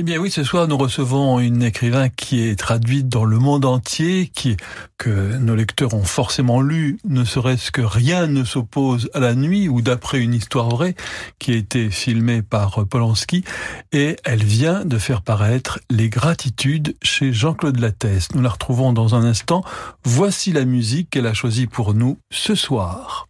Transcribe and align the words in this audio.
Eh 0.00 0.04
bien 0.04 0.18
oui, 0.18 0.30
ce 0.30 0.44
soir 0.44 0.68
nous 0.68 0.76
recevons 0.76 1.40
une 1.40 1.60
écrivain 1.60 2.08
qui 2.08 2.46
est 2.46 2.56
traduite 2.56 3.08
dans 3.08 3.24
le 3.24 3.40
monde 3.40 3.64
entier, 3.64 4.30
qui 4.32 4.56
que 4.96 5.36
nos 5.38 5.56
lecteurs 5.56 5.92
ont 5.92 6.04
forcément 6.04 6.60
lu, 6.60 6.98
ne 7.04 7.24
serait-ce 7.24 7.72
que 7.72 7.80
rien 7.80 8.28
ne 8.28 8.44
s'oppose 8.44 9.10
à 9.12 9.18
la 9.18 9.34
nuit, 9.34 9.68
ou 9.68 9.82
d'après 9.82 10.20
une 10.20 10.34
histoire 10.34 10.68
vraie 10.68 10.94
qui 11.40 11.52
a 11.52 11.56
été 11.56 11.90
filmée 11.90 12.42
par 12.42 12.86
Polanski, 12.86 13.42
et 13.90 14.14
elle 14.22 14.44
vient 14.44 14.84
de 14.84 14.98
faire 14.98 15.20
paraître 15.20 15.80
Les 15.90 16.08
Gratitudes 16.08 16.94
chez 17.02 17.32
Jean-Claude 17.32 17.80
Lattès. 17.80 18.28
Nous 18.36 18.42
la 18.42 18.50
retrouvons 18.50 18.92
dans 18.92 19.16
un 19.16 19.24
instant. 19.24 19.64
Voici 20.04 20.52
la 20.52 20.64
musique 20.64 21.10
qu'elle 21.10 21.26
a 21.26 21.34
choisie 21.34 21.66
pour 21.66 21.92
nous 21.92 22.18
ce 22.30 22.54
soir. 22.54 23.26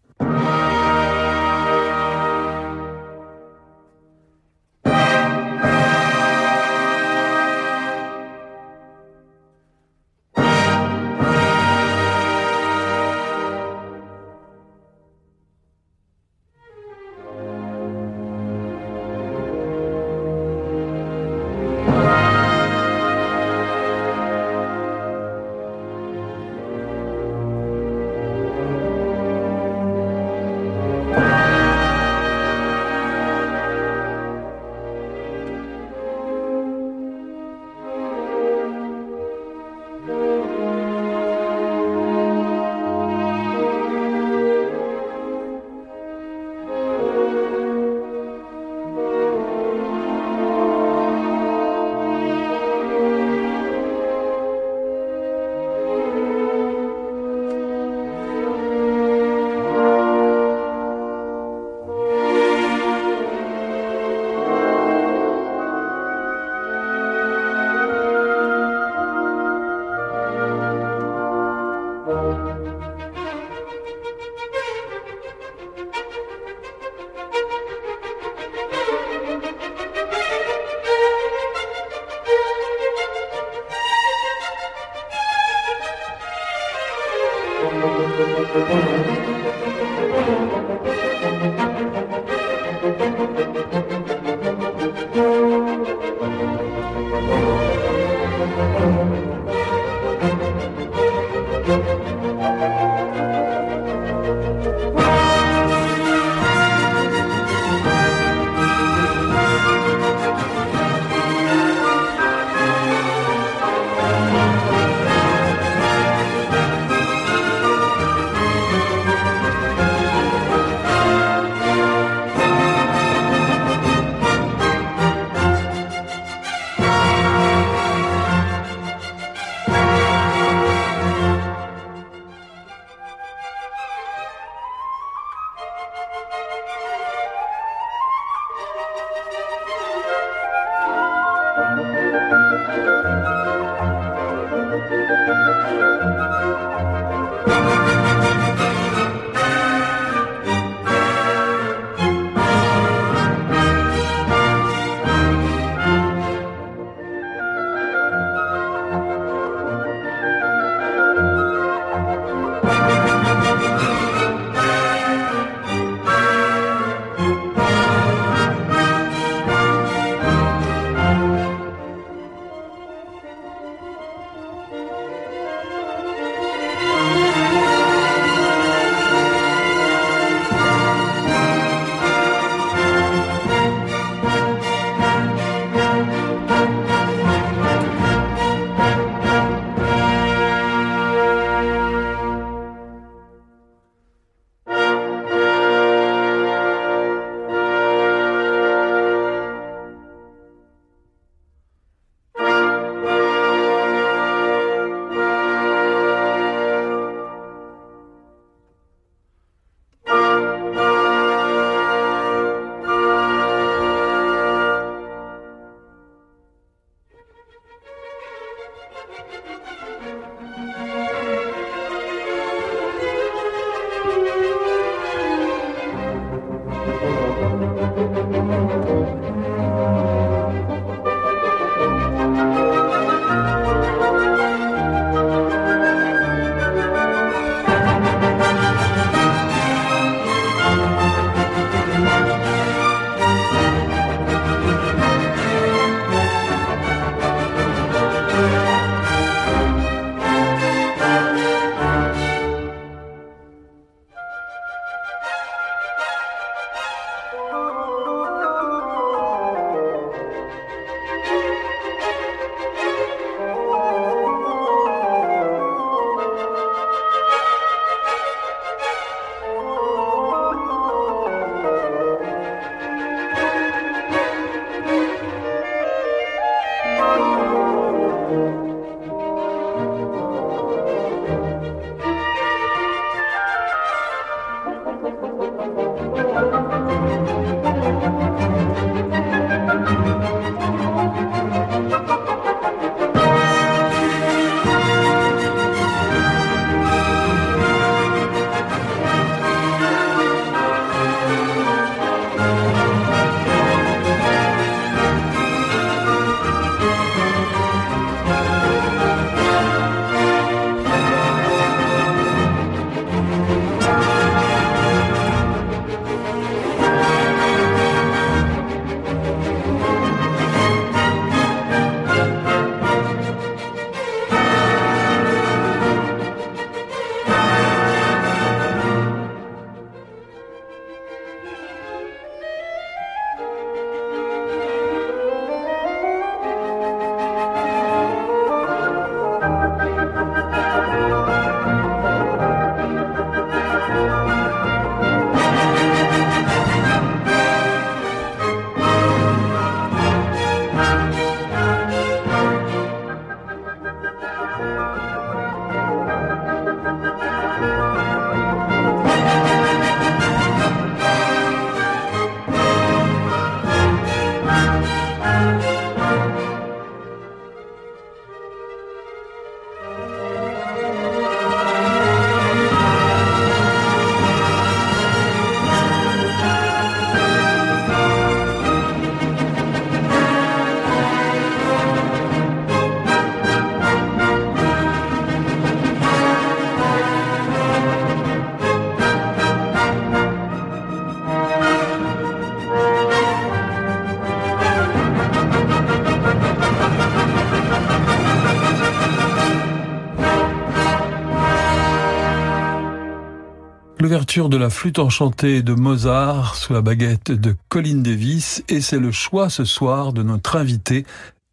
L'ouverture 404.39 404.49
de 404.49 404.57
la 404.57 404.71
flûte 404.71 405.01
enchantée 405.01 405.63
de 405.63 405.75
Mozart 405.75 406.55
sous 406.55 406.73
la 406.73 406.81
baguette 406.81 407.33
de 407.33 407.57
Colin 407.69 407.97
Davis 407.97 408.63
et 408.69 408.81
c'est 408.81 409.01
le 409.01 409.11
choix 409.11 409.51
ce 409.51 409.65
soir 409.65 410.13
de 410.13 410.23
notre 410.23 410.57
invitée 410.57 411.05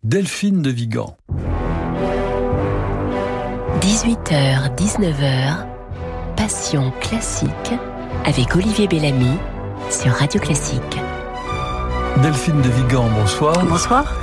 Delphine 0.03 0.61
de 0.61 0.69
Vigan. 0.69 1.17
18h, 3.81 4.75
19h, 4.75 5.65
Passion 6.37 6.93
classique 7.01 7.73
avec 8.23 8.55
Olivier 8.55 8.87
Bellamy 8.87 9.35
sur 9.89 10.11
Radio 10.11 10.39
Classique. 10.39 10.99
Delphine 12.21 12.61
de 12.61 12.69
Vigan, 12.69 13.09
bonsoir. 13.19 13.65
Bonsoir. 13.65 14.13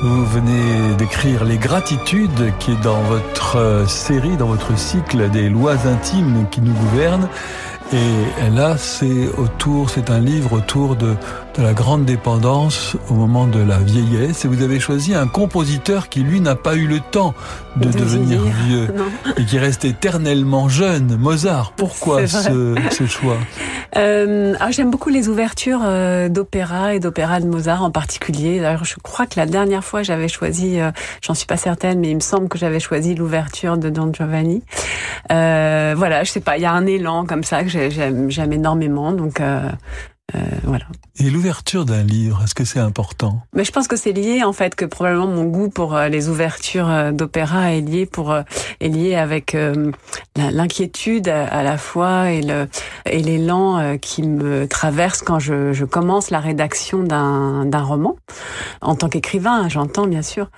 Vous 0.00 0.24
venez 0.24 0.94
d'écrire 0.96 1.44
Les 1.44 1.58
Gratitudes, 1.58 2.52
qui 2.60 2.70
est 2.70 2.82
dans 2.82 3.02
votre 3.02 3.56
euh, 3.56 3.86
série, 3.86 4.36
dans 4.36 4.46
votre 4.46 4.78
cycle 4.78 5.28
des 5.28 5.48
lois 5.48 5.86
intimes 5.86 6.46
qui 6.52 6.60
nous 6.60 6.72
gouvernent. 6.72 7.28
Et 7.92 8.50
là, 8.54 8.76
c'est 8.76 9.28
autour, 9.38 9.88
c'est 9.88 10.10
un 10.10 10.20
livre 10.20 10.52
autour 10.52 10.94
de, 10.96 11.14
de 11.58 11.62
la 11.64 11.72
grande 11.72 12.04
dépendance 12.04 12.96
au 13.10 13.14
moment 13.14 13.46
de 13.46 13.58
la 13.58 13.78
vieillesse. 13.78 14.44
Et 14.44 14.48
vous 14.48 14.62
avez 14.62 14.78
choisi 14.78 15.14
un 15.14 15.26
compositeur 15.26 16.08
qui, 16.08 16.20
lui, 16.20 16.40
n'a 16.40 16.54
pas 16.54 16.76
eu 16.76 16.86
le 16.86 17.00
temps 17.00 17.34
de, 17.76 17.88
devenir 17.90 18.42
vieux 18.66 18.94
et 19.36 19.44
qui 19.44 19.58
reste 19.58 19.84
éternellement 19.84 20.68
jeune, 20.68 21.16
Mozart. 21.16 21.72
Pourquoi 21.76 22.28
ce, 22.28 22.76
ce, 22.90 23.06
choix? 23.06 23.36
Euh, 23.96 24.54
ah, 24.60 24.70
J'aime 24.70 24.90
beaucoup 24.90 25.08
les 25.08 25.28
ouvertures 25.28 25.80
euh, 25.82 26.28
d'opéra 26.28 26.94
et 26.94 27.00
d'opéra 27.00 27.40
de 27.40 27.46
Mozart 27.46 27.82
en 27.82 27.90
particulier. 27.90 28.60
D'ailleurs, 28.60 28.84
je 28.84 28.94
crois 29.02 29.26
que 29.26 29.34
la 29.36 29.46
dernière 29.46 29.84
fois, 29.84 30.04
j'avais 30.04 30.28
choisi, 30.28 30.80
euh, 30.80 30.92
j'en 31.22 31.34
suis 31.34 31.46
pas 31.46 31.56
certaine, 31.56 31.98
mais 31.98 32.10
il 32.10 32.16
me 32.16 32.20
semble 32.20 32.48
que 32.48 32.58
j'avais 32.58 32.80
choisi 32.80 33.16
l'ouverture 33.16 33.78
de 33.78 33.90
Don 33.90 34.12
Giovanni. 34.12 34.62
Euh, 35.32 35.94
voilà, 35.96 36.22
je 36.22 36.30
sais 36.30 36.40
pas, 36.40 36.56
il 36.56 36.62
y 36.62 36.66
a 36.66 36.72
un 36.72 36.86
élan 36.86 37.24
comme 37.26 37.42
ça 37.42 37.64
que 37.64 37.68
j'aime 37.68 38.52
énormément. 38.52 39.10
Donc 39.10 39.40
euh, 40.34 40.38
euh, 40.38 40.56
voilà. 40.64 40.84
Et 41.20 41.30
l'ouverture 41.30 41.84
d'un 41.84 42.02
livre, 42.02 42.42
est-ce 42.44 42.54
que 42.54 42.64
c'est 42.64 42.78
important? 42.78 43.40
Mais 43.52 43.64
je 43.64 43.72
pense 43.72 43.88
que 43.88 43.96
c'est 43.96 44.12
lié 44.12 44.44
en 44.44 44.52
fait 44.52 44.74
que 44.74 44.84
probablement 44.84 45.26
mon 45.26 45.44
goût 45.44 45.68
pour 45.68 45.96
euh, 45.96 46.08
les 46.08 46.28
ouvertures 46.28 46.88
euh, 46.88 47.12
d'opéra 47.12 47.72
est 47.72 47.80
lié 47.80 48.06
pour 48.06 48.34
est 48.34 48.88
lié 48.88 49.14
avec 49.14 49.56
l'inquiétude 50.36 51.28
à 51.28 51.62
la 51.62 51.78
fois 51.78 52.30
et 52.30 52.42
le 52.42 52.68
et 53.06 53.22
l'élan 53.22 53.96
qui 53.98 54.22
me 54.22 54.68
traverse 54.68 55.22
quand 55.22 55.38
je, 55.38 55.72
je 55.72 55.84
commence 55.84 56.30
la 56.30 56.40
rédaction 56.40 57.02
d'un 57.02 57.64
d'un 57.64 57.82
roman 57.82 58.16
en 58.80 58.94
tant 58.94 59.08
qu'écrivain, 59.08 59.68
j'entends 59.68 60.06
bien 60.06 60.22
sûr. 60.22 60.50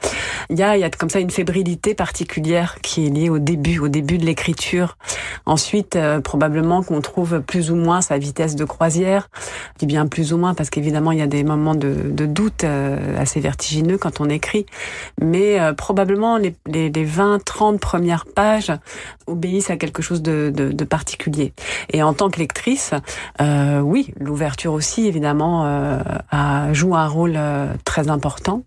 Il 0.51 0.59
y 0.59 0.63
a 0.63 0.77
il 0.77 0.81
y 0.81 0.85
a 0.85 0.91
comme 0.91 1.11
ça 1.11 1.21
une 1.21 1.31
fébrilité 1.31 1.95
particulière 1.95 2.77
qui 2.83 3.07
est 3.07 3.11
liée 3.11 3.31
au 3.31 3.39
début 3.39 3.79
au 3.79 3.89
début 3.89 4.19
de 4.19 4.27
l'écriture. 4.27 4.99
Ensuite 5.47 5.99
probablement 6.23 6.83
qu'on 6.83 7.01
trouve 7.01 7.41
plus 7.41 7.71
ou 7.71 7.77
moins 7.77 8.01
sa 8.01 8.19
vitesse 8.19 8.57
de 8.57 8.65
croisière 8.65 9.29
je 9.75 9.81
dis 9.81 9.87
bien 9.87 10.07
plus 10.07 10.33
ou 10.33 10.37
moins 10.37 10.55
parce 10.55 10.71
qu'évidemment 10.71 11.13
il 11.13 11.19
y 11.19 11.23
a 11.23 11.27
des 11.27 11.45
moments 11.45 11.75
de, 11.75 11.95
de 12.11 12.27
doute 12.27 12.65
euh, 12.65 13.21
assez 13.21 13.41
vertigineux 13.41 13.99
quand 13.99 14.21
on 14.21 14.29
écrit, 14.29 14.67
mais 15.21 15.61
euh, 15.61 15.73
probablement 15.73 16.37
les, 16.37 16.55
les, 16.67 16.91
les 16.91 17.07
20-30 17.07 17.79
premières 17.79 18.27
pages 18.27 18.73
obéissent 19.27 19.71
à 19.71 19.77
quelque 19.77 20.03
chose 20.03 20.23
de, 20.23 20.53
de, 20.55 20.73
de 20.73 20.85
particulier. 20.85 21.53
Et 21.93 22.03
en 22.03 22.15
tant 22.15 22.31
que 22.31 22.39
lectrice, 22.39 22.93
euh, 23.41 23.81
oui, 23.81 24.13
l'ouverture 24.19 24.73
aussi 24.73 25.07
évidemment 25.07 25.67
euh, 25.67 25.99
a, 26.31 26.73
joue 26.73 26.95
un 26.95 27.07
rôle 27.07 27.39
très 27.85 28.09
important. 28.09 28.65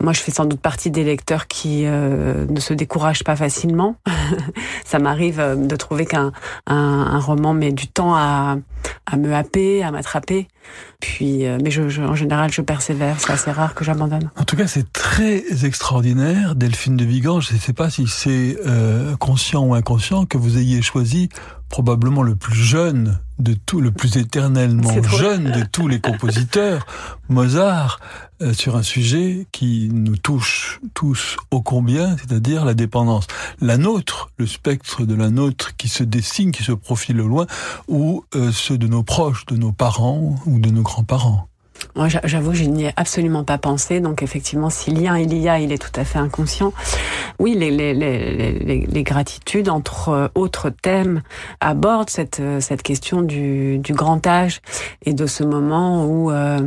Moi, 0.00 0.12
je 0.12 0.20
fais 0.20 0.30
sans 0.30 0.44
doute 0.44 0.60
partie 0.60 0.90
des 0.90 1.04
lecteurs 1.04 1.46
qui 1.46 1.82
euh, 1.84 2.46
ne 2.48 2.60
se 2.60 2.72
découragent 2.72 3.24
pas 3.24 3.36
facilement. 3.36 3.96
ça 4.84 4.98
m'arrive 4.98 5.40
euh, 5.40 5.56
de 5.56 5.76
trouver 5.76 6.06
qu'un 6.06 6.32
un, 6.66 6.74
un, 6.76 7.18
roman 7.18 7.52
met 7.52 7.72
du 7.72 7.88
temps 7.88 8.14
à, 8.14 8.58
à 9.06 9.16
me 9.16 9.34
happer, 9.34 9.82
à 9.82 9.90
m'attraper. 9.90 10.48
Puis, 11.00 11.46
euh, 11.46 11.58
mais 11.62 11.70
je, 11.70 11.88
je, 11.88 12.02
en 12.02 12.14
général, 12.14 12.52
je 12.52 12.60
persévère. 12.60 13.16
C'est 13.18 13.32
assez 13.32 13.50
rare 13.50 13.74
que 13.74 13.84
j'abandonne. 13.84 14.30
En 14.36 14.44
tout 14.44 14.56
cas, 14.56 14.66
c'est 14.66 14.92
très 14.92 15.64
extraordinaire, 15.64 16.54
Delphine 16.54 16.96
de 16.96 17.04
Vigan. 17.04 17.40
Je 17.40 17.54
ne 17.54 17.58
sais 17.58 17.72
pas 17.72 17.88
si 17.90 18.06
c'est 18.06 18.56
euh, 18.66 19.16
conscient 19.16 19.64
ou 19.64 19.74
inconscient 19.74 20.26
que 20.26 20.36
vous 20.36 20.58
ayez 20.58 20.82
choisi 20.82 21.28
probablement 21.68 22.22
le 22.22 22.34
plus 22.34 22.54
jeune 22.54 23.18
de 23.38 23.54
tout, 23.54 23.80
le 23.80 23.90
plus 23.90 24.16
éternellement 24.16 25.02
jeune 25.02 25.52
de 25.52 25.62
tous 25.64 25.86
les 25.86 26.00
compositeurs, 26.00 26.86
Mozart, 27.28 28.00
euh, 28.40 28.52
sur 28.52 28.76
un 28.76 28.82
sujet 28.82 29.46
qui 29.52 29.90
nous 29.92 30.16
touche 30.16 30.80
tous 30.94 31.36
ô 31.50 31.60
combien, 31.60 32.16
c'est-à-dire 32.16 32.64
la 32.64 32.74
dépendance. 32.74 33.26
La 33.60 33.76
nôtre, 33.76 34.30
le 34.38 34.46
spectre 34.46 35.04
de 35.04 35.14
la 35.14 35.30
nôtre 35.30 35.76
qui 35.76 35.88
se 35.88 36.04
dessine, 36.04 36.52
qui 36.52 36.62
se 36.62 36.72
profile 36.72 37.20
au 37.20 37.28
loin, 37.28 37.46
ou 37.88 38.24
euh, 38.34 38.52
ceux 38.52 38.78
de 38.78 38.86
nos 38.86 39.02
proches, 39.02 39.46
de 39.46 39.56
nos 39.56 39.72
parents 39.72 40.36
ou 40.46 40.58
de 40.60 40.70
nos 40.70 40.82
grands-parents. 40.82 41.48
Moi, 41.96 42.08
j'avoue, 42.24 42.54
je 42.54 42.64
n'y 42.64 42.86
ai 42.86 42.92
absolument 42.96 43.44
pas 43.44 43.58
pensé. 43.58 44.00
Donc, 44.00 44.22
effectivement, 44.22 44.70
si 44.70 44.90
lien 44.90 45.18
il 45.18 45.36
y 45.36 45.48
a, 45.48 45.58
il 45.58 45.72
est 45.72 45.78
tout 45.78 45.98
à 45.98 46.04
fait 46.04 46.18
inconscient. 46.18 46.72
Oui, 47.38 47.54
les, 47.54 47.70
les, 47.70 47.94
les, 47.94 48.86
les 48.86 49.02
gratitudes, 49.02 49.68
entre 49.68 50.08
euh, 50.08 50.28
autres 50.34 50.70
thèmes, 50.70 51.22
abordent 51.60 52.10
cette, 52.10 52.40
euh, 52.40 52.60
cette 52.60 52.82
question 52.82 53.22
du, 53.22 53.78
du 53.78 53.92
grand 53.92 54.26
âge 54.26 54.60
et 55.04 55.12
de 55.12 55.26
ce 55.26 55.44
moment 55.44 56.04
où 56.04 56.30
euh, 56.30 56.58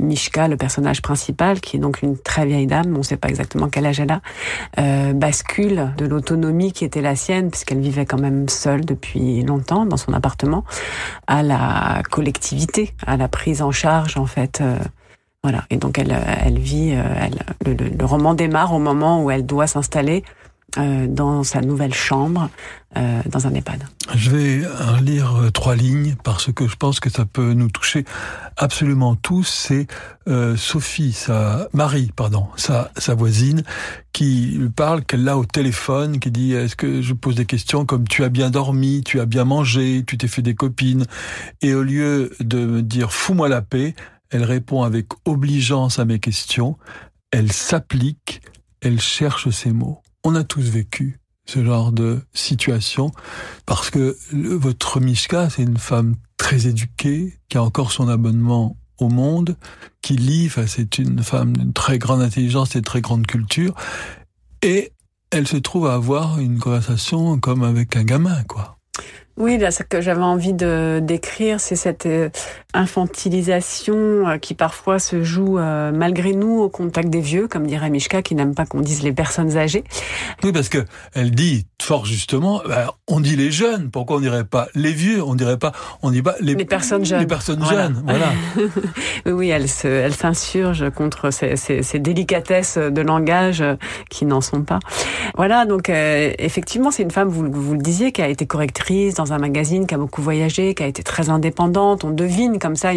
Mishka, 0.00 0.48
le 0.48 0.56
personnage 0.56 1.02
principal, 1.02 1.60
qui 1.60 1.76
est 1.76 1.80
donc 1.80 2.02
une 2.02 2.18
très 2.18 2.46
vieille 2.46 2.66
dame, 2.66 2.92
on 2.94 2.98
ne 2.98 3.02
sait 3.02 3.16
pas 3.16 3.28
exactement 3.28 3.68
quel 3.68 3.86
âge 3.86 4.00
elle 4.00 4.12
a, 4.12 4.20
euh, 4.78 5.12
bascule 5.12 5.92
de 5.96 6.06
l'autonomie 6.06 6.72
qui 6.72 6.84
était 6.84 7.02
la 7.02 7.16
sienne, 7.16 7.50
puisqu'elle 7.50 7.80
vivait 7.80 8.06
quand 8.06 8.20
même 8.20 8.48
seule 8.48 8.84
depuis 8.84 9.42
longtemps 9.42 9.86
dans 9.86 9.96
son 9.96 10.12
appartement, 10.12 10.64
à 11.26 11.42
la 11.42 12.02
collectivité, 12.10 12.94
à 13.06 13.16
la 13.16 13.28
prise 13.28 13.62
en 13.62 13.70
charge, 13.70 14.16
en 14.16 14.26
fait, 14.26 14.55
euh, 14.60 14.78
voilà. 15.42 15.64
Et 15.70 15.76
donc 15.76 15.98
elle, 15.98 16.16
elle 16.44 16.58
vit, 16.58 16.92
euh, 16.94 17.28
le, 17.64 18.04
roman 18.04 18.34
démarre 18.34 18.72
au 18.72 18.78
moment 18.78 19.22
où 19.22 19.30
elle 19.30 19.46
doit 19.46 19.66
s'installer 19.66 20.24
euh, 20.78 21.06
dans 21.06 21.44
sa 21.44 21.60
nouvelle 21.60 21.94
chambre, 21.94 22.50
dans 23.26 23.46
un 23.46 23.52
EHPAD. 23.52 23.84
Je 24.14 24.30
vais 24.30 24.62
lire 25.02 25.50
trois 25.52 25.76
lignes 25.76 26.14
parce 26.24 26.50
que 26.50 26.66
je 26.66 26.76
pense 26.76 26.98
que 26.98 27.10
ça 27.10 27.26
peut 27.26 27.52
nous 27.52 27.68
toucher 27.68 28.06
absolument 28.56 29.16
tous. 29.16 29.44
C'est 29.44 29.86
Sophie, 30.56 31.12
sa 31.12 31.68
Marie, 31.74 32.10
pardon, 32.16 32.46
sa, 32.56 32.90
sa 32.96 33.14
voisine, 33.14 33.64
qui 34.14 34.56
lui 34.58 34.70
parle, 34.70 35.04
qu'elle 35.04 35.24
l'a 35.24 35.36
au 35.36 35.44
téléphone, 35.44 36.20
qui 36.20 36.30
dit 36.30 36.54
est-ce 36.54 36.74
que 36.74 37.02
je 37.02 37.12
pose 37.12 37.34
des 37.34 37.44
questions 37.44 37.84
comme 37.84 38.08
tu 38.08 38.24
as 38.24 38.30
bien 38.30 38.48
dormi, 38.48 39.02
tu 39.04 39.20
as 39.20 39.26
bien 39.26 39.44
mangé, 39.44 40.02
tu 40.06 40.16
t'es 40.16 40.28
fait 40.28 40.40
des 40.40 40.54
copines, 40.54 41.04
et 41.60 41.74
au 41.74 41.82
lieu 41.82 42.32
de 42.40 42.64
me 42.64 42.82
dire 42.82 43.12
fous-moi 43.12 43.50
la 43.50 43.60
paix, 43.60 43.94
elle 44.30 44.44
répond 44.44 44.82
avec 44.82 45.08
obligeance 45.24 45.98
à 45.98 46.04
mes 46.04 46.18
questions, 46.18 46.76
elle 47.30 47.52
s'applique, 47.52 48.40
elle 48.80 49.00
cherche 49.00 49.50
ses 49.50 49.72
mots. 49.72 50.02
On 50.24 50.34
a 50.34 50.44
tous 50.44 50.62
vécu 50.62 51.20
ce 51.46 51.64
genre 51.64 51.92
de 51.92 52.20
situation 52.34 53.12
parce 53.66 53.90
que 53.90 54.16
votre 54.32 55.00
Mishka, 55.00 55.48
c'est 55.50 55.62
une 55.62 55.78
femme 55.78 56.16
très 56.36 56.66
éduquée, 56.66 57.38
qui 57.48 57.58
a 57.58 57.62
encore 57.62 57.92
son 57.92 58.08
abonnement 58.08 58.76
au 58.98 59.08
monde, 59.08 59.56
qui 60.02 60.16
lit, 60.16 60.50
c'est 60.66 60.98
une 60.98 61.22
femme 61.22 61.56
d'une 61.56 61.72
très 61.72 61.98
grande 61.98 62.22
intelligence 62.22 62.76
et 62.76 62.82
très 62.82 63.00
grande 63.00 63.26
culture, 63.26 63.74
et 64.62 64.92
elle 65.30 65.46
se 65.46 65.56
trouve 65.56 65.86
à 65.86 65.94
avoir 65.94 66.38
une 66.38 66.58
conversation 66.58 67.38
comme 67.38 67.62
avec 67.62 67.96
un 67.96 68.04
gamin, 68.04 68.42
quoi. 68.44 68.75
Oui, 69.38 69.58
là, 69.58 69.70
ce 69.70 69.82
que 69.82 70.00
j'avais 70.00 70.22
envie 70.22 70.54
de 70.54 70.98
décrire, 71.02 71.60
c'est 71.60 71.76
cette 71.76 72.06
euh, 72.06 72.30
infantilisation 72.72 74.26
euh, 74.26 74.38
qui 74.38 74.54
parfois 74.54 74.98
se 74.98 75.22
joue 75.22 75.58
euh, 75.58 75.92
malgré 75.92 76.32
nous 76.32 76.60
au 76.60 76.70
contact 76.70 77.10
des 77.10 77.20
vieux, 77.20 77.46
comme 77.46 77.66
dirait 77.66 77.90
Mishka, 77.90 78.22
qui 78.22 78.34
n'aime 78.34 78.54
pas 78.54 78.64
qu'on 78.64 78.80
dise 78.80 79.02
les 79.02 79.12
personnes 79.12 79.58
âgées. 79.58 79.84
Oui, 80.42 80.52
parce 80.52 80.70
que 80.70 80.86
elle 81.12 81.32
dit 81.32 81.66
fort 81.82 82.06
justement, 82.06 82.62
bah, 82.66 82.94
on 83.08 83.20
dit 83.20 83.36
les 83.36 83.50
jeunes. 83.50 83.90
Pourquoi 83.90 84.16
on 84.16 84.20
dirait 84.20 84.44
pas 84.44 84.68
les 84.74 84.92
vieux 84.92 85.22
On 85.22 85.34
dirait 85.34 85.58
pas, 85.58 85.72
on 86.00 86.10
dit 86.10 86.22
pas 86.22 86.36
les, 86.40 86.54
les 86.54 86.64
personnes 86.64 87.04
jeunes. 87.04 87.20
Les 87.20 87.26
personnes 87.26 87.62
jeunes, 87.62 88.02
voilà. 88.06 88.32
oui, 89.26 89.50
elle 89.50 89.68
se, 89.68 89.86
elle 89.86 90.14
s'insurge 90.14 90.88
contre 90.90 91.30
ces, 91.30 91.56
ces, 91.56 91.82
ces, 91.82 91.98
délicatesses 91.98 92.78
de 92.78 93.00
langage 93.02 93.62
qui 94.08 94.24
n'en 94.24 94.40
sont 94.40 94.62
pas. 94.62 94.78
Voilà, 95.36 95.66
donc 95.66 95.90
effectivement, 95.90 96.90
c'est 96.90 97.02
une 97.02 97.10
femme, 97.10 97.28
vous, 97.28 97.50
vous 97.52 97.74
le 97.74 97.82
disiez, 97.82 98.12
qui 98.12 98.22
a 98.22 98.28
été 98.28 98.46
correctrice 98.46 99.14
dans 99.14 99.25
un 99.32 99.38
magazine, 99.38 99.86
qui 99.86 99.94
a 99.94 99.98
beaucoup 99.98 100.22
voyagé, 100.22 100.74
qui 100.74 100.82
a 100.82 100.86
été 100.86 101.02
très 101.02 101.30
indépendante. 101.30 102.04
On 102.04 102.10
devine 102.10 102.58
comme 102.58 102.76
ça, 102.76 102.90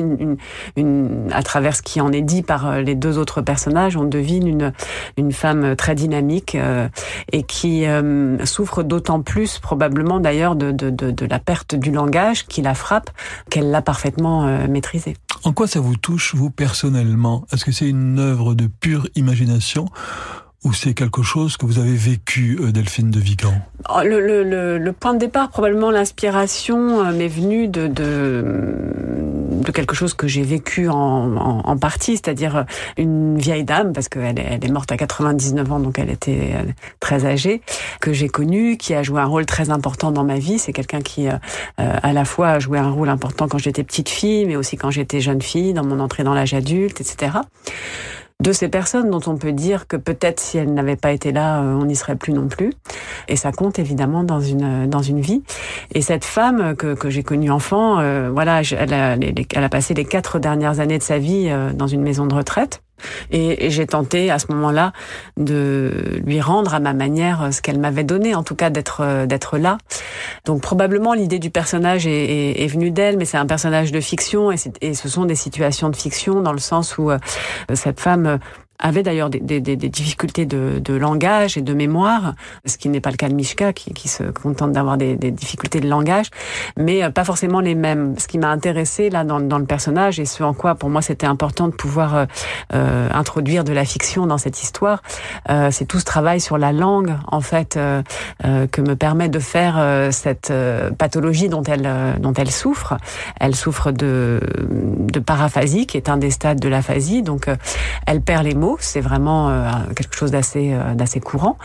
à 1.32 1.44
travers 1.44 1.76
ce 1.76 1.82
qui 1.82 2.02
en 2.02 2.12
est 2.12 2.22
dit 2.22 2.42
par 2.42 2.68
euh, 2.68 2.82
les 2.82 2.96
deux 2.96 3.18
autres 3.18 3.42
personnages, 3.42 3.98
on 3.98 4.04
devine 4.04 4.74
une, 5.18 5.32
femme 5.32 5.76
très 5.76 5.96
dynamique 5.96 6.56
euh, 6.56 6.88
et 7.32 7.44
qui 7.44 7.86
euh, 7.86 8.44
souffre 8.46 8.84
d'autant 8.84 9.22
plus 9.22 9.60
probablement 9.60 10.20
d'ailleurs 10.20 10.56
de, 10.56 11.26
la 11.26 11.40
perte 11.40 11.76
du 11.76 11.92
langage 11.92 12.48
qui 12.48 12.62
la 12.62 12.74
frappe, 12.74 13.12
qu'elle 13.50 13.72
l'a 13.72 13.82
parfaitement 13.82 14.48
euh, 14.48 14.68
maîtrisé. 14.68 15.16
En 15.44 15.54
quoi 15.54 15.68
ça 15.68 15.80
vous 15.80 15.96
touche, 15.96 16.36
vous, 16.36 16.50
personnellement? 16.50 17.46
Est-ce 17.52 17.66
que 17.66 17.72
c'est 17.72 17.88
une 17.88 18.20
œuvre 18.20 18.56
de 18.56 18.68
pure 18.68 19.08
imagination? 19.16 19.86
Ou 20.66 20.74
c'est 20.74 20.94
quelque 20.94 21.24
chose 21.24 21.56
que 21.56 21.66
vous 21.66 21.80
avez 21.80 21.96
vécu, 21.96 22.60
euh, 22.62 22.72
Delphine 22.72 23.12
de 23.12 23.20
Vigan 23.20 23.54
oh, 23.90 24.02
le, 24.04 24.20
le, 24.20 24.78
le, 24.78 24.94
point 24.94 25.14
de 25.14 25.20
départ, 25.20 25.50
probablement 25.50 25.90
l'inspiration 25.90 27.00
euh, 27.00 27.14
m'est 27.14 27.30
venue 27.30 27.70
de, 27.70 27.88
de, 27.88 28.44
de, 29.64 29.72
quelque 29.72 29.96
chose 29.96 30.14
que 30.14 30.28
j'ai 30.28 30.42
vécu 30.42 30.90
en, 30.90 30.96
en, 30.96 31.60
en 31.60 31.78
partie, 31.78 32.18
c'est-à-dire 32.18 32.66
une 32.98 33.38
vieille 33.38 33.64
dame, 33.64 33.94
parce 33.94 34.10
qu'elle 34.10 34.38
elle 34.38 34.66
est 34.66 34.72
morte 34.72 34.92
à 34.92 34.98
99 34.98 35.72
ans, 35.72 35.80
donc 35.80 35.98
elle 35.98 36.10
était 36.10 36.54
très 37.00 37.26
âgée, 37.26 37.62
que 38.02 38.12
j'ai 38.12 38.28
connue, 38.28 38.76
qui 38.76 38.94
a 38.94 39.02
joué 39.02 39.22
un 39.22 39.26
rôle 39.26 39.46
très 39.46 39.70
important 39.70 40.12
dans 40.12 40.26
ma 40.26 40.40
vie. 40.40 40.60
C'est 40.60 40.74
quelqu'un 40.74 41.02
qui, 41.02 41.30
euh, 41.30 41.38
à 41.78 42.12
la 42.12 42.26
fois, 42.26 42.50
a 42.50 42.60
joué 42.60 42.80
un 42.80 42.90
rôle 42.90 43.10
important 43.10 43.48
quand 43.48 43.60
j'étais 43.60 43.84
petite 43.84 44.10
fille, 44.10 44.46
mais 44.46 44.58
aussi 44.58 44.76
quand 44.76 44.92
j'étais 44.92 45.22
jeune 45.22 45.42
fille, 45.42 45.74
dans 45.74 45.86
mon 45.86 46.02
entrée 46.02 46.24
dans 46.24 46.34
l'âge 46.34 46.54
adulte, 46.54 47.00
etc 47.00 47.32
de 48.42 48.54
ces 48.54 48.70
personnes 48.70 49.10
dont 49.10 49.22
on 49.28 49.36
peut 49.36 49.52
dire 49.52 49.88
que 49.88 49.98
peut-être 49.98 50.40
si 50.40 50.58
elles 50.58 50.74
n'avaient 50.74 50.96
pas 50.96 51.12
été 51.12 51.34
là, 51.34 51.62
euh, 51.62 51.74
on 51.74 51.86
n'y 51.86 51.96
serait 51.96 52.16
plus 52.16 52.32
non 52.32 52.48
plus. 52.48 52.72
Et 53.28 53.36
ça 53.36 53.52
compte 53.52 53.80
évidemment 53.80 54.24
dans 54.24 54.40
une 54.40 54.88
dans 54.88 55.02
une 55.02 55.20
vie. 55.20 55.44
Et 55.94 56.02
cette 56.02 56.24
femme 56.24 56.76
que, 56.76 56.94
que 56.94 57.10
j'ai 57.10 57.24
connue 57.24 57.52
enfant, 57.52 58.00
euh, 58.00 58.30
voilà, 58.32 58.62
elle 58.62 58.94
a, 58.94 59.16
elle 59.16 59.64
a 59.64 59.70
passé 59.70 59.94
les 59.94 60.06
quatre 60.06 60.40
dernières 60.40 60.80
années 60.80 60.98
de 60.98 61.04
sa 61.04 61.18
vie 61.18 61.48
euh, 61.50 61.74
dans 61.74 61.88
une 61.88 62.02
maison 62.02 62.26
de 62.28 62.34
retraite. 62.34 62.82
Et, 63.32 63.70
j'ai 63.70 63.86
tenté 63.86 64.32
à 64.32 64.40
ce 64.40 64.52
moment-là 64.52 64.94
de 65.38 66.22
lui 66.26 66.42
rendre 66.42 66.74
à 66.74 66.80
ma 66.80 66.94
manière 66.94 67.50
ce 67.52 67.62
qu'elle 67.62 67.80
m'avait 67.80 68.04
donné, 68.04 68.36
en 68.36 68.44
tout 68.44 68.56
cas 68.56 68.70
d'être 68.70 69.26
d'être 69.26 69.58
là. 69.58 69.78
Donc 70.46 70.62
probablement 70.62 71.14
l'idée 71.14 71.40
du 71.40 71.50
personnage 71.50 72.08
est, 72.08 72.64
est, 72.64 72.68
venue 72.68 72.92
d'elle, 72.92 73.18
mais 73.18 73.26
c'est 73.26 73.38
un 73.38 73.46
personnage 73.46 73.92
de 73.92 74.00
fiction 74.00 74.52
et, 74.52 74.56
et, 74.82 74.94
ce 74.94 75.10
sont 75.10 75.26
des 75.26 75.36
situations 75.36 75.90
de 75.90 75.96
fiction 75.96 76.42
dans 76.42 76.54
le 76.54 76.60
sens 76.60 76.98
où 76.98 77.12
euh, 77.12 77.18
cette 77.74 78.00
femme 78.00 78.40
avait 78.80 79.04
d'ailleurs 79.04 79.30
des, 79.30 79.40
des, 79.40 79.60
des, 79.60 79.76
difficultés 79.76 80.46
de, 80.46 80.80
de, 80.80 80.94
langage 80.94 81.58
et 81.58 81.62
de 81.62 81.74
mémoire, 81.74 82.36
ce 82.66 82.78
qui 82.78 82.88
n'est 82.88 83.02
pas 83.02 83.12
le 83.12 83.18
cas 83.18 83.28
de 83.28 83.34
Mishka, 83.34 83.74
qui, 83.74 83.94
qui 83.94 84.08
se 84.08 84.24
contente 84.24 84.72
d'avoir 84.72 84.98
des, 84.98 85.16
difficultés 85.16 85.82
de 85.82 85.88
langage, 85.88 86.28
mais 86.78 87.04
euh, 87.04 87.10
pas 87.10 87.26
forcément 87.26 87.60
les 87.60 87.76
mêmes. 87.76 88.16
Ce 88.18 88.28
qui 88.28 88.38
m'a 88.38 88.50
intéressé 88.50 89.10
là 89.10 89.26
dans, 89.26 89.42
dans, 89.42 89.60
le 89.60 89.66
personnage 89.66 90.20
et 90.20 90.26
ce 90.26 90.44
en 90.44 90.54
quoi 90.54 90.76
pour 90.76 90.90
moi 90.90 91.02
c'était 91.02 91.28
important 91.28 91.68
de 91.68 91.74
pouvoir 91.74 92.16
euh, 92.16 92.26
euh 92.74 93.10
introduire 93.14 93.64
de 93.64 93.74
la 93.74 93.84
fiction 93.84 94.28
dans 94.28 94.38
cette 94.38 94.62
histoire, 94.62 95.02
euh, 95.50 95.70
c'est 95.72 95.86
tout 95.86 96.00
ce 96.00 96.06
travail 96.06 96.40
sur 96.40 96.58
la 96.58 96.72
langue 96.72 97.16
en 97.28 97.42
fait 97.42 97.76
euh, 97.76 98.02
que 98.72 98.82
me 98.82 98.96
permet 98.96 99.30
de 99.30 99.40
faire 99.40 100.10
cette 100.12 100.54
pathologie 100.98 101.50
dont 101.50 101.64
elle 101.64 101.90
dont 102.20 102.34
elle 102.34 102.52
souffre. 102.52 102.98
Elle 103.40 103.56
souffre 103.56 103.92
de 103.92 104.40
de 104.70 105.20
paraphasie, 105.20 105.86
qui 105.88 105.98
est 105.98 106.10
un 106.10 106.18
des 106.18 106.32
stades 106.32 106.60
de 106.60 106.70
l'aphasie, 106.70 107.24
donc 107.24 107.48
elle 108.06 108.22
perd 108.22 108.46
les 108.46 108.56
mots 108.56 108.69
c'est 108.80 109.02
vraiment 109.02 109.50
euh, 109.50 109.70
quelque 109.96 110.16
chose 110.16 110.32
d'assez 110.32 110.72
euh, 110.74 110.94
d'assez 110.94 111.20
courant. 111.20 111.58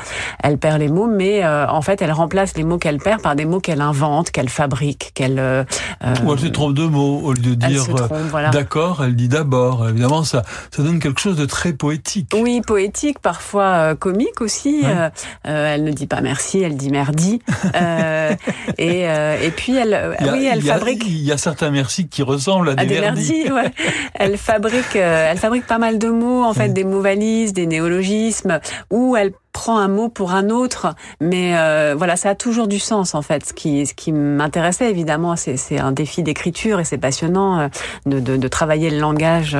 Elle 0.42 0.58
perd 0.58 0.78
les 0.78 0.88
mots, 0.88 1.06
mais 1.06 1.44
euh, 1.44 1.66
en 1.68 1.82
fait, 1.82 2.02
elle 2.02 2.12
remplace 2.12 2.56
les 2.56 2.64
mots 2.64 2.78
qu'elle 2.78 2.98
perd 2.98 3.20
par 3.20 3.36
des 3.36 3.44
mots 3.44 3.60
qu'elle 3.60 3.80
invente, 3.80 4.30
qu'elle 4.30 4.48
fabrique, 4.48 5.12
qu'elle. 5.14 5.38
Ou 6.24 6.32
elle 6.32 6.38
se 6.38 6.46
trompe 6.46 6.74
de 6.74 6.84
mots 6.84 7.20
au 7.24 7.32
lieu 7.32 7.42
de 7.42 7.54
dire 7.54 7.84
d'accord, 8.52 9.02
elle 9.04 9.16
dit 9.16 9.28
d'abord. 9.28 9.88
Évidemment, 9.88 10.24
ça 10.24 10.42
ça 10.70 10.82
donne 10.82 10.98
quelque 10.98 11.20
chose 11.20 11.36
de 11.36 11.46
très 11.46 11.72
poétique. 11.72 12.30
Oui, 12.34 12.60
poétique, 12.60 13.18
parfois 13.18 13.94
comique 13.94 14.40
aussi. 14.40 14.82
elle 15.42 15.84
ne 15.84 15.92
dit 15.92 16.06
pas 16.06 16.20
merci, 16.20 16.60
elle 16.60 16.76
dit 16.76 16.90
merdi. 16.90 17.40
et 18.78 19.04
et 19.04 19.50
puis 19.50 19.76
elle, 19.76 20.16
oui, 20.32 20.48
elle 20.50 20.62
fabrique. 20.62 21.04
Il 21.06 21.24
y 21.24 21.32
a 21.32 21.38
certains 21.38 21.70
merci 21.70 22.08
qui 22.08 22.22
ressemblent 22.22 22.70
à, 22.70 22.74
des, 22.74 23.00
merdis. 23.00 23.50
ouais. 23.50 23.72
Elle 24.14 24.36
fabrique, 24.36 24.96
elle 24.96 25.38
fabrique 25.38 25.66
pas 25.66 25.78
mal 25.78 25.98
de 25.98 26.08
mots, 26.08 26.44
en 26.44 26.54
fait, 26.54 26.68
des 26.68 26.84
mots 26.84 26.93
valises, 27.00 27.52
des 27.52 27.66
néologismes, 27.66 28.60
où 28.90 29.16
elle 29.16 29.32
prend 29.54 29.78
un 29.78 29.88
mot 29.88 30.10
pour 30.10 30.32
un 30.32 30.50
autre, 30.50 30.94
mais 31.20 31.56
euh, 31.56 31.94
voilà, 31.96 32.16
ça 32.16 32.30
a 32.30 32.34
toujours 32.34 32.66
du 32.66 32.80
sens 32.80 33.14
en 33.14 33.22
fait. 33.22 33.46
Ce 33.46 33.54
qui, 33.54 33.86
ce 33.86 33.94
qui 33.94 34.12
m'intéressait 34.12 34.90
évidemment, 34.90 35.36
c'est 35.36 35.78
un 35.78 35.92
défi 35.92 36.22
d'écriture 36.22 36.80
et 36.80 36.84
c'est 36.84 36.98
passionnant 36.98 37.60
euh, 37.60 37.68
de, 38.04 38.18
de, 38.18 38.36
de, 38.36 38.48
travailler 38.48 38.90
le 38.90 38.98
langage 38.98 39.56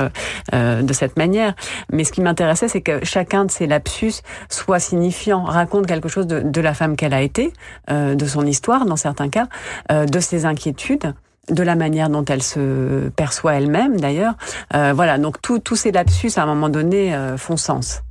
euh, 0.53 0.81
de 0.81 0.93
cette 0.93 1.17
manière. 1.17 1.55
Mais 1.91 2.03
ce 2.03 2.11
qui 2.11 2.21
m'intéressait, 2.21 2.67
c'est 2.67 2.81
que 2.81 3.03
chacun 3.03 3.45
de 3.45 3.51
ces 3.51 3.67
lapsus 3.67 4.21
soit 4.49 4.79
signifiant, 4.79 5.43
raconte 5.43 5.87
quelque 5.87 6.09
chose 6.09 6.27
de, 6.27 6.41
de 6.41 6.61
la 6.61 6.73
femme 6.73 6.97
qu'elle 6.97 7.13
a 7.13 7.21
été, 7.21 7.53
euh, 7.89 8.15
de 8.15 8.25
son 8.25 8.45
histoire 8.45 8.85
dans 8.85 8.97
certains 8.97 9.29
cas, 9.29 9.47
de 9.89 10.19
ses 10.19 10.45
inquiétudes 10.45 11.13
de 11.49 11.63
la 11.63 11.75
manière 11.75 12.09
dont 12.09 12.25
elle 12.25 12.43
se 12.43 13.09
perçoit 13.09 13.55
elle-même 13.55 13.99
d'ailleurs. 13.99 14.35
Euh, 14.73 14.93
voilà, 14.93 15.17
donc 15.17 15.41
tous 15.41 15.75
ces 15.75 15.91
lapsus 15.91 16.31
à 16.37 16.43
un 16.43 16.45
moment 16.45 16.69
donné 16.69 17.13
euh, 17.13 17.37
font 17.37 17.57
sens. 17.57 18.01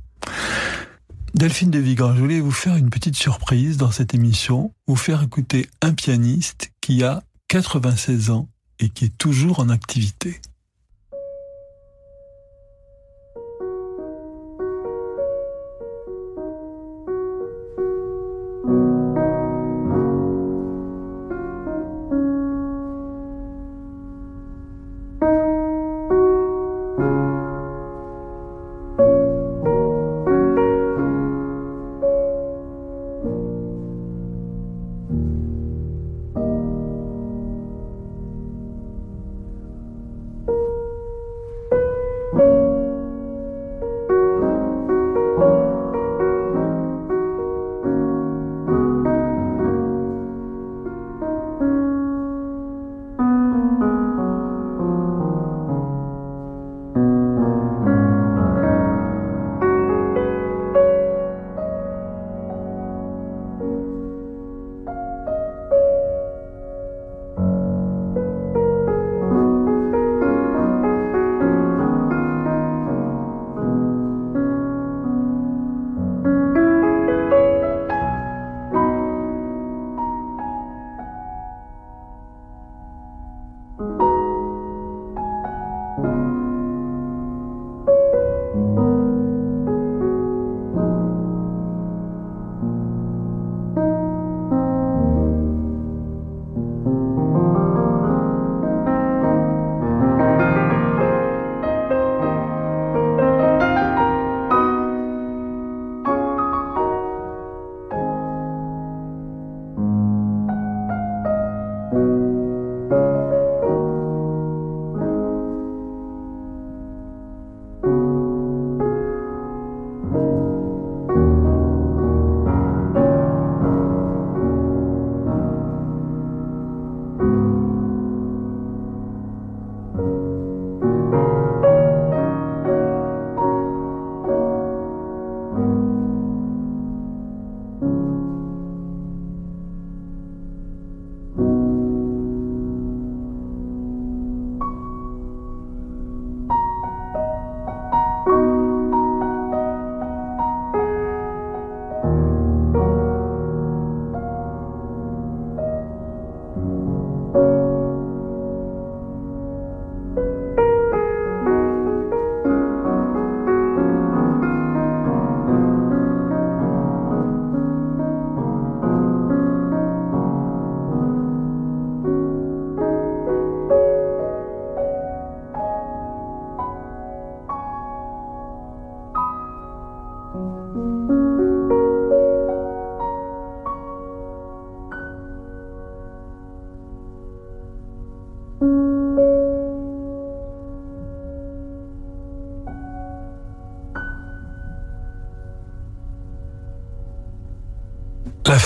Delphine 1.33 1.69
de 1.69 1.79
Vigan, 1.79 2.15
je 2.15 2.21
voulais 2.21 2.39
vous 2.39 2.51
faire 2.51 2.77
une 2.77 2.89
petite 2.89 3.17
surprise 3.17 3.75
dans 3.75 3.91
cette 3.91 4.13
émission, 4.13 4.71
vous 4.87 4.95
faire 4.95 5.21
écouter 5.21 5.67
un 5.81 5.91
pianiste 5.91 6.71
qui 6.79 7.03
a 7.03 7.23
96 7.49 8.29
ans 8.29 8.47
et 8.79 8.89
qui 8.89 9.05
est 9.05 9.17
toujours 9.17 9.59
en 9.59 9.69
activité. 9.69 10.39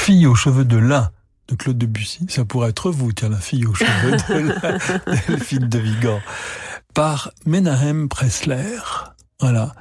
Fille 0.09 0.25
aux 0.25 0.33
cheveux 0.33 0.65
de 0.65 0.77
lin 0.77 1.11
de 1.49 1.55
Claude 1.55 1.77
Debussy, 1.77 2.25
ça 2.29 2.43
pourrait 2.43 2.71
être 2.71 2.89
vous, 2.89 3.11
tiens, 3.11 3.29
la 3.29 3.37
fille 3.37 3.67
aux 3.67 3.75
cheveux 3.75 4.17
de 4.17 4.47
lin, 4.49 4.77
Delphine 5.27 5.69
de 5.69 5.77
Vigan, 5.77 6.19
par 6.95 7.29
Menahem 7.45 8.09
Pressler. 8.09 8.79
Voilà. 9.39 9.73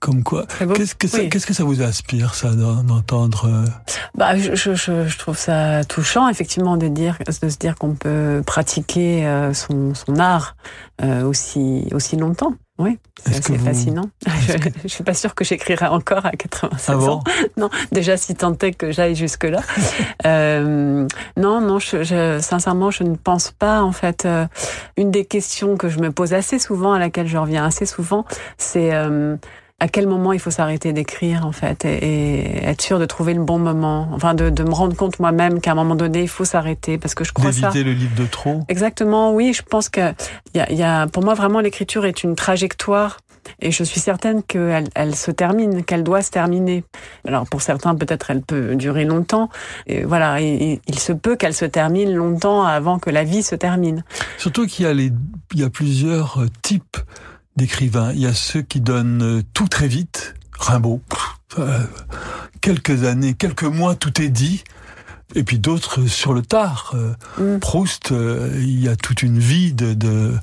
Comme 0.00 0.22
quoi. 0.22 0.46
Qu'est-ce 0.74 0.94
que, 0.94 1.06
ça, 1.06 1.26
qu'est-ce 1.26 1.46
que 1.46 1.52
ça 1.52 1.64
vous 1.64 1.82
inspire, 1.82 2.32
ça, 2.32 2.54
d'entendre 2.54 3.44
euh, 3.44 3.66
bah, 4.14 4.38
je, 4.38 4.54
je, 4.54 4.74
je, 4.74 5.18
trouve 5.18 5.36
ça 5.36 5.84
touchant, 5.84 6.30
effectivement, 6.30 6.78
de 6.78 6.88
dire, 6.88 7.18
de 7.26 7.48
se 7.50 7.58
dire 7.58 7.74
qu'on 7.74 7.94
peut 7.94 8.42
pratiquer 8.46 9.26
euh, 9.26 9.52
son, 9.52 9.94
son 9.94 10.18
art 10.18 10.56
euh, 11.02 11.24
aussi 11.24 11.88
aussi 11.92 12.16
longtemps. 12.16 12.54
Oui, 12.82 12.98
c'est 13.24 13.58
fascinant. 13.58 14.10
Je, 14.26 14.54
je 14.82 14.88
suis 14.88 15.04
pas 15.04 15.14
sûre 15.14 15.36
que 15.36 15.44
j'écrirai 15.44 15.86
encore 15.86 16.26
à 16.26 16.32
87 16.32 16.96
ah 16.98 17.10
ans. 17.10 17.22
Non, 17.56 17.70
déjà 17.92 18.16
si 18.16 18.34
tant 18.34 18.56
est 18.58 18.72
que 18.72 18.90
j'aille 18.90 19.14
jusque 19.14 19.44
là. 19.44 19.60
euh, 20.26 21.06
non, 21.36 21.60
non, 21.60 21.78
je, 21.78 22.38
sincèrement, 22.40 22.90
je 22.90 23.04
ne 23.04 23.14
pense 23.14 23.52
pas. 23.52 23.82
En 23.82 23.92
fait, 23.92 24.26
une 24.96 25.12
des 25.12 25.24
questions 25.24 25.76
que 25.76 25.88
je 25.88 26.00
me 26.00 26.10
pose 26.10 26.34
assez 26.34 26.58
souvent, 26.58 26.92
à 26.92 26.98
laquelle 26.98 27.28
je 27.28 27.38
reviens 27.38 27.64
assez 27.64 27.86
souvent, 27.86 28.24
c'est 28.58 28.90
à 29.82 29.88
quel 29.88 30.06
moment 30.06 30.32
il 30.32 30.38
faut 30.38 30.52
s'arrêter 30.52 30.92
d'écrire 30.92 31.44
en 31.44 31.50
fait 31.50 31.84
et, 31.84 32.64
être 32.64 32.80
sûr 32.80 33.00
de 33.00 33.04
trouver 33.04 33.34
le 33.34 33.42
bon 33.42 33.58
moment, 33.58 34.08
enfin 34.12 34.32
de, 34.32 34.48
de 34.48 34.62
me 34.62 34.72
rendre 34.72 34.94
compte 34.94 35.18
moi-même 35.18 35.60
qu'à 35.60 35.72
un 35.72 35.74
moment 35.74 35.96
donné 35.96 36.22
il 36.22 36.28
faut 36.28 36.44
s'arrêter 36.44 36.98
parce 36.98 37.16
que 37.16 37.24
je 37.24 37.32
crois 37.32 37.50
ça. 37.50 37.70
D'éviter 37.70 37.82
le 37.82 37.92
livre 37.92 38.14
de 38.14 38.24
trop. 38.24 38.60
Exactement, 38.68 39.32
oui, 39.32 39.52
je 39.52 39.62
pense 39.62 39.88
que 39.88 40.12
il 40.54 40.58
y 40.58 40.60
a, 40.60 40.72
y 40.72 40.84
a, 40.84 41.08
pour 41.08 41.24
moi 41.24 41.34
vraiment 41.34 41.58
l'écriture 41.58 42.06
est 42.06 42.22
une 42.22 42.36
trajectoire 42.36 43.18
et 43.60 43.72
je 43.72 43.82
suis 43.82 43.98
certaine 43.98 44.44
qu'elle 44.44 44.88
elle 44.94 45.16
se 45.16 45.32
termine, 45.32 45.82
qu'elle 45.82 46.04
doit 46.04 46.22
se 46.22 46.30
terminer. 46.30 46.84
Alors 47.26 47.48
pour 47.48 47.60
certains, 47.60 47.96
peut-être 47.96 48.30
elle 48.30 48.42
peut 48.42 48.76
durer 48.76 49.04
longtemps. 49.04 49.48
Et 49.88 50.04
voilà, 50.04 50.40
il 50.40 50.98
se 50.98 51.12
peut 51.12 51.34
qu'elle 51.34 51.54
se 51.54 51.64
termine 51.64 52.14
longtemps 52.14 52.62
avant 52.62 53.00
que 53.00 53.10
la 53.10 53.24
vie 53.24 53.42
se 53.42 53.56
termine. 53.56 54.04
Surtout 54.38 54.66
qu'il 54.66 54.84
y 54.84 54.88
a 54.88 54.94
les, 54.94 55.10
il 55.54 55.60
y 55.60 55.64
a 55.64 55.70
plusieurs 55.70 56.44
types 56.62 56.98
d'écrivains. 57.56 58.12
Il 58.12 58.20
y 58.20 58.26
a 58.26 58.34
ceux 58.34 58.62
qui 58.62 58.80
donnent 58.80 59.22
euh, 59.22 59.42
tout 59.54 59.68
très 59.68 59.88
vite. 59.88 60.34
Rimbaud, 60.58 61.00
euh, 61.58 61.80
quelques 62.60 63.04
années, 63.04 63.34
quelques 63.34 63.64
mois, 63.64 63.94
tout 63.94 64.20
est 64.20 64.28
dit. 64.28 64.64
Et 65.34 65.44
puis 65.44 65.58
d'autres 65.58 66.06
sur 66.06 66.34
le 66.34 66.42
tard. 66.42 66.94
Euh, 66.94 67.56
mm. 67.56 67.60
Proust, 67.60 68.10
il 68.10 68.80
y 68.80 68.88
a 68.88 68.96
toute 68.96 69.22
une 69.22 69.38
vie 69.38 69.72
de, 69.72 69.94
de 69.94 70.34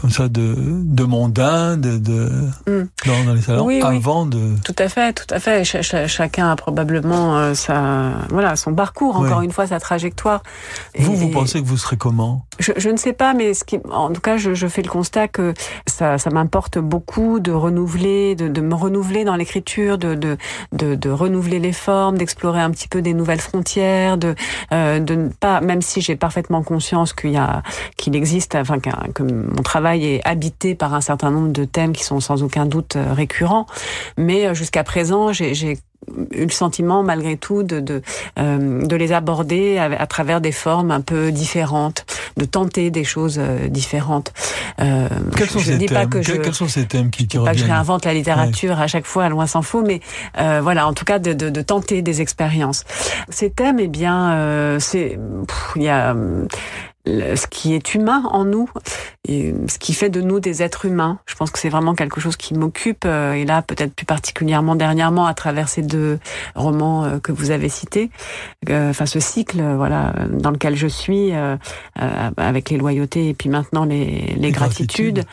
comme 0.00 0.10
ça 0.10 0.28
de, 0.28 0.54
de 0.56 1.04
mondain, 1.04 1.76
de, 1.76 1.98
de 1.98 2.30
mm. 2.68 2.88
dans, 3.06 3.34
les 3.34 3.40
salons, 3.40 3.68
avant 3.84 4.26
de. 4.26 4.54
Tout 4.64 4.74
à 4.78 4.88
fait, 4.88 5.12
tout 5.12 5.34
à 5.34 5.40
fait. 5.40 5.64
chacun 5.64 6.50
a 6.50 6.56
probablement 6.56 7.36
euh, 7.36 7.54
sa, 7.54 8.12
voilà, 8.28 8.54
son 8.54 8.74
parcours. 8.74 9.16
Encore 9.16 9.42
une 9.42 9.50
fois, 9.50 9.66
sa 9.66 9.80
trajectoire. 9.80 10.42
Vous, 10.98 11.16
vous 11.16 11.30
pensez 11.30 11.60
que 11.60 11.66
vous 11.66 11.76
serez 11.76 11.96
comment? 11.96 12.44
Je, 12.60 12.72
je, 12.76 12.90
ne 12.90 12.96
sais 12.96 13.12
pas, 13.12 13.34
mais 13.34 13.54
ce 13.54 13.64
qui, 13.64 13.80
en 13.90 14.10
tout 14.12 14.20
cas, 14.20 14.36
je, 14.36 14.54
je 14.54 14.66
fais 14.68 14.82
le 14.82 14.88
constat 14.88 15.26
que 15.26 15.54
ça, 15.86 16.18
ça 16.18 16.30
m'importe 16.30 16.78
beaucoup 16.78 17.40
de 17.40 17.50
renouveler, 17.50 18.36
de, 18.36 18.48
de 18.48 18.60
me 18.60 18.74
renouveler 18.74 19.24
dans 19.24 19.34
l'écriture, 19.36 19.98
de, 19.98 20.14
de, 20.14 20.36
de, 20.72 20.94
de, 20.94 21.10
renouveler 21.10 21.58
les 21.58 21.72
formes, 21.72 22.18
d'explorer 22.18 22.60
un 22.60 22.70
petit 22.70 22.88
peu 22.88 23.02
des 23.02 23.14
nouvelles 23.14 23.40
frontières, 23.40 24.16
de, 24.16 24.34
euh, 24.72 25.00
de 25.00 25.14
ne 25.14 25.28
pas, 25.28 25.60
même 25.60 25.82
si 25.82 26.00
j'ai 26.00 26.14
parfaitement 26.14 26.62
conscience 26.62 27.12
qu'il 27.12 27.30
y 27.30 27.36
a, 27.36 27.62
qu'il 27.96 28.14
existe, 28.14 28.54
enfin 28.54 28.78
que 28.78 29.22
mon 29.22 29.62
travail 29.62 29.87
est 29.96 30.20
habité 30.24 30.74
par 30.74 30.94
un 30.94 31.00
certain 31.00 31.30
nombre 31.30 31.52
de 31.52 31.64
thèmes 31.64 31.92
qui 31.92 32.04
sont 32.04 32.20
sans 32.20 32.42
aucun 32.42 32.66
doute 32.66 32.96
euh, 32.96 33.12
récurrents. 33.12 33.66
Mais 34.16 34.46
euh, 34.46 34.54
jusqu'à 34.54 34.84
présent, 34.84 35.32
j'ai 35.32 35.78
eu 36.32 36.44
le 36.44 36.50
sentiment 36.50 37.02
malgré 37.02 37.36
tout 37.36 37.62
de 37.62 37.80
de, 37.80 38.02
euh, 38.38 38.86
de 38.86 38.96
les 38.96 39.12
aborder 39.12 39.78
à, 39.78 40.06
travers 40.06 40.40
des 40.40 40.52
formes 40.52 40.90
un 40.90 41.00
peu 41.00 41.32
différentes, 41.32 42.06
de 42.36 42.44
tenter 42.44 42.90
des 42.90 43.04
choses 43.04 43.38
différentes. 43.68 44.32
Euh, 44.80 45.08
quels, 45.36 45.50
sont 45.50 45.58
je, 45.58 45.72
ces 45.72 45.78
thèmes 45.78 45.88
pas 45.88 46.06
que 46.06 46.22
je, 46.22 46.32
quels 46.34 46.54
sont 46.54 46.68
ces 46.68 46.86
thèmes 46.86 47.10
qui, 47.10 47.26
qui 47.26 47.38
pas 47.38 47.52
que 47.52 47.58
je 47.58 47.64
réinvente 47.64 48.04
la 48.04 48.14
littérature 48.14 48.80
à 48.80 48.86
chaque 48.86 49.06
fois, 49.06 49.28
loin 49.28 49.46
s'en 49.46 49.62
faut, 49.62 49.82
mais 49.82 50.00
euh, 50.38 50.60
voilà, 50.62 50.86
en 50.86 50.92
tout 50.92 51.04
cas 51.04 51.18
de, 51.18 51.32
de, 51.32 51.50
de, 51.50 51.62
tenter 51.62 52.02
des 52.02 52.20
expériences. 52.20 52.84
Ces 53.28 53.50
thèmes, 53.50 53.78
eh 53.80 53.88
bien, 53.88 54.78
c'est 54.80 55.18
il 55.76 55.82
y 55.82 55.88
a 55.88 56.14
ce 57.36 57.46
qui 57.46 57.74
est 57.74 57.94
humain 57.94 58.22
en 58.30 58.44
nous, 58.44 58.68
et 59.26 59.54
ce 59.68 59.78
qui 59.78 59.94
fait 59.94 60.10
de 60.10 60.20
nous 60.20 60.40
des 60.40 60.62
êtres 60.62 60.86
humains. 60.86 61.18
Je 61.26 61.34
pense 61.34 61.50
que 61.50 61.58
c'est 61.58 61.68
vraiment 61.68 61.94
quelque 61.94 62.20
chose 62.20 62.36
qui 62.36 62.54
m'occupe, 62.54 63.04
euh, 63.04 63.32
et 63.32 63.44
là 63.44 63.62
peut-être 63.62 63.94
plus 63.94 64.06
particulièrement 64.06 64.74
dernièrement 64.74 65.26
à 65.26 65.34
travers 65.34 65.68
ces 65.68 65.82
deux 65.82 66.18
romans 66.54 67.04
euh, 67.04 67.18
que 67.18 67.32
vous 67.32 67.50
avez 67.50 67.68
cités, 67.68 68.10
euh, 68.68 68.90
enfin 68.90 69.06
ce 69.06 69.20
cycle, 69.20 69.62
voilà, 69.76 70.12
dans 70.30 70.50
lequel 70.50 70.76
je 70.76 70.86
suis, 70.86 71.32
avec 72.36 72.70
les 72.70 72.76
loyautés 72.76 73.28
et 73.28 73.34
puis 73.34 73.48
maintenant 73.48 73.84
les, 73.84 74.34
les, 74.36 74.50
gratitudes 74.50 75.24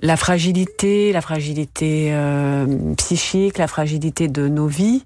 la 0.00 0.16
fragilité, 0.16 1.12
la 1.12 1.20
fragilité 1.20 2.08
euh, 2.12 2.94
psychique, 2.96 3.58
la 3.58 3.66
fragilité 3.66 4.28
de 4.28 4.48
nos 4.48 4.66
vies, 4.66 5.02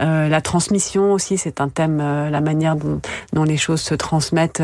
euh, 0.00 0.28
la 0.28 0.40
transmission 0.40 1.12
aussi, 1.12 1.38
c'est 1.38 1.60
un 1.60 1.68
thème, 1.68 2.00
euh, 2.00 2.30
la 2.30 2.40
manière 2.40 2.74
dont, 2.76 3.00
dont, 3.32 3.44
les 3.44 3.56
choses 3.56 3.80
se 3.80 3.94
transmettent 3.94 4.62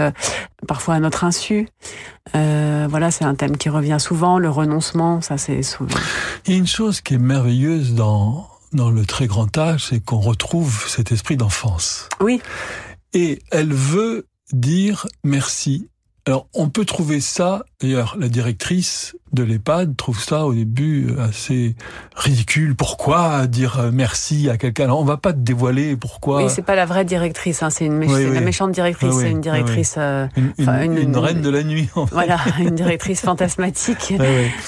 parfois 0.67 0.95
à 0.95 1.01
notre 1.01 1.25
insu. 1.25 1.69
voilà, 2.35 3.11
c'est 3.11 3.25
un 3.25 3.35
thème 3.35 3.57
qui 3.57 3.69
revient 3.69 3.99
souvent, 4.01 4.39
le 4.39 4.51
renoncement, 4.51 5.21
ça 5.21 5.39
c'est 5.39 5.63
souvent. 5.63 6.01
Il 6.47 6.53
y 6.53 6.57
a 6.57 6.59
une 6.59 6.67
chose 6.67 7.01
qui 7.01 7.15
est 7.15 7.19
merveilleuse 7.19 7.95
dans 7.95 8.49
dans 8.73 8.91
le 8.91 9.07
très 9.07 9.27
grand 9.27 9.57
âge, 9.57 9.87
c'est 9.89 10.05
qu'on 10.05 10.21
retrouve 10.21 10.87
cet 10.89 11.13
esprit 11.13 11.37
d'enfance. 11.37 12.09
Oui. 12.21 12.43
Et 13.15 13.41
elle 13.51 13.73
veut 13.73 14.27
dire 14.53 15.07
merci. 15.25 15.89
Alors, 16.29 16.49
on 16.55 16.69
peut 16.69 16.85
trouver 16.85 17.21
ça, 17.21 17.65
d'ailleurs, 17.81 18.17
la 18.19 18.29
directrice 18.29 19.15
de 19.33 19.45
l'EHPAD 19.45 19.97
trouve 19.97 20.21
ça 20.21 20.47
au 20.47 20.55
début 20.55 21.15
assez 21.21 21.77
ridicule. 22.17 22.75
Pourquoi 22.75 23.47
dire 23.47 23.91
merci 23.93 24.49
à 24.49 24.57
quelqu'un? 24.57 24.89
On 24.91 25.05
va 25.05 25.19
pas 25.19 25.33
te 25.33 25.39
dévoiler 25.39 25.95
pourquoi. 25.97 26.43
Oui, 26.43 26.51
c'est 26.51 26.63
pas 26.63 26.75
la 26.75 26.87
vraie 26.87 27.05
directrice, 27.05 27.63
hein, 27.63 27.71
c'est 27.71 27.85
une 27.85 28.01
la 28.01 28.41
méchante 28.41 28.73
directrice, 28.73 29.15
c'est 29.15 29.31
une 29.31 29.41
directrice, 29.41 29.97
euh, 29.99 30.27
une, 30.37 30.97
une, 30.97 31.17
reine 31.17 31.43
de 31.43 31.51
la 31.51 31.63
nuit. 31.63 31.89
En 31.95 32.07
fait. 32.07 32.15
Voilà, 32.15 32.39
une 32.59 32.75
directrice 32.75 33.21
fantasmatique 33.21 34.15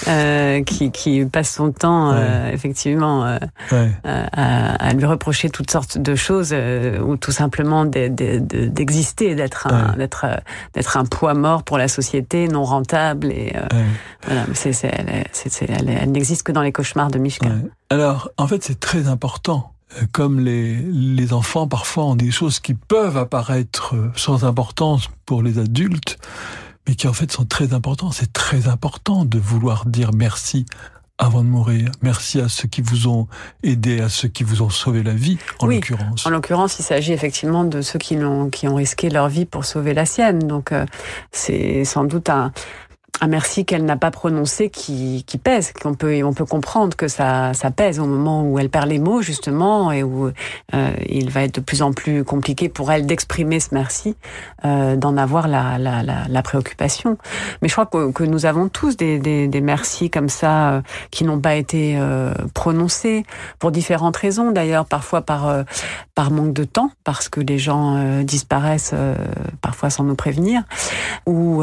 euh, 0.07 0.63
qui, 0.63 0.93
qui 0.93 1.25
passe 1.25 1.55
son 1.55 1.73
temps 1.73 2.13
euh, 2.13 2.51
effectivement 2.53 3.25
euh, 3.25 3.39
à, 4.05 4.89
à, 4.89 4.93
lui 4.93 5.07
reprocher 5.07 5.51
toutes 5.51 5.71
sortes 5.71 5.99
de 5.99 6.15
choses 6.15 6.55
ou 7.05 7.17
tout 7.17 7.33
simplement 7.33 7.85
d'exister, 7.85 9.35
d'être 9.35 9.67
un, 9.69 9.97
d'être 9.97 10.97
un 10.97 11.05
poids 11.05 11.35
mort 11.35 11.48
pour 11.65 11.79
la 11.79 11.89
société, 11.89 12.49
non 12.49 12.65
rentable 12.65 13.33
et 13.33 13.55
voilà 14.27 14.45
elle, 15.63 16.11
n'existe 16.11 16.43
que 16.43 16.53
dans 16.53 16.63
les 16.63 16.73
cauchemars 16.73 17.11
de 17.11 17.19
Mishka. 17.19 17.49
Alors, 17.91 18.31
en 18.37 18.47
fait, 18.47 18.63
c'est 18.63 18.81
très 18.81 19.09
important. 19.09 19.73
Euh, 19.97 20.03
comme 20.13 20.41
les, 20.41 20.77
les 20.77 21.33
enfants 21.33 21.67
parfois 21.67 22.05
ont 22.05 22.15
des 22.15 22.31
choses 22.31 22.61
qui 22.61 22.75
peuvent 22.75 23.17
apparaître 23.17 23.95
euh, 23.95 24.13
sans 24.17 24.45
importance 24.45 25.09
pour 25.25 25.43
les 25.43 25.59
adultes, 25.59 26.19
mais 26.87 26.95
qui 26.95 27.09
en 27.09 27.15
fait 27.15 27.33
sont 27.33 27.47
très 27.47 27.73
importants. 27.73 28.11
C'est 28.13 28.33
très 28.33 28.69
important 28.69 29.25
de 29.25 29.39
vouloir 29.39 29.87
dire 29.87 30.11
merci 30.15 30.67
avant 31.19 31.43
de 31.43 31.49
mourir. 31.49 31.91
Merci 32.01 32.41
à 32.41 32.49
ceux 32.49 32.69
qui 32.69 32.81
vous 32.81 33.09
ont 33.09 33.27
aidé, 33.63 34.01
à 34.01 34.09
ceux 34.09 34.29
qui 34.29 34.45
vous 34.45 34.63
ont 34.63 34.71
sauvé 34.71 35.03
la 35.03 35.15
vie, 35.15 35.39
en 35.59 35.67
l'occurrence. 35.67 36.27
En 36.27 36.31
l'occurrence, 36.31 36.79
il 36.79 36.85
s'agit 36.85 37.13
effectivement 37.13 37.65
de 37.65 37.83
ceux 37.83 37.99
qui 37.99 38.17
ont, 38.17 38.51
qui 38.51 38.69
ont 38.69 38.77
risqué 38.77 39.11
leur 39.11 39.29
vie 39.29 39.45
pour 39.45 39.65
sauver 39.65 39.95
la 39.95 40.07
sienne. 40.07 40.39
Donc, 40.39 40.73
euh, 40.73 40.87
c'est 41.33 41.85
sans 41.85 42.05
doute 42.05 42.29
un, 42.29 42.53
un 43.21 43.27
merci 43.27 43.65
qu'elle 43.65 43.85
n'a 43.85 43.97
pas 43.97 44.11
prononcé 44.11 44.71
qui, 44.71 45.25
qui 45.27 45.39
pèse, 45.39 45.73
qu'on 45.73 45.95
peut 45.95 46.23
on 46.25 46.33
peut 46.33 46.45
comprendre 46.45 46.97
que 46.97 47.09
ça 47.09 47.53
ça 47.55 47.71
pèse 47.71 47.99
au 48.01 48.07
moment 48.07 48.43
où 48.43 48.59
elle 48.59 48.71
perd 48.71 48.89
les 48.89 48.99
mots 48.99 49.23
justement 49.23 49.93
et 49.93 50.03
où 50.03 50.31
euh, 50.75 50.93
il 51.09 51.31
va 51.31 51.43
être 51.43 51.57
de 51.57 51.61
plus 51.61 51.83
en 51.83 51.93
plus 51.93 52.25
compliqué 52.25 52.69
pour 52.69 52.93
elle 52.93 53.07
d'exprimer 53.07 53.61
ce 53.61 53.69
merci, 53.73 54.17
euh, 54.65 54.97
d'en 54.97 55.17
avoir 55.17 55.49
la, 55.49 55.79
la, 55.79 56.03
la, 56.03 56.29
la, 56.29 56.43
préoccupation. 56.43 57.19
Mais 57.63 57.69
je 57.69 57.75
crois 57.75 57.87
que, 57.87 58.11
que 58.13 58.25
nous 58.25 58.47
avons 58.47 58.69
tous 58.69 58.97
des, 58.97 59.19
des, 59.19 59.49
des 59.49 59.61
merci 59.61 60.11
comme 60.11 60.29
ça 60.29 60.71
euh, 60.71 60.81
qui 61.11 61.25
n'ont 61.25 61.41
pas 61.41 61.55
été 61.55 61.97
euh, 61.99 62.33
prononcés 62.55 63.25
pour 63.59 63.71
différentes 63.71 64.17
raisons 64.17 64.51
d'ailleurs, 64.53 64.87
parfois 64.87 65.23
par 65.23 65.49
euh, 65.49 65.63
par 66.15 66.31
manque 66.31 66.53
de 66.53 66.65
temps 66.65 66.91
parce 67.05 67.29
que 67.29 67.41
les 67.41 67.59
gens 67.59 68.23
disparaissent 68.23 68.95
parfois 69.63 69.89
sans 69.91 70.05
nous 70.05 70.17
prévenir 70.17 70.63
ou 71.27 71.63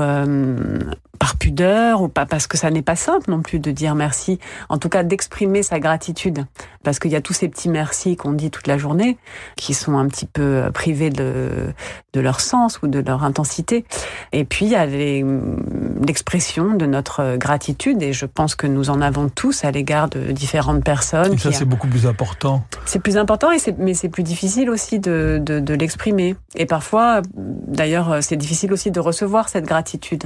par 1.25 1.37
pudeur 1.37 2.03
ou 2.03 2.07
pas 2.07 2.27
parce 2.27 2.45
que 2.45 2.55
ça 2.55 2.69
n'est 2.69 2.83
pas 2.83 2.95
simple 2.95 3.31
non 3.31 3.41
plus 3.41 3.57
de 3.57 3.71
dire 3.71 3.95
merci. 3.95 4.37
En 4.69 4.77
tout 4.77 4.89
cas, 4.89 5.01
d'exprimer 5.01 5.63
sa 5.63 5.79
gratitude, 5.79 6.45
parce 6.85 6.99
qu'il 6.99 7.11
y 7.11 7.15
a 7.15 7.21
tous 7.21 7.33
ces 7.33 7.49
petits 7.49 7.67
merci 7.67 8.15
qu'on 8.15 8.31
dit 8.31 8.51
toute 8.51 8.67
la 8.67 8.77
journée, 8.77 9.17
qui 9.57 9.73
sont 9.73 9.97
un 9.97 10.07
petit 10.07 10.27
peu 10.27 10.41
euh, 10.41 10.71
privés 10.71 11.09
de 11.09 11.73
de 12.13 12.19
leur 12.21 12.39
sens 12.39 12.79
ou 12.81 12.87
de 12.87 12.99
leur 12.99 13.25
intensité. 13.25 13.83
Et 14.31 14.45
puis 14.45 14.67
il 14.67 14.71
y 14.71 14.75
a 14.75 14.85
l'expression 14.85 16.73
de 16.73 16.85
notre 16.85 17.35
gratitude, 17.35 18.01
et 18.01 18.13
je 18.13 18.25
pense 18.25 18.55
que 18.55 18.67
nous 18.67 18.89
en 18.89 19.01
avons 19.01 19.27
tous 19.27 19.65
à 19.65 19.71
l'égard 19.71 20.07
de 20.07 20.31
différentes 20.31 20.83
personnes. 20.83 21.33
Et 21.33 21.37
ça, 21.37 21.51
c'est 21.51 21.65
beaucoup 21.65 21.89
plus 21.89 22.07
important. 22.07 22.63
C'est 22.85 22.99
plus 22.99 23.17
important, 23.17 23.51
et 23.51 23.57
mais 23.77 23.93
c'est 23.93 24.07
plus 24.07 24.23
difficile 24.23 24.69
aussi 24.69 24.99
de, 24.99 25.41
de, 25.43 25.59
de 25.59 25.73
l'exprimer. 25.73 26.37
Et 26.55 26.65
parfois, 26.65 27.21
d'ailleurs, 27.35 28.19
c'est 28.21 28.37
difficile 28.37 28.71
aussi 28.71 28.91
de 28.91 29.01
recevoir 29.01 29.49
cette 29.49 29.65
gratitude. 29.65 30.23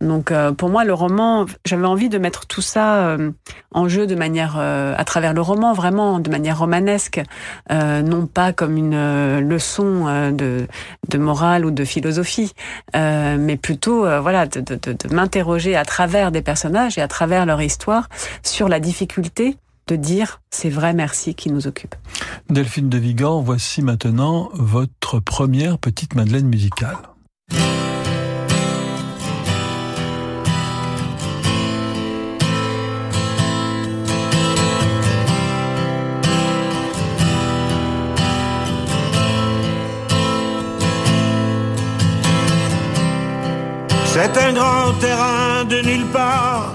Donc 0.00 0.30
euh, 0.30 0.52
pour 0.52 0.70
moi, 0.70 0.84
le 0.84 0.94
roman, 0.94 1.44
j'avais 1.66 1.86
envie 1.86 2.08
de 2.08 2.16
mettre 2.16 2.46
tout 2.46 2.62
ça 2.62 3.08
euh, 3.08 3.32
en 3.72 3.86
jeu 3.88 4.06
de 4.06 4.14
manière, 4.14 4.56
euh, 4.58 4.94
à 4.96 5.04
travers 5.04 5.34
le 5.34 5.42
roman, 5.42 5.74
vraiment 5.80 6.20
de 6.20 6.30
manière 6.30 6.58
romanesque, 6.58 7.20
non 7.70 8.26
pas 8.26 8.52
comme 8.52 8.76
une 8.76 9.40
leçon 9.40 10.30
de, 10.32 10.66
de 11.08 11.18
morale 11.18 11.64
ou 11.64 11.70
de 11.70 11.84
philosophie, 11.84 12.52
mais 12.94 13.56
plutôt 13.56 14.02
voilà 14.20 14.46
de, 14.46 15.14
m'interroger 15.14 15.76
à 15.76 15.84
travers 15.84 16.30
des 16.30 16.42
personnages 16.42 16.98
et 16.98 17.00
à 17.00 17.08
travers 17.08 17.46
leur 17.46 17.62
histoire 17.62 18.08
sur 18.42 18.68
la 18.68 18.80
difficulté 18.80 19.56
de 19.88 19.96
dire 19.96 20.40
c'est 20.50 20.70
vrai 20.70 20.92
merci 20.92 21.34
qui 21.34 21.50
nous 21.50 21.66
occupe. 21.66 21.94
Delphine 22.48 22.88
de 22.88 22.98
Vigan, 22.98 23.40
voici 23.40 23.82
maintenant 23.82 24.50
votre 24.52 25.18
première 25.18 25.78
petite 25.78 26.14
Madeleine 26.14 26.46
musicale. 26.46 26.96
C'est 44.12 44.36
un 44.38 44.52
grand 44.52 44.92
terrain 44.98 45.64
de 45.66 45.80
nulle 45.82 46.06
part. 46.06 46.74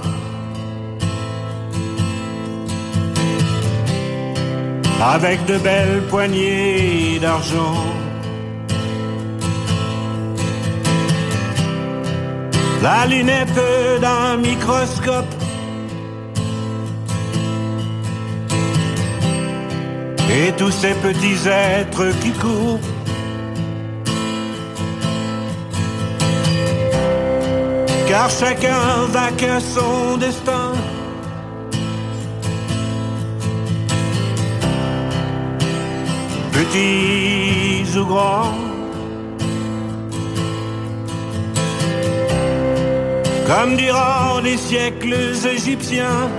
Avec 5.02 5.46
de 5.46 5.58
belles 5.58 6.04
poignées 6.10 7.20
d'argent. 7.20 7.84
La 12.82 13.06
lunette 13.06 13.60
d'un 14.00 14.38
microscope. 14.38 15.34
Et 20.32 20.54
tous 20.54 20.72
ces 20.72 20.94
petits 20.94 21.50
êtres 21.50 22.18
qui 22.22 22.32
courent 22.32 22.80
car 28.16 28.30
chacun 28.30 29.08
va 29.16 29.30
que 29.42 29.60
son 29.60 30.18
destin. 30.18 30.72
Petits 36.54 37.98
ou 38.00 38.06
grands, 38.06 38.56
comme 43.50 43.76
durant 43.76 44.40
les 44.46 44.60
siècles 44.70 45.36
égyptiens. 45.56 46.30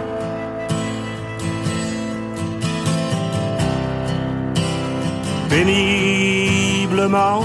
Péniblement. 5.50 7.42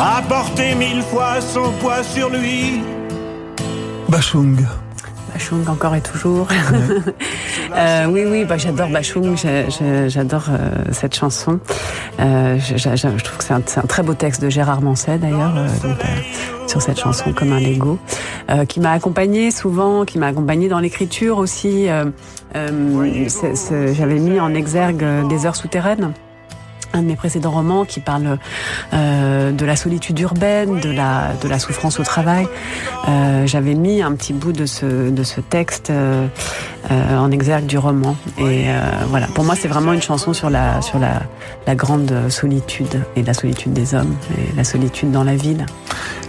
A 0.00 0.22
porté 0.22 0.74
mille 0.74 1.02
fois 1.02 1.40
son 1.40 1.72
poids 1.80 2.02
sur 2.02 2.30
lui. 2.30 2.80
Bachung. 4.08 4.56
Bachung 5.32 5.68
encore 5.68 5.94
et 5.96 6.00
toujours. 6.00 6.48
euh, 7.76 8.06
oui, 8.06 8.24
oui, 8.26 8.44
bah, 8.44 8.56
j'adore 8.58 8.88
Bachung, 8.90 9.36
j'adore 10.06 10.46
euh, 10.50 10.70
cette 10.92 11.14
chanson. 11.14 11.58
Euh, 12.20 12.58
je 12.58 13.22
trouve 13.22 13.38
que 13.38 13.44
c'est 13.44 13.54
un, 13.54 13.58
un, 13.58 13.86
très 13.86 14.02
beau 14.02 14.14
texte 14.14 14.40
de 14.42 14.48
Gérard 14.48 14.82
Manset 14.82 15.18
d'ailleurs, 15.18 15.54
euh, 15.56 15.68
sur 16.66 16.80
cette 16.80 17.00
chanson 17.00 17.32
comme 17.32 17.52
un 17.52 17.60
Lego, 17.60 17.98
qui 18.68 18.80
m'a 18.80 18.92
accompagné 18.92 19.50
souvent, 19.50 20.04
qui 20.04 20.18
m'a 20.18 20.28
accompagné 20.28 20.68
dans 20.68 20.78
l'écriture 20.78 21.38
aussi. 21.38 21.88
J'avais 22.54 24.18
mis 24.18 24.38
en 24.40 24.54
exergue 24.54 25.04
des 25.28 25.44
heures 25.46 25.56
souterraines 25.56 26.12
un 26.98 27.02
de 27.02 27.06
mes 27.06 27.16
précédents 27.16 27.50
romans 27.50 27.84
qui 27.84 28.00
parle 28.00 28.38
euh, 28.92 29.52
de 29.52 29.64
la 29.64 29.76
solitude 29.76 30.18
urbaine, 30.18 30.80
de 30.80 30.90
la, 30.90 31.32
de 31.42 31.48
la 31.48 31.58
souffrance 31.58 32.00
au 32.00 32.02
travail. 32.02 32.46
Euh, 33.08 33.46
J'avais 33.46 33.74
mis 33.74 34.02
un 34.02 34.12
petit 34.12 34.32
bout 34.32 34.52
de 34.52 34.66
ce, 34.66 35.10
de 35.10 35.22
ce 35.22 35.40
texte 35.40 35.90
euh, 35.90 36.26
en 36.90 37.30
exergue 37.30 37.66
du 37.66 37.78
roman. 37.78 38.16
Et 38.38 38.66
voilà, 39.08 39.26
pour 39.28 39.44
moi, 39.44 39.54
c'est 39.56 39.68
vraiment 39.68 39.92
une 39.92 40.02
chanson 40.02 40.32
sur 40.32 40.50
la, 40.50 40.82
sur 40.82 40.98
la, 40.98 41.22
la 41.66 41.74
grande 41.74 42.12
solitude 42.28 43.02
et 43.16 43.22
la 43.22 43.34
solitude 43.34 43.72
des 43.72 43.94
hommes 43.94 44.14
et 44.36 44.56
la 44.56 44.64
solitude 44.64 45.10
dans 45.10 45.24
la 45.24 45.36
ville. 45.36 45.66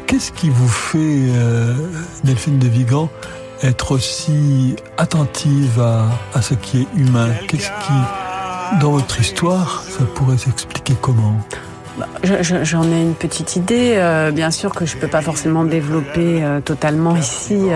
Qu'est-ce 0.05 0.32
qui 0.32 0.49
vous 0.49 0.67
fait, 0.67 1.32
Delphine 2.23 2.60
de 2.60 2.67
Vigan, 2.67 3.10
être 3.63 3.91
aussi 3.91 4.75
attentive 4.97 5.79
à, 5.79 6.08
à 6.34 6.41
ce 6.41 6.55
qui 6.55 6.82
est 6.82 6.88
humain? 6.97 7.29
Qu'est-ce 7.47 7.69
qui 7.69 7.93
dans 8.77 8.91
votre 8.91 9.19
histoire, 9.19 9.84
ça 9.84 10.03
pourrait 10.15 10.38
s'expliquer 10.38 10.93
comment 11.01 11.36
bah, 11.97 12.08
J'en 12.23 12.84
ai 12.84 13.01
une 13.01 13.15
petite 13.15 13.55
idée, 13.55 13.93
euh, 13.95 14.32
bien 14.32 14.51
sûr 14.51 14.73
que 14.73 14.86
je 14.86 14.95
peux 14.97 15.08
pas 15.08 15.21
forcément 15.21 15.63
développer 15.63 16.43
euh, 16.43 16.62
totalement 16.62 17.15
ici. 17.15 17.67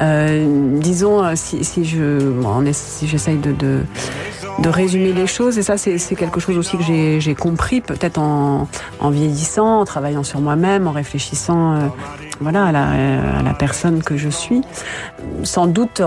Euh, 0.00 0.46
disons, 0.78 1.34
si, 1.34 1.84
je, 1.84 2.72
si 2.72 3.06
j'essaye 3.06 3.38
de, 3.38 3.52
de, 3.52 4.68
résumer 4.68 5.12
les 5.12 5.26
choses, 5.26 5.58
et 5.58 5.62
ça 5.62 5.76
c'est 5.76 6.14
quelque 6.14 6.40
chose 6.40 6.56
aussi 6.56 6.76
que 6.76 6.84
j'ai 6.84 7.34
compris 7.34 7.80
peut-être 7.80 8.18
en, 8.18 8.68
vieillissant, 9.10 9.80
en 9.80 9.84
travaillant 9.84 10.24
sur 10.24 10.40
moi-même, 10.40 10.86
en 10.86 10.92
réfléchissant 10.92 11.90
voilà, 12.40 12.66
à 12.66 12.72
la, 12.72 13.54
personne 13.58 14.02
que 14.02 14.16
je 14.16 14.28
suis. 14.28 14.62
Sans 15.42 15.66
doute, 15.66 16.00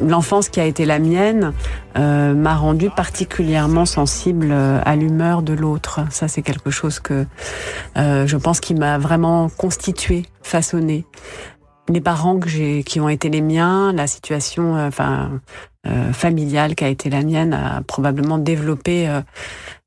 l'enfance 0.00 0.48
qui 0.48 0.60
a 0.60 0.64
été 0.64 0.84
la 0.84 0.98
mienne 0.98 1.52
euh, 1.96 2.34
m'a 2.34 2.54
rendu 2.54 2.90
particulièrement 2.90 3.84
sensible 3.84 4.48
euh, 4.50 4.80
à 4.84 4.96
l'humeur 4.96 5.42
de 5.42 5.52
l'autre. 5.52 6.00
Ça, 6.10 6.28
c'est 6.28 6.42
quelque 6.42 6.70
chose 6.70 7.00
que 7.00 7.26
euh, 7.96 8.26
je 8.26 8.36
pense 8.36 8.60
qui 8.60 8.74
m'a 8.74 8.98
vraiment 8.98 9.48
constitué, 9.48 10.26
façonné. 10.42 11.04
Les 11.90 12.00
parents 12.00 12.38
que 12.38 12.48
j'ai, 12.48 12.84
qui 12.84 13.00
ont 13.00 13.08
été 13.08 13.28
les 13.28 13.40
miens, 13.40 13.92
la 13.92 14.06
situation, 14.06 14.76
euh, 14.76 14.88
enfin, 14.88 15.40
euh, 15.88 16.12
familiale 16.12 16.76
qui 16.76 16.84
a 16.84 16.88
été 16.88 17.10
la 17.10 17.22
mienne, 17.22 17.52
a 17.52 17.82
probablement 17.82 18.38
développé 18.38 19.08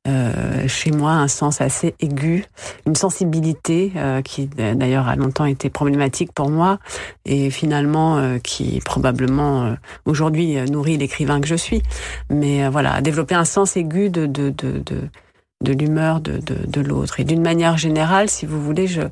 euh, 0.06 0.68
chez 0.68 0.90
moi 0.90 1.12
un 1.12 1.28
sens 1.28 1.62
assez 1.62 1.94
aigu, 2.00 2.44
une 2.86 2.94
sensibilité 2.94 3.92
euh, 3.96 4.20
qui 4.20 4.46
d'ailleurs 4.46 5.08
a 5.08 5.16
longtemps 5.16 5.46
été 5.46 5.70
problématique 5.70 6.32
pour 6.32 6.50
moi 6.50 6.78
et 7.24 7.48
finalement 7.48 8.18
euh, 8.18 8.38
qui 8.38 8.80
probablement 8.84 9.64
euh, 9.64 9.74
aujourd'hui 10.04 10.56
nourrit 10.70 10.98
l'écrivain 10.98 11.40
que 11.40 11.46
je 11.46 11.54
suis. 11.54 11.82
Mais 12.28 12.68
voilà, 12.68 13.00
développer 13.00 13.34
un 13.34 13.46
sens 13.46 13.78
aigu 13.78 14.10
de 14.10 14.26
de 14.26 14.50
de 14.50 14.82
de, 14.84 15.08
de 15.62 15.72
l'humeur 15.72 16.20
de, 16.20 16.38
de, 16.38 16.66
de 16.66 16.80
l'autre 16.82 17.18
et 17.20 17.24
d'une 17.24 17.42
manière 17.42 17.78
générale, 17.78 18.28
si 18.28 18.44
vous 18.44 18.60
voulez, 18.60 18.86
je 18.86 19.02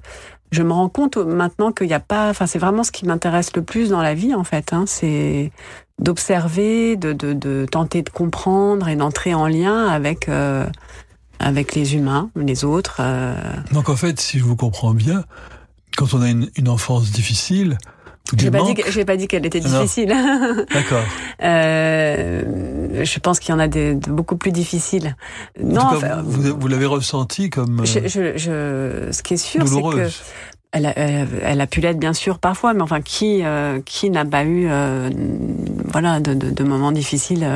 je 0.53 0.63
me 0.63 0.73
rends 0.73 0.91
compte 0.91 1.17
maintenant 1.17 1.73
qu'il 1.73 1.89
n'y 1.89 1.95
a 1.95 2.01
pas, 2.01 2.29
enfin 2.29 2.47
c'est 2.47 2.59
vraiment 2.59 2.85
ce 2.85 2.93
qui 2.93 3.07
m'intéresse 3.07 3.57
le 3.57 3.63
plus 3.63 3.89
dans 3.89 4.03
la 4.03 4.15
vie 4.15 4.35
en 4.35 4.45
fait. 4.45 4.73
Hein, 4.73 4.85
c'est 4.87 5.51
d'observer, 5.99 6.97
de, 6.97 7.13
de, 7.13 7.33
de, 7.33 7.67
tenter 7.71 8.03
de 8.03 8.11
comprendre 8.11 8.89
et 8.89 8.97
d'entrer 8.97 9.35
en 9.35 9.47
lien 9.47 9.89
avec 9.89 10.29
euh, 10.29 10.67
avec 11.39 11.75
les 11.75 11.97
humains, 11.97 12.31
les 12.37 12.65
autres. 12.65 12.99
Euh... 13.01 13.35
Donc 13.73 13.89
en 13.89 13.97
fait, 13.97 14.21
si 14.21 14.39
je 14.39 14.45
vous 14.45 14.57
comprends 14.57 14.93
bien, 14.93 15.25
quand 15.97 16.13
on 16.15 16.21
a 16.21 16.29
une, 16.29 16.51
une 16.57 16.69
enfance 16.69 17.11
difficile, 17.11 17.79
j'ai 18.37 18.51
pas, 18.51 18.63
dit, 18.63 18.75
j'ai 18.89 19.05
pas 19.05 19.17
dit 19.17 19.29
qu'elle 19.29 19.45
était 19.45 19.61
difficile. 19.61 20.09
D'accord. 20.73 21.05
euh, 21.43 23.05
je 23.05 23.19
pense 23.19 23.41
qu'il 23.41 23.51
y 23.51 23.55
en 23.55 23.59
a 23.59 23.69
des, 23.69 23.95
de 23.95 24.11
beaucoup 24.11 24.37
plus 24.37 24.53
difficiles. 24.53 25.17
En 25.61 25.67
non, 25.67 25.81
cas, 25.81 25.97
enfin, 25.97 26.23
vous, 26.25 26.59
vous 26.59 26.69
l'avez 26.69 26.87
ressenti 26.87 27.51
comme 27.51 27.85
je, 27.85 28.09
je, 28.09 28.39
je, 28.39 29.09
ce 29.13 29.23
qui 29.23 29.35
est 29.35 29.39
sûr, 29.39 29.67
c'est 29.67 29.83
que 29.83 30.09
elle 30.75 30.87
a, 30.87 30.97
elle 30.97 31.61
a 31.61 31.67
pu 31.67 31.83
l'être 31.83 31.99
bien 31.99 32.15
sûr 32.15 32.39
parfois, 32.39 32.73
mais 32.73 32.81
enfin 32.81 33.03
qui 33.03 33.43
qui 33.85 34.09
n'a 34.09 34.25
pas 34.25 34.45
eu 34.45 34.69
voilà 35.93 36.21
de, 36.21 36.33
de, 36.33 36.49
de, 36.49 36.65
moments 36.65 36.93
difficiles 36.93 37.47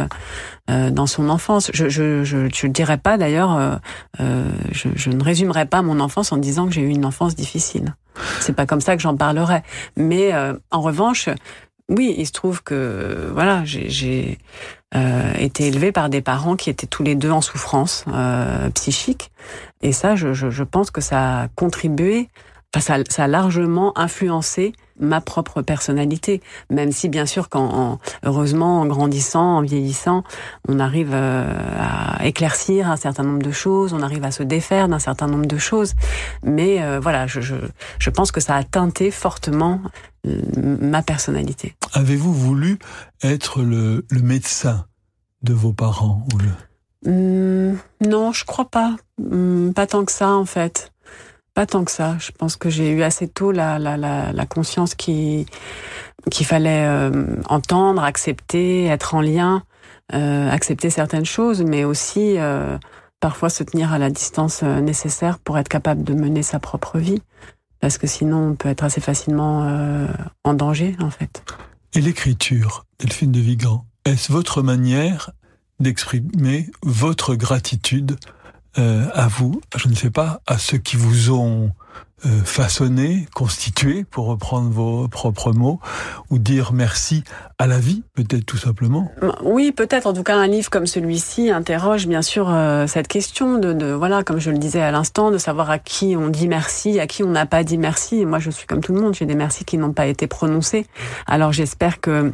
dans 0.68 1.07
son 1.07 1.29
enfance. 1.29 1.70
Je 1.72 1.88
je 1.88 2.24
je, 2.24 2.48
je 2.52 2.66
dirais 2.66 2.98
pas 2.98 3.18
d'ailleurs, 3.18 3.81
je, 4.18 4.88
je 4.94 5.11
ne 5.11 5.22
résumerai 5.22 5.66
pas 5.66 5.83
mon 5.83 6.00
enfance 6.00 6.33
en 6.33 6.37
disant 6.37 6.66
que 6.66 6.72
j'ai 6.72 6.83
eu 6.83 6.88
une 6.88 7.05
enfance 7.05 7.37
difficile. 7.37 7.94
C'est 8.40 8.55
pas 8.55 8.66
comme 8.66 8.81
ça 8.81 8.96
que 8.96 9.02
j'en 9.02 9.16
parlerai. 9.16 9.62
Mais 9.96 10.33
en 10.70 10.81
revanche, 10.81 11.29
oui, 11.88 12.14
il 12.18 12.26
se 12.26 12.33
trouve 12.33 12.62
que 12.62 13.31
voilà, 13.33 13.62
j'ai 13.64 14.38
euh, 14.94 15.33
été 15.38 15.68
élevée 15.68 15.92
par 15.92 16.09
des 16.09 16.20
parents 16.20 16.57
qui 16.57 16.70
étaient 16.70 16.87
tous 16.87 17.02
les 17.02 17.14
deux 17.14 17.31
en 17.31 17.40
souffrance 17.40 18.05
euh, 18.09 18.70
psychique, 18.70 19.31
et 19.83 19.92
ça, 19.92 20.16
je, 20.16 20.33
je, 20.33 20.50
je, 20.50 20.62
pense 20.64 20.90
que 20.90 21.00
ça 21.00 21.42
a 21.42 21.48
contribué, 21.48 22.29
enfin, 22.74 22.81
ça, 22.81 22.98
ça 23.09 23.24
a 23.24 23.26
largement 23.29 23.96
influencé 23.96 24.72
ma 24.98 25.20
propre 25.20 25.62
personnalité, 25.62 26.42
même 26.70 26.92
si 26.92 27.09
bien 27.09 27.26
sûr, 27.26 27.48
quand 27.48 27.98
heureusement, 28.24 28.80
en 28.80 28.87
grandissant, 28.87 29.59
en 29.59 29.62
vieillissant, 29.62 30.24
on 30.68 30.78
arrive 30.80 31.11
euh, 31.12 31.44
à 31.78 32.26
éclaircir 32.26 32.90
un 32.90 32.96
certain 32.96 33.22
nombre 33.22 33.42
de 33.42 33.50
choses, 33.50 33.92
on 33.92 34.02
arrive 34.02 34.24
à 34.24 34.30
se 34.30 34.42
défaire 34.42 34.88
d'un 34.88 34.98
certain 34.98 35.26
nombre 35.26 35.46
de 35.46 35.59
choses. 35.59 35.94
Mais 36.42 36.82
euh, 36.82 37.00
voilà, 37.00 37.26
je, 37.26 37.40
je, 37.40 37.54
je 37.98 38.11
pense 38.11 38.32
que 38.32 38.40
ça 38.40 38.56
a 38.56 38.64
teinté 38.64 39.11
fortement 39.11 39.80
euh, 40.26 40.40
ma 40.80 41.02
personnalité. 41.02 41.74
Avez-vous 41.92 42.32
voulu 42.32 42.78
être 43.22 43.62
le, 43.62 44.06
le, 44.11 44.20
médecin 44.22 44.87
de 45.42 45.52
vos 45.52 45.72
parents 45.72 46.26
ou 46.32 46.38
le... 46.38 47.72
Mmh, 47.72 47.78
Non, 48.09 48.32
je 48.32 48.44
crois 48.44 48.68
pas. 48.68 48.96
Mmh, 49.18 49.72
pas 49.72 49.87
tant 49.87 50.04
que 50.04 50.12
ça, 50.12 50.30
en 50.30 50.44
fait. 50.44 50.92
Pas 51.57 51.64
tant 51.64 51.87
que 51.87 51.90
ça. 51.90 52.19
Je 52.19 52.33
pense 52.33 52.57
que 52.57 52.69
j'ai 52.69 52.90
eu 52.90 53.03
assez 53.03 53.29
tôt 53.29 53.51
la, 53.51 53.79
la, 53.79 54.47
conscience 54.47 54.95
qu'il 54.95 55.47
fallait 56.31 56.85
euh, 56.87 57.37
entendre, 57.49 58.05
accepter, 58.05 58.85
être 58.85 59.14
en 59.14 59.23
lien, 59.23 59.62
euh, 60.12 60.51
accepter 60.51 60.90
certaines 60.90 61.25
choses, 61.25 61.62
mais 61.62 61.85
aussi 61.85 62.35
euh, 62.37 62.77
parfois 63.21 63.49
se 63.49 63.62
tenir 63.62 63.95
à 63.95 63.99
la 63.99 64.11
distance 64.11 64.62
nécessaire 64.62 65.38
pour 65.38 65.57
être 65.57 65.69
capable 65.69 66.05
de 66.05 66.12
mener 66.12 66.42
sa 66.42 66.59
propre 66.59 66.99
vie. 66.99 67.23
Parce 67.81 67.97
que 67.97 68.07
sinon, 68.07 68.51
on 68.51 68.55
peut 68.55 68.69
être 68.69 68.85
assez 68.85 69.01
facilement 69.01 69.66
en 70.45 70.53
danger, 70.53 70.95
en 71.01 71.11
fait. 71.11 71.42
Et 71.95 72.03
l'écriture, 72.03 72.85
Delphine 72.99 73.33
de 73.33 73.40
Vigan, 73.40 73.87
est-ce 74.05 74.31
votre 74.31 74.61
manière 74.61 75.31
d'exprimer 75.81 76.69
votre 76.83 77.35
gratitude 77.35 78.19
euh, 78.78 79.06
à 79.14 79.26
vous, 79.28 79.60
je 79.76 79.88
ne 79.88 79.94
sais 79.94 80.10
pas, 80.10 80.40
à 80.46 80.58
ceux 80.58 80.78
qui 80.78 80.96
vous 80.96 81.30
ont 81.30 81.70
euh, 82.24 82.42
façonné, 82.44 83.26
constitué, 83.34 84.04
pour 84.10 84.26
reprendre 84.26 84.70
vos 84.70 85.06
propres 85.06 85.52
mots, 85.52 85.80
ou 86.30 86.38
dire 86.38 86.72
merci 86.72 87.24
à 87.58 87.66
la 87.66 87.78
vie, 87.78 88.04
peut-être 88.14 88.46
tout 88.46 88.56
simplement 88.56 89.10
Oui, 89.42 89.70
peut-être. 89.70 90.06
En 90.06 90.14
tout 90.14 90.22
cas, 90.22 90.34
un 90.34 90.46
livre 90.46 90.70
comme 90.70 90.86
celui-ci 90.86 91.50
interroge 91.50 92.06
bien 92.06 92.22
sûr 92.22 92.48
euh, 92.48 92.86
cette 92.86 93.06
question 93.06 93.58
de, 93.58 93.74
de, 93.74 93.92
voilà, 93.92 94.24
comme 94.24 94.40
je 94.40 94.50
le 94.50 94.56
disais 94.56 94.80
à 94.80 94.90
l'instant, 94.90 95.30
de 95.30 95.36
savoir 95.36 95.70
à 95.70 95.78
qui 95.78 96.16
on 96.16 96.28
dit 96.28 96.48
merci, 96.48 96.98
à 97.00 97.06
qui 97.06 97.22
on 97.22 97.30
n'a 97.30 97.44
pas 97.44 97.64
dit 97.64 97.76
merci. 97.76 98.20
Et 98.20 98.24
moi, 98.24 98.38
je 98.38 98.50
suis 98.50 98.66
comme 98.66 98.80
tout 98.80 98.94
le 98.94 99.00
monde, 99.00 99.14
j'ai 99.14 99.26
des 99.26 99.34
merci 99.34 99.66
qui 99.66 99.76
n'ont 99.76 99.92
pas 99.92 100.06
été 100.06 100.26
prononcés. 100.26 100.86
Alors, 101.26 101.52
j'espère 101.52 102.00
que 102.00 102.32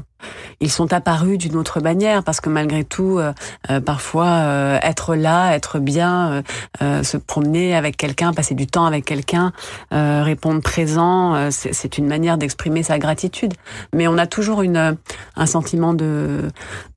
ils 0.61 0.71
sont 0.71 0.93
apparus 0.93 1.39
d'une 1.39 1.57
autre 1.57 1.81
manière 1.81 2.23
parce 2.23 2.41
que 2.41 2.49
malgré 2.49 2.85
tout, 2.85 3.19
euh, 3.19 3.33
euh, 3.71 3.81
parfois 3.81 4.27
euh, 4.27 4.79
être 4.83 5.15
là, 5.15 5.55
être 5.55 5.79
bien, 5.79 6.43
euh, 6.83 7.03
se 7.03 7.17
promener 7.17 7.75
avec 7.75 7.97
quelqu'un, 7.97 8.33
passer 8.33 8.55
du 8.55 8.67
temps 8.67 8.87
avec 8.87 9.05
quelqu'un, 9.05 9.53
répondre 9.91 10.61
présent, 10.61 11.51
c'est 11.51 11.99
une 11.99 12.07
manière 12.07 12.39
d'exprimer 12.39 12.83
sa 12.83 12.99
gratitude. 12.99 13.55
Mais 13.93 14.09
on 14.09 14.19
a 14.19 14.27
toujours 14.27 14.63
une 14.63 14.97
un 15.37 15.47
sentiment 15.47 15.95
de 15.95 16.51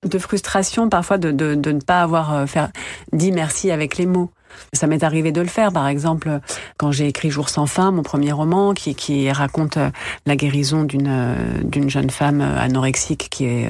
de 0.03 0.19
frustration 0.19 0.89
parfois 0.89 1.17
de 1.17 1.31
de, 1.31 1.55
de 1.55 1.71
ne 1.71 1.79
pas 1.79 2.01
avoir 2.01 2.47
faire 2.47 2.69
dit 3.13 3.31
merci 3.31 3.71
avec 3.71 3.97
les 3.97 4.05
mots. 4.05 4.31
Ça 4.73 4.87
m'est 4.87 5.03
arrivé 5.03 5.31
de 5.31 5.41
le 5.41 5.47
faire, 5.47 5.71
par 5.71 5.87
exemple, 5.87 6.39
quand 6.77 6.91
j'ai 6.91 7.07
écrit 7.07 7.29
Jour 7.29 7.49
sans 7.49 7.65
fin, 7.65 7.91
mon 7.91 8.03
premier 8.03 8.31
roman, 8.31 8.73
qui, 8.73 8.95
qui 8.95 9.31
raconte 9.31 9.77
euh, 9.77 9.89
la 10.25 10.35
guérison 10.35 10.83
d'une 10.83 11.07
euh, 11.07 11.35
d'une 11.63 11.89
jeune 11.89 12.09
femme 12.09 12.41
euh, 12.41 12.59
anorexique 12.59 13.27
qui 13.29 13.45
est 13.45 13.69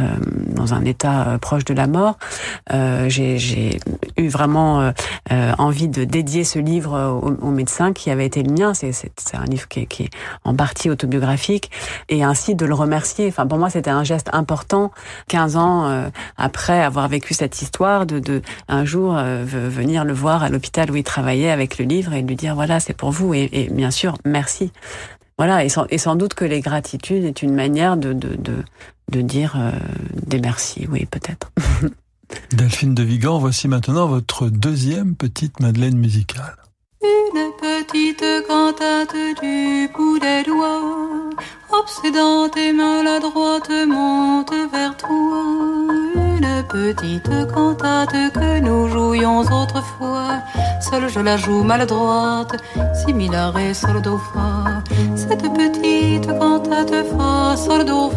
euh, 0.00 0.06
dans 0.54 0.74
un 0.74 0.84
état 0.84 1.38
proche 1.40 1.64
de 1.64 1.74
la 1.74 1.86
mort. 1.86 2.18
Euh, 2.72 3.08
j'ai 3.08 3.78
eu 4.16 4.28
vraiment 4.28 4.92
euh, 5.32 5.52
envie 5.58 5.88
de 5.88 6.04
dédier 6.04 6.44
ce 6.44 6.58
livre 6.58 7.20
au, 7.42 7.50
médecin 7.50 7.92
qui 7.92 8.10
avait 8.10 8.26
été 8.26 8.42
le 8.42 8.52
mien. 8.52 8.74
C'est 8.74 8.94
un 9.34 9.44
livre 9.44 9.66
qui 9.68 9.80
est, 9.80 9.86
qui 9.86 10.04
est, 10.04 10.10
en 10.44 10.54
partie 10.54 10.90
autobiographique 10.90 11.70
et 12.08 12.22
ainsi 12.22 12.54
de 12.54 12.64
le 12.64 12.74
remercier. 12.74 13.28
Enfin, 13.28 13.46
pour 13.46 13.58
moi, 13.58 13.70
c'était 13.70 13.90
un 13.90 14.04
geste 14.04 14.30
important. 14.32 14.92
15 15.28 15.56
ans 15.56 16.10
après 16.36 16.80
avoir 16.82 17.08
vécu 17.08 17.34
cette 17.34 17.60
histoire, 17.60 18.06
de, 18.06 18.18
de 18.18 18.42
un 18.68 18.84
jour 18.84 19.14
venir 19.14 20.04
le 20.04 20.12
voir 20.18 20.42
à 20.42 20.48
l'hôpital 20.48 20.90
où 20.90 20.96
il 20.96 21.04
travaillait 21.04 21.50
avec 21.50 21.78
le 21.78 21.84
livre 21.84 22.12
et 22.12 22.22
lui 22.22 22.36
dire 22.36 22.54
voilà 22.54 22.80
c'est 22.80 22.94
pour 22.94 23.10
vous 23.10 23.34
et, 23.34 23.68
bien 23.72 23.90
sûr 23.90 24.16
merci. 24.24 24.72
Voilà 25.38 25.64
et 25.64 25.68
sans, 25.68 25.86
et 25.88 25.98
sans 25.98 26.16
doute 26.16 26.34
que 26.34 26.44
les 26.44 26.60
gratitudes 26.60 27.24
est 27.24 27.42
une 27.42 27.54
manière 27.54 27.96
de 27.96 28.12
de, 28.12 28.36
de, 28.36 28.64
de 29.10 29.20
dire 29.20 29.54
euh, 29.56 29.70
des 30.26 30.40
merci 30.40 30.86
oui 30.90 31.06
peut-être. 31.06 31.52
Delphine 32.52 32.94
de 32.94 33.02
Vigan 33.02 33.38
voici 33.38 33.68
maintenant 33.68 34.06
votre 34.06 34.48
deuxième 34.48 35.16
petite 35.16 35.60
Madeleine 35.60 35.96
musicale 35.96 36.56
une 37.02 37.52
petite 37.60 38.24
cantate 38.46 39.14
du 39.40 39.88
bout 39.94 40.18
des 40.18 40.42
doigts 40.44 41.30
obsédante 41.70 42.56
et 42.56 42.72
maladroite 42.72 43.70
monte 43.86 44.52
vers 44.72 44.96
toi. 44.96 45.44
Une 46.16 46.64
petite 46.68 47.52
cantate 47.54 48.32
que 48.32 48.60
nous 48.60 48.88
jouions 48.88 49.40
autrefois. 49.40 50.40
Seule 50.80 51.08
je 51.08 51.20
la 51.20 51.36
joue 51.36 51.62
maladroite 51.62 52.56
similaire 52.94 53.56
et 53.58 53.74
sol 53.74 54.00
do 54.02 54.18
fa 54.32 54.82
cette 55.14 55.46
petite 55.58 56.26
cantate 56.38 57.04
fa 57.10 57.56
sol 57.56 57.84
do 57.84 58.10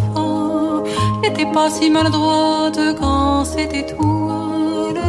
n'était 1.21 1.51
pas 1.51 1.69
si 1.69 1.89
maladroite 1.89 2.79
quand 2.99 3.45
c'était 3.45 3.85
toi 3.85 4.20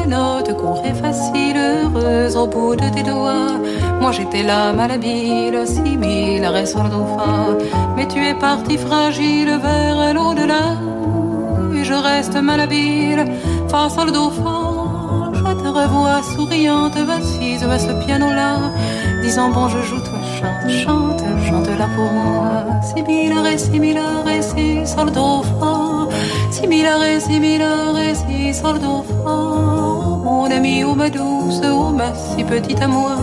les 0.02 0.10
notes 0.10 0.56
couraient 0.56 0.94
facile 0.94 1.56
heureuse 1.56 2.36
au 2.36 2.46
bout 2.46 2.76
de 2.76 2.88
tes 2.94 3.02
doigts. 3.02 3.58
Moi 4.00 4.12
j'étais 4.12 4.42
là 4.42 4.72
malhabile 4.72 5.52
do 5.52 7.04
fa 7.14 7.56
mais 7.96 8.06
tu 8.06 8.18
es 8.24 8.34
parti 8.34 8.76
fragile 8.78 9.58
vers 9.62 10.14
l'au-delà. 10.14 10.64
Et 11.76 11.84
je 11.84 11.94
reste 11.94 12.36
malhabile 12.36 13.24
face 13.68 13.96
au 13.98 14.10
dauphin 14.10 15.32
je 15.34 15.52
te 15.62 15.68
revois 15.68 16.22
souriante 16.34 16.96
assise 17.18 17.64
à 17.64 17.78
ce 17.78 17.92
piano 18.04 18.26
là 18.26 18.52
disant 19.22 19.50
bon 19.50 19.68
je 19.68 19.80
joue 19.82 20.00
toi 20.00 20.20
chante 20.38 20.70
chante 20.82 21.24
chante 21.46 21.68
là 21.78 21.88
pour 21.94 22.10
moi. 22.12 22.64
Similaire 22.94 23.46
et 23.46 23.58
similaire 23.58 24.26
et 24.28 24.42
si 24.42 24.86
sol 24.86 25.10
dauphin 25.10 25.42
similaire 25.62 25.81
similaire 26.62 27.96
et 27.98 28.14
si 28.14 28.54
sol 28.54 28.78
dauphin 28.78 30.22
mon 30.24 30.50
ami 30.50 30.84
ou 30.84 30.94
ma 30.94 31.08
douce 31.10 31.60
ou 31.64 31.90
ma 31.90 32.14
si 32.14 32.44
petite 32.44 32.80
à 32.80 32.88
moi. 32.88 33.16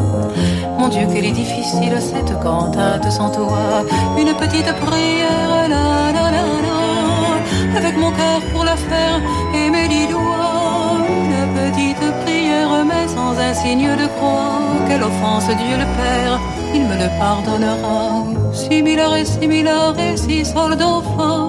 Mon 0.77 0.87
dieu 0.89 1.05
qu'elle 1.11 1.25
est 1.25 1.39
difficile 1.43 1.95
cette 1.99 2.33
cantate 2.43 3.09
sans 3.11 3.29
toi. 3.29 3.83
Une 4.17 4.33
petite 4.35 4.71
prière 4.85 5.67
là 5.73 6.11
là 6.15 6.29
là 6.33 6.45
là 6.65 6.79
avec 7.77 7.95
mon 7.97 8.11
cœur 8.11 8.41
pour 8.51 8.63
la 8.63 8.75
faire 8.75 9.19
et 9.53 9.69
mes 9.69 9.87
dix 9.87 10.07
doigts. 10.07 10.97
Une 11.25 11.47
petite 11.59 12.05
prière 12.23 12.85
mais 12.85 13.07
sans 13.07 13.33
un 13.47 13.53
signe 13.53 13.95
de 14.01 14.07
croix. 14.15 14.59
Quelle 14.87 15.03
offense 15.03 15.47
dieu 15.47 15.75
le 15.83 15.87
père 15.99 16.39
il 16.73 16.83
me 16.83 16.95
le 17.03 17.09
pardonnera. 17.17 18.25
Similaire 18.53 19.15
et 19.97 20.17
si 20.17 20.45
sol 20.45 20.75
d'enfant 20.75 21.48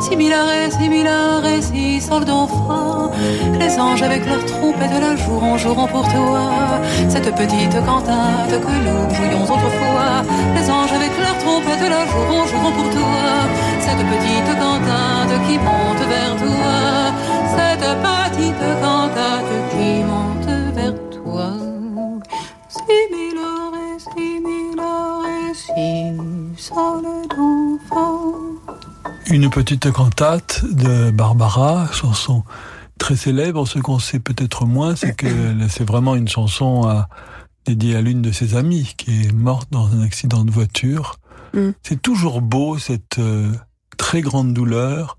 similaire 0.00 1.44
et 1.46 1.62
si 1.62 2.00
sol 2.00 2.24
d'enfant 2.24 3.10
les 3.58 3.78
anges 3.78 4.02
avec 4.02 4.24
leur 4.26 4.44
trompette 4.44 5.00
la 5.00 5.16
joueront 5.16 5.56
joueront 5.56 5.86
pour 5.86 6.06
toi. 6.08 6.80
Cette 7.08 7.34
petite 7.34 7.76
cantate 7.84 8.50
que 8.50 8.74
nous 8.86 9.14
jouions 9.14 9.42
autrefois. 9.42 10.22
Les 10.54 10.70
anges 10.70 10.92
avec 10.92 11.12
leur 11.18 11.36
trompette 11.38 11.88
la 11.88 12.06
joueront 12.06 12.46
joueront 12.46 12.72
pour 12.72 12.90
toi. 12.90 13.28
Cette 13.80 14.04
petite 14.12 14.58
cantate 14.58 15.34
qui 15.46 15.58
monte 15.58 16.02
vers 16.12 16.36
toi. 16.36 16.76
Cette 17.56 17.88
petite 18.06 18.64
cantate 18.82 19.52
qui 19.70 20.04
monte 20.04 20.37
une 29.38 29.50
petite 29.50 29.92
cantate 29.92 30.64
de 30.64 31.12
Barbara, 31.12 31.86
chanson 31.92 32.42
très 32.98 33.14
célèbre. 33.14 33.68
Ce 33.68 33.78
qu'on 33.78 34.00
sait 34.00 34.18
peut-être 34.18 34.66
moins, 34.66 34.96
c'est 34.96 35.14
que 35.14 35.28
c'est 35.68 35.86
vraiment 35.86 36.16
une 36.16 36.26
chanson 36.26 36.88
à 36.88 37.08
dédié 37.64 37.94
à 37.94 38.00
l'une 38.00 38.20
de 38.20 38.32
ses 38.32 38.56
amies 38.56 38.94
qui 38.96 39.26
est 39.26 39.32
morte 39.32 39.68
dans 39.70 39.86
un 39.92 40.02
accident 40.02 40.44
de 40.44 40.50
voiture. 40.50 41.20
Mm. 41.54 41.70
C'est 41.84 42.02
toujours 42.02 42.40
beau 42.40 42.78
cette 42.78 43.20
euh, 43.20 43.52
très 43.96 44.22
grande 44.22 44.54
douleur 44.54 45.16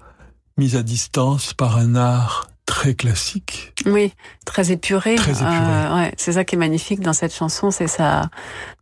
mise 0.57 0.75
à 0.75 0.83
distance 0.83 1.53
par 1.53 1.77
un 1.77 1.95
art 1.95 2.49
très 2.69 2.93
classique. 2.93 3.73
Oui, 3.87 4.13
très 4.45 4.71
épuré. 4.71 5.15
Très 5.15 5.31
épuré. 5.31 5.49
Euh, 5.51 5.95
ouais, 5.95 6.13
c'est 6.17 6.33
ça 6.33 6.43
qui 6.43 6.53
est 6.53 6.57
magnifique 6.59 6.99
dans 7.01 7.13
cette 7.13 7.33
chanson, 7.33 7.71
c'est 7.71 7.87
sa, 7.87 8.29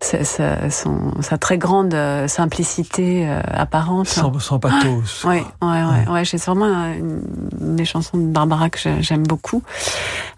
sa, 0.01 0.69
son, 0.69 1.13
sa 1.21 1.37
très 1.37 1.57
grande 1.57 1.93
euh, 1.93 2.27
simplicité 2.27 3.25
euh, 3.29 3.39
apparente. 3.49 4.07
Sans, 4.09 4.37
sans 4.39 4.59
pathos. 4.59 5.23
Ouais, 5.25 5.41
quoi. 5.61 5.69
ouais, 5.71 5.83
ouais, 5.83 6.11
ouais. 6.11 6.25
C'est 6.25 6.43
vraiment 6.45 6.67
une, 6.93 7.21
une 7.61 7.75
des 7.77 7.85
chansons 7.85 8.17
de 8.17 8.27
Barbara 8.27 8.69
que 8.69 8.77
j'ai- 8.77 9.01
j'aime 9.01 9.23
beaucoup. 9.25 9.63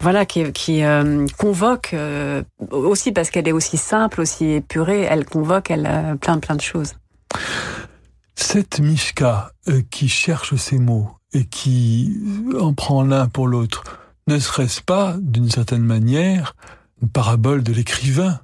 Voilà, 0.00 0.24
qui, 0.26 0.52
qui 0.52 0.84
euh, 0.84 1.26
convoque 1.36 1.90
euh, 1.92 2.42
aussi 2.70 3.10
parce 3.10 3.30
qu'elle 3.30 3.48
est 3.48 3.52
aussi 3.52 3.76
simple, 3.78 4.20
aussi 4.20 4.44
épurée. 4.46 5.02
Elle 5.10 5.24
convoque, 5.24 5.70
elle 5.72 6.16
plein, 6.20 6.38
plein 6.38 6.54
de 6.54 6.60
choses. 6.60 6.94
Cette 8.42 8.80
Mishka 8.80 9.52
euh, 9.68 9.82
qui 9.90 10.08
cherche 10.08 10.56
ses 10.56 10.78
mots 10.78 11.10
et 11.32 11.44
qui 11.44 12.18
en 12.58 12.72
prend 12.72 13.04
l'un 13.04 13.28
pour 13.28 13.46
l'autre, 13.46 13.84
ne 14.26 14.38
serait-ce 14.38 14.80
pas, 14.80 15.14
d'une 15.20 15.50
certaine 15.50 15.84
manière, 15.84 16.56
une 17.02 17.10
parabole 17.10 17.62
de 17.62 17.72
l'écrivain 17.72 18.40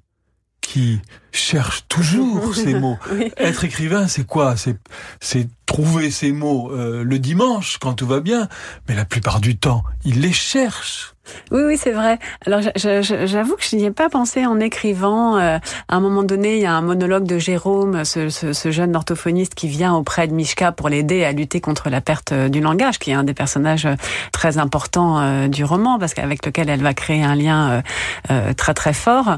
qui 0.60 1.00
cherche 1.32 1.88
toujours 1.88 2.54
ses 2.54 2.78
mots 2.78 2.98
Oui. 3.10 3.32
Être 3.38 3.64
écrivain, 3.64 4.06
c'est 4.06 4.26
quoi? 4.26 4.56
C'est 4.56 4.78
c'est 5.18 5.48
trouver 5.64 6.10
ses 6.10 6.30
mots 6.30 6.70
euh, 6.72 7.02
le 7.02 7.18
dimanche 7.18 7.78
quand 7.78 7.94
tout 7.94 8.06
va 8.06 8.20
bien, 8.20 8.48
mais 8.88 8.94
la 8.94 9.06
plupart 9.06 9.40
du 9.40 9.56
temps, 9.56 9.82
il 10.04 10.20
les 10.20 10.32
cherche. 10.32 11.15
Oui, 11.50 11.62
oui, 11.64 11.76
c'est 11.76 11.92
vrai. 11.92 12.18
Alors, 12.46 12.60
j'avoue 12.76 13.56
que 13.56 13.64
je 13.64 13.76
n'y 13.76 13.84
ai 13.84 13.90
pas 13.90 14.08
pensé 14.08 14.46
en 14.46 14.60
écrivant. 14.60 15.36
Euh, 15.38 15.58
à 15.88 15.96
un 15.96 16.00
moment 16.00 16.22
donné, 16.22 16.56
il 16.56 16.62
y 16.62 16.66
a 16.66 16.72
un 16.72 16.80
monologue 16.82 17.24
de 17.24 17.38
Jérôme, 17.38 18.04
ce, 18.04 18.28
ce- 18.28 18.52
ce 18.52 18.70
jeune 18.70 18.94
orthophoniste 18.96 19.54
qui 19.54 19.68
vient 19.68 19.94
auprès 19.94 20.28
de 20.28 20.34
Mishka 20.34 20.72
pour 20.72 20.88
l'aider 20.88 21.24
à 21.24 21.32
lutter 21.32 21.60
contre 21.60 21.90
la 21.90 22.00
perte 22.00 22.32
euh, 22.32 22.48
du 22.48 22.60
langage, 22.60 22.98
qui 22.98 23.10
est 23.10 23.14
un 23.14 23.24
des 23.24 23.34
personnages 23.34 23.86
euh, 23.86 23.94
très 24.32 24.58
importants 24.58 25.18
euh, 25.20 25.48
du 25.48 25.64
roman, 25.64 25.98
parce 25.98 26.14
qu'avec 26.14 26.44
lequel 26.44 26.68
elle 26.70 26.82
va 26.82 26.94
créer 26.94 27.22
un 27.22 27.34
lien 27.34 27.82
euh, 28.30 28.52
très 28.54 28.74
très 28.74 28.92
fort. 28.92 29.36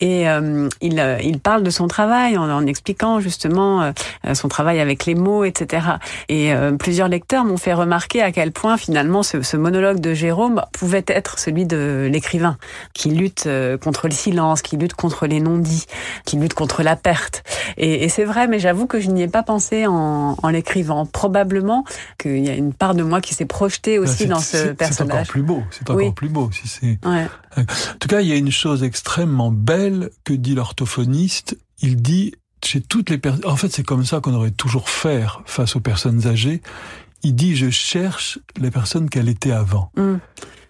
Et 0.00 0.24
il, 0.80 1.18
il 1.22 1.38
parle 1.38 1.62
de 1.62 1.70
son 1.70 1.86
travail 1.86 2.36
en, 2.36 2.50
en 2.50 2.66
expliquant 2.66 3.20
justement 3.20 3.92
son 4.34 4.48
travail 4.48 4.80
avec 4.80 5.06
les 5.06 5.14
mots, 5.14 5.44
etc. 5.44 5.86
Et 6.28 6.52
plusieurs 6.80 7.06
lecteurs 7.06 7.44
m'ont 7.44 7.56
fait 7.56 7.72
remarquer 7.72 8.20
à 8.20 8.32
quel 8.32 8.50
point 8.50 8.76
finalement 8.76 9.22
ce, 9.22 9.42
ce 9.42 9.56
monologue 9.56 10.00
de 10.00 10.12
Jérôme 10.12 10.60
pouvait 10.72 11.04
être 11.06 11.21
celui 11.38 11.66
de 11.66 12.08
l'écrivain 12.10 12.56
qui 12.94 13.10
lutte 13.10 13.44
euh, 13.46 13.76
contre 13.78 14.08
le 14.08 14.12
silence, 14.14 14.62
qui 14.62 14.76
lutte 14.76 14.94
contre 14.94 15.26
les 15.26 15.40
non-dits, 15.40 15.86
qui 16.24 16.36
lutte 16.36 16.54
contre 16.54 16.82
la 16.82 16.96
perte. 16.96 17.42
Et, 17.76 18.04
et 18.04 18.08
c'est 18.08 18.24
vrai, 18.24 18.48
mais 18.48 18.58
j'avoue 18.58 18.86
que 18.86 19.00
je 19.00 19.10
n'y 19.10 19.22
ai 19.22 19.28
pas 19.28 19.42
pensé 19.42 19.86
en, 19.86 20.36
en 20.42 20.48
l'écrivant. 20.48 21.06
Probablement 21.06 21.84
qu'il 22.18 22.38
y 22.44 22.50
a 22.50 22.54
une 22.54 22.72
part 22.74 22.94
de 22.94 23.02
moi 23.02 23.20
qui 23.20 23.34
s'est 23.34 23.46
projetée 23.46 23.98
aussi 23.98 24.26
dans 24.26 24.38
ce 24.38 24.56
C'est 24.56 24.62
encore 24.64 24.76
personnage. 24.76 25.28
plus 25.28 25.42
beau. 25.42 25.62
C'est 25.70 25.82
encore 25.82 25.96
Oui. 25.96 26.12
plus 26.12 26.28
beau 26.28 26.50
si 26.52 26.68
c'est. 26.68 26.98
Ouais. 27.06 27.26
En 27.56 27.64
tout 28.00 28.08
cas, 28.08 28.20
il 28.20 28.28
y 28.28 28.32
a 28.32 28.36
une 28.36 28.50
chose 28.52 28.82
extrêmement 28.82 29.50
belle 29.50 30.10
que 30.24 30.32
dit 30.32 30.54
l'orthophoniste. 30.54 31.56
Il 31.80 32.00
dit 32.00 32.34
chez 32.64 32.80
toutes 32.80 33.10
les 33.10 33.18
personnes. 33.18 33.44
En 33.46 33.56
fait, 33.56 33.68
c'est 33.72 33.82
comme 33.82 34.04
ça 34.04 34.20
qu'on 34.20 34.34
aurait 34.34 34.50
toujours 34.52 34.88
faire 34.88 35.42
face 35.46 35.74
aux 35.76 35.80
personnes 35.80 36.26
âgées. 36.26 36.62
Il 37.24 37.34
dit 37.34 37.54
je 37.56 37.70
cherche 37.70 38.38
la 38.60 38.70
personne 38.70 39.08
qu'elle 39.10 39.28
était 39.28 39.52
avant. 39.52 39.90
Mm. 39.96 40.14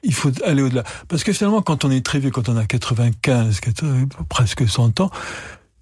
Il 0.03 0.15
faut 0.15 0.31
aller 0.45 0.62
au-delà. 0.62 0.85
Parce 1.09 1.25
que 1.25 1.33
finalement, 1.33 1.62
quand 1.62 1.85
on 1.85 1.91
est 1.91 2.05
très 2.05 2.19
vieux, 2.19 2.31
quand 2.31 2.49
on 2.49 2.57
a 2.57 2.65
95, 2.65 3.61
80, 3.61 4.07
presque 4.29 4.69
100 4.69 5.00
ans, 5.00 5.11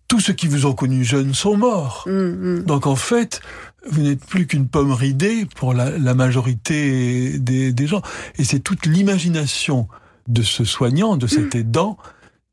tous 0.08 0.20
ceux 0.20 0.32
qui 0.32 0.48
vous 0.48 0.66
ont 0.66 0.72
connu 0.72 1.04
jeunes 1.04 1.34
sont 1.34 1.56
morts. 1.56 2.04
Mm, 2.06 2.12
mm. 2.12 2.62
Donc 2.64 2.86
en 2.86 2.96
fait, 2.96 3.40
vous 3.88 4.02
n'êtes 4.02 4.24
plus 4.24 4.46
qu'une 4.46 4.68
pomme 4.68 4.92
ridée 4.92 5.46
pour 5.56 5.72
la, 5.72 5.96
la 5.98 6.14
majorité 6.14 7.38
des, 7.38 7.72
des 7.72 7.86
gens. 7.86 8.02
Et 8.36 8.44
c'est 8.44 8.60
toute 8.60 8.86
l'imagination 8.86 9.88
de 10.28 10.42
ce 10.42 10.64
soignant, 10.64 11.16
de 11.16 11.26
cet 11.26 11.54
aidant, 11.54 11.96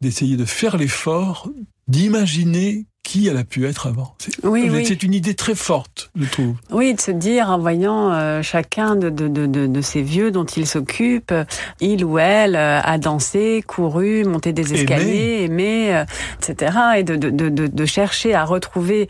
d'essayer 0.01 0.37
de 0.37 0.45
faire 0.45 0.77
l'effort 0.77 1.49
d'imaginer 1.87 2.85
qui 3.07 3.29
elle 3.29 3.37
a 3.37 3.45
pu 3.45 3.65
être 3.65 3.87
avant. 3.87 4.15
C'est 4.17 4.45
Oui, 4.45 4.69
une 5.01 5.13
idée 5.13 5.33
très 5.33 5.55
forte, 5.55 6.11
je 6.19 6.29
trouve. 6.29 6.55
Oui, 6.71 6.93
de 6.93 6.99
se 6.99 7.11
dire 7.11 7.49
en 7.49 7.57
voyant 7.57 8.11
euh, 8.11 8.41
chacun 8.41 8.97
de, 8.97 9.09
de, 9.09 9.29
de, 9.29 9.45
de, 9.45 9.65
de 9.65 9.81
ces 9.81 10.01
vieux 10.01 10.29
dont 10.29 10.43
il 10.43 10.67
s'occupe, 10.67 11.33
il 11.79 12.03
ou 12.03 12.19
elle 12.19 12.57
euh, 12.57 12.81
a 12.81 12.97
dansé, 12.97 13.63
couru, 13.65 14.25
monté 14.25 14.51
des 14.51 14.73
escaliers, 14.73 15.43
aimé, 15.43 15.95
euh, 15.95 16.03
etc. 16.37 16.77
Et 16.97 17.03
de, 17.03 17.15
de, 17.15 17.29
de, 17.29 17.47
de, 17.47 17.67
de 17.67 17.85
chercher 17.85 18.33
à 18.33 18.43
retrouver 18.43 19.07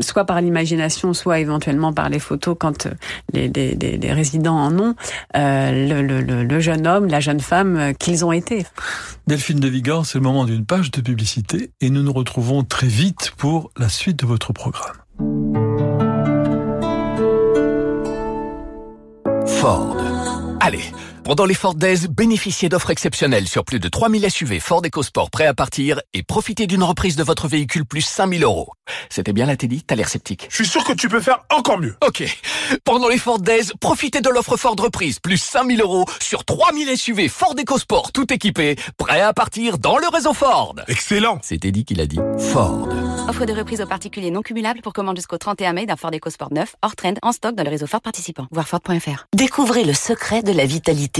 soit 0.00 0.24
par 0.24 0.40
l'imagination, 0.40 1.14
soit 1.14 1.38
éventuellement 1.38 1.92
par 1.92 2.08
les 2.08 2.18
photos 2.18 2.56
quand 2.58 2.86
euh, 2.86 2.90
les, 3.32 3.48
les, 3.48 3.74
les, 3.74 3.96
les 3.96 4.12
résidents 4.12 4.56
en 4.56 4.78
ont, 4.78 4.94
euh, 5.36 6.02
le, 6.02 6.20
le, 6.42 6.60
jeune 6.60 6.86
homme, 6.86 7.06
la 7.06 7.20
jeune 7.20 7.40
femme 7.40 7.76
euh, 7.76 7.92
qu'ils 7.92 8.24
ont 8.24 8.32
été. 8.32 8.66
Delphine 9.26 9.60
de 9.60 9.68
Vigan, 9.68 10.04
c'est 10.04 10.18
le 10.18 10.24
moment 10.24 10.44
d'une 10.44 10.66
page 10.66 10.90
de 10.90 11.00
publicité 11.00 11.70
et 11.80 11.90
nous 11.90 12.02
nous 12.02 12.12
retrouvons 12.12 12.62
très 12.62 12.88
vite 12.88 13.32
pour 13.36 13.70
la 13.76 13.88
suite 13.88 14.18
de 14.18 14.26
votre 14.26 14.52
programme. 14.52 14.96
Ford. 19.46 19.96
Allez, 20.60 20.84
pendant 21.24 21.44
les 21.44 21.54
Ford 21.54 21.74
Days, 21.74 22.08
bénéficiez 22.08 22.68
d'offres 22.68 22.90
exceptionnelles 22.90 23.46
sur 23.46 23.64
plus 23.64 23.80
de 23.80 23.88
3000 23.88 24.30
SUV 24.30 24.60
Ford 24.60 24.82
EcoSport 24.84 25.30
prêts 25.30 25.46
à 25.46 25.54
partir 25.54 26.00
et 26.14 26.22
profitez 26.22 26.66
d'une 26.66 26.82
reprise 26.82 27.16
de 27.16 27.22
votre 27.22 27.48
véhicule 27.48 27.84
plus 27.84 28.00
5000 28.02 28.42
euros. 28.44 28.72
C'était 29.08 29.32
bien 29.32 29.46
là, 29.46 29.56
Teddy 29.56 29.82
T'as 29.82 29.94
l'air 29.94 30.08
sceptique. 30.08 30.46
Je 30.50 30.56
suis 30.56 30.66
sûr 30.66 30.84
que 30.84 30.92
tu 30.92 31.08
peux 31.08 31.20
faire 31.20 31.44
encore 31.50 31.78
mieux. 31.78 31.96
Ok. 32.06 32.24
Pendant 32.84 33.08
les 33.08 33.18
Ford 33.18 33.38
Days, 33.38 33.70
profitez 33.80 34.20
de 34.20 34.28
l'offre 34.28 34.56
Ford 34.56 34.76
reprise, 34.78 35.18
plus 35.18 35.36
5000 35.36 35.80
euros 35.80 36.04
sur 36.20 36.44
3000 36.44 36.96
SUV 36.96 37.28
Ford 37.28 37.54
EcoSport 37.58 38.12
tout 38.12 38.32
équipés, 38.32 38.76
prêts 38.96 39.20
à 39.20 39.32
partir 39.32 39.78
dans 39.78 39.98
le 39.98 40.08
réseau 40.08 40.32
Ford. 40.32 40.74
Excellent. 40.88 41.38
C'est 41.42 41.58
Teddy 41.58 41.84
qui 41.84 41.94
l'a 41.94 42.06
dit. 42.06 42.20
Ford. 42.52 42.88
Offre 43.28 43.44
de 43.44 43.52
reprise 43.52 43.80
aux 43.80 43.86
particuliers 43.86 44.30
non 44.30 44.42
cumulable 44.42 44.80
pour 44.82 44.92
commande 44.92 45.16
jusqu'au 45.16 45.38
31 45.38 45.72
mai 45.72 45.86
d'un 45.86 45.96
Ford 45.96 46.10
EcoSport 46.12 46.52
9 46.52 46.76
hors 46.82 46.96
trend 46.96 47.14
en 47.22 47.32
stock 47.32 47.54
dans 47.54 47.64
le 47.64 47.70
réseau 47.70 47.86
Ford 47.86 48.00
participant. 48.00 48.46
Voir 48.50 48.66
Ford.fr. 48.66 49.26
Découvrez 49.36 49.84
le 49.84 49.94
secret 49.94 50.42
de 50.42 50.52
la 50.52 50.66
vitalité 50.66 51.19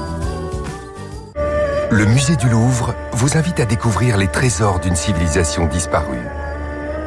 Le 1.91 2.05
musée 2.05 2.37
du 2.37 2.47
Louvre 2.47 2.95
vous 3.11 3.35
invite 3.35 3.59
à 3.59 3.65
découvrir 3.65 4.15
les 4.15 4.29
trésors 4.29 4.79
d'une 4.79 4.95
civilisation 4.95 5.65
disparue. 5.65 6.25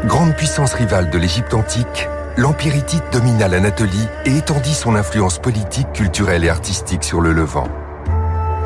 Grande 0.05 0.37
puissance 0.37 0.75
rivale 0.75 1.09
de 1.09 1.17
l'Égypte 1.17 1.55
antique, 1.55 2.07
l'Empire 2.37 2.77
hittite 2.77 3.05
domina 3.11 3.49
l'Anatolie 3.49 4.07
et 4.27 4.37
étendit 4.37 4.75
son 4.75 4.95
influence 4.95 5.39
politique, 5.39 5.91
culturelle 5.95 6.45
et 6.45 6.51
artistique 6.51 7.03
sur 7.03 7.23
le 7.23 7.33
Levant. 7.33 7.67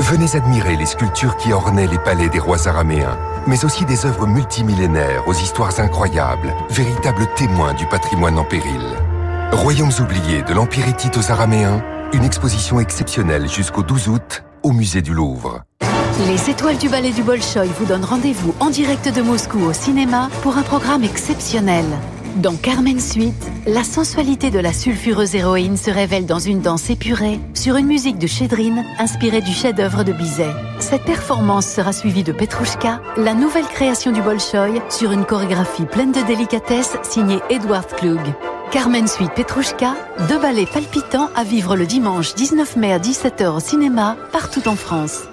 Venez 0.00 0.34
admirer 0.34 0.74
les 0.74 0.86
sculptures 0.86 1.36
qui 1.36 1.52
ornaient 1.52 1.86
les 1.86 2.00
palais 2.00 2.28
des 2.28 2.40
rois 2.40 2.66
araméens, 2.66 3.16
mais 3.46 3.64
aussi 3.64 3.84
des 3.84 4.04
œuvres 4.04 4.26
multimillénaires 4.26 5.28
aux 5.28 5.34
histoires 5.34 5.78
incroyables, 5.78 6.52
véritables 6.68 7.28
témoins 7.36 7.74
du 7.74 7.86
patrimoine 7.86 8.40
en 8.40 8.44
péril. 8.44 8.82
Royaumes 9.52 9.92
oubliés 10.00 10.42
de 10.42 10.52
l'Empire 10.52 10.88
hittite 10.88 11.16
aux 11.16 11.30
Araméens, 11.30 11.80
une 12.12 12.24
exposition 12.24 12.80
exceptionnelle 12.80 13.48
jusqu'au 13.48 13.84
12 13.84 14.08
août 14.08 14.42
au 14.64 14.72
musée 14.72 15.00
du 15.00 15.14
Louvre. 15.14 15.62
Les 16.26 16.50
étoiles 16.50 16.78
du 16.78 16.88
ballet 16.88 17.12
du 17.12 17.22
Bolchoï 17.22 17.68
vous 17.78 17.84
donnent 17.84 18.04
rendez-vous 18.04 18.52
en 18.58 18.70
direct 18.70 19.14
de 19.14 19.22
Moscou 19.22 19.60
au 19.60 19.72
cinéma 19.72 20.28
pour 20.42 20.58
un 20.58 20.62
programme 20.62 21.04
exceptionnel. 21.04 21.84
Dans 22.34 22.56
Carmen 22.56 22.98
Suite, 22.98 23.48
la 23.68 23.84
sensualité 23.84 24.50
de 24.50 24.58
la 24.58 24.72
sulfureuse 24.72 25.36
héroïne 25.36 25.76
se 25.76 25.92
révèle 25.92 26.26
dans 26.26 26.40
une 26.40 26.60
danse 26.60 26.90
épurée 26.90 27.38
sur 27.54 27.76
une 27.76 27.86
musique 27.86 28.18
de 28.18 28.26
Chédrine 28.26 28.84
inspirée 28.98 29.42
du 29.42 29.52
chef-d'œuvre 29.52 30.02
de 30.02 30.12
Bizet. 30.12 30.50
Cette 30.80 31.04
performance 31.04 31.66
sera 31.66 31.92
suivie 31.92 32.24
de 32.24 32.32
Petrouchka, 32.32 33.00
la 33.16 33.34
nouvelle 33.34 33.66
création 33.66 34.10
du 34.10 34.20
Bolchoï, 34.20 34.82
sur 34.88 35.12
une 35.12 35.24
chorégraphie 35.24 35.86
pleine 35.86 36.10
de 36.10 36.22
délicatesse 36.22 36.96
signée 37.04 37.38
Edward 37.48 37.86
Klug. 37.94 38.34
Carmen 38.72 39.06
Suite 39.06 39.34
Petrouchka, 39.36 39.94
deux 40.28 40.40
ballets 40.40 40.66
palpitants 40.66 41.30
à 41.36 41.44
vivre 41.44 41.76
le 41.76 41.86
dimanche 41.86 42.34
19 42.34 42.74
mai 42.76 42.92
à 42.92 42.98
17h 42.98 43.46
au 43.50 43.60
cinéma, 43.60 44.16
partout 44.32 44.66
en 44.66 44.74
France. 44.74 45.28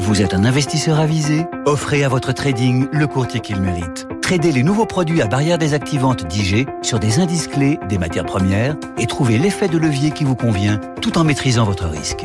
Vous 0.00 0.22
êtes 0.22 0.32
un 0.32 0.46
investisseur 0.46 0.98
avisé 0.98 1.46
Offrez 1.66 2.04
à 2.04 2.08
votre 2.08 2.32
trading 2.32 2.88
le 2.90 3.06
courtier 3.06 3.40
qu'il 3.40 3.60
mérite. 3.60 4.08
Tradez 4.22 4.50
les 4.50 4.62
nouveaux 4.62 4.86
produits 4.86 5.20
à 5.20 5.26
barrière 5.26 5.58
désactivante 5.58 6.26
d'IG 6.26 6.66
sur 6.80 6.98
des 6.98 7.18
indices 7.18 7.48
clés 7.48 7.78
des 7.86 7.98
matières 7.98 8.24
premières 8.24 8.76
et 8.96 9.06
trouvez 9.06 9.36
l'effet 9.36 9.68
de 9.68 9.76
levier 9.76 10.10
qui 10.10 10.24
vous 10.24 10.34
convient 10.34 10.80
tout 11.02 11.18
en 11.18 11.24
maîtrisant 11.24 11.64
votre 11.64 11.86
risque. 11.86 12.24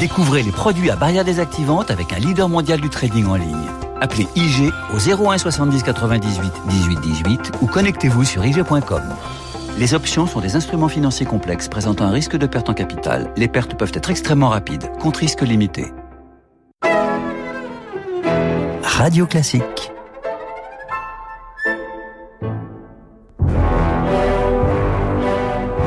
Découvrez 0.00 0.42
les 0.42 0.50
produits 0.50 0.90
à 0.90 0.96
barrière 0.96 1.24
désactivante 1.24 1.92
avec 1.92 2.12
un 2.12 2.18
leader 2.18 2.48
mondial 2.48 2.80
du 2.80 2.90
trading 2.90 3.26
en 3.26 3.36
ligne. 3.36 3.68
Appelez 4.00 4.26
IG 4.34 4.72
au 4.92 4.98
01 4.98 5.38
70 5.38 5.84
98 5.84 6.52
18 6.68 7.00
18 7.00 7.52
ou 7.62 7.66
connectez-vous 7.66 8.24
sur 8.24 8.44
IG.com. 8.44 9.02
Les 9.78 9.94
options 9.94 10.26
sont 10.26 10.40
des 10.40 10.56
instruments 10.56 10.88
financiers 10.88 11.26
complexes 11.26 11.68
présentant 11.68 12.06
un 12.06 12.10
risque 12.10 12.36
de 12.36 12.46
perte 12.46 12.68
en 12.70 12.74
capital. 12.74 13.30
Les 13.36 13.48
pertes 13.48 13.76
peuvent 13.76 13.92
être 13.94 14.10
extrêmement 14.10 14.48
rapides, 14.48 14.90
contre 15.00 15.20
risque 15.20 15.42
limité. 15.42 15.92
Radio 19.04 19.26
Classique.– 19.26 19.62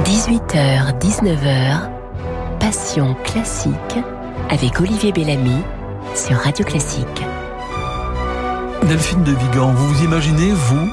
18h, 0.06 1.00
19h, 1.00 1.90
Passion 2.60 3.16
classique 3.24 3.74
avec 4.52 4.80
Olivier 4.80 5.12
Bellamy 5.12 5.64
sur 6.14 6.38
Radio 6.38 6.64
Classique. 6.64 7.26
Delphine 8.84 9.24
de 9.24 9.32
Vigan, 9.32 9.74
vous 9.74 9.96
vous 9.96 10.04
imaginez, 10.04 10.52
vous, 10.52 10.88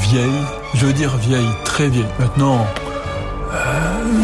vieille, 0.00 0.42
je 0.74 0.84
veux 0.84 0.92
dire 0.92 1.16
vieille, 1.16 1.46
très 1.64 1.88
vieille. 1.88 2.04
Maintenant, 2.18 2.66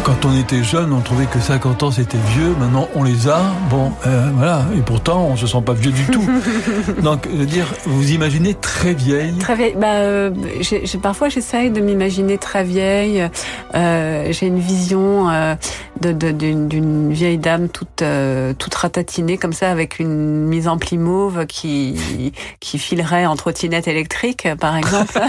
quand 0.04 0.24
on 0.24 0.38
était 0.38 0.62
jeune, 0.62 0.92
on 0.92 1.00
trouvait 1.00 1.26
que 1.26 1.38
50 1.38 1.82
ans 1.82 1.90
c'était 1.90 2.18
vieux. 2.34 2.54
Maintenant, 2.58 2.88
on 2.94 3.02
les 3.02 3.28
a. 3.28 3.40
Bon, 3.70 3.92
euh, 4.06 4.28
voilà. 4.34 4.62
Et 4.76 4.80
pourtant, 4.80 5.28
on 5.30 5.36
se 5.36 5.46
sent 5.46 5.62
pas 5.64 5.72
vieux 5.72 5.92
du 5.92 6.04
tout. 6.06 6.24
Donc, 7.02 7.28
je 7.30 7.36
veux 7.36 7.46
dire, 7.46 7.66
vous 7.86 8.12
imaginez 8.12 8.54
très 8.54 8.94
vieille. 8.94 9.34
Très 9.38 9.54
vieille. 9.54 9.74
Bah, 9.76 9.94
euh, 9.94 10.30
j'ai, 10.60 10.84
parfois, 10.98 11.28
j'essaye 11.28 11.70
de 11.70 11.80
m'imaginer 11.80 12.38
très 12.38 12.64
vieille. 12.64 13.28
Euh, 13.74 14.28
j'ai 14.30 14.46
une 14.46 14.60
vision 14.60 15.28
euh, 15.30 15.54
d'une, 16.00 17.12
vieille 17.12 17.38
dame 17.38 17.68
toute, 17.68 18.02
euh, 18.02 18.52
toute 18.54 18.74
ratatinée 18.74 19.38
comme 19.38 19.52
ça, 19.52 19.70
avec 19.70 19.98
une 19.98 20.46
mise 20.46 20.68
en 20.68 20.78
pli 20.78 20.98
mauve 20.98 21.46
qui, 21.46 22.32
qui 22.60 22.78
filerait 22.78 23.26
en 23.26 23.36
trottinette 23.36 23.88
électrique, 23.88 24.48
par 24.60 24.76
exemple. 24.76 25.12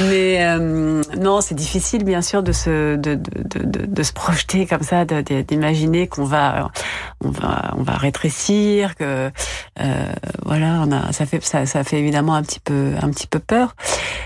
Mais 0.00 0.40
non, 1.18 1.40
c'est 1.40 1.54
difficile, 1.54 2.04
bien 2.04 2.22
sûr, 2.22 2.42
de 2.42 2.52
se, 2.52 2.96
de, 2.96 3.14
de, 3.14 3.62
de, 3.64 3.86
de 3.86 4.02
se 4.02 4.12
projeter 4.12 4.66
comme 4.66 4.82
ça, 4.82 5.04
d'imaginer 5.04 6.08
qu'on 6.08 6.24
va, 6.24 6.70
on 7.24 7.30
va, 7.30 7.74
on 7.76 7.82
va 7.82 7.94
rétrécir, 7.94 8.96
que 8.96 9.30
euh, 9.80 10.12
voilà, 10.44 10.82
on 10.84 10.92
a, 10.92 11.12
ça 11.12 11.26
fait, 11.26 11.42
ça, 11.44 11.66
ça 11.66 11.84
fait 11.84 11.98
évidemment 11.98 12.34
un 12.34 12.42
petit 12.42 12.60
peu, 12.60 12.92
un 13.00 13.10
petit 13.10 13.26
peu 13.26 13.38
peur. 13.38 13.74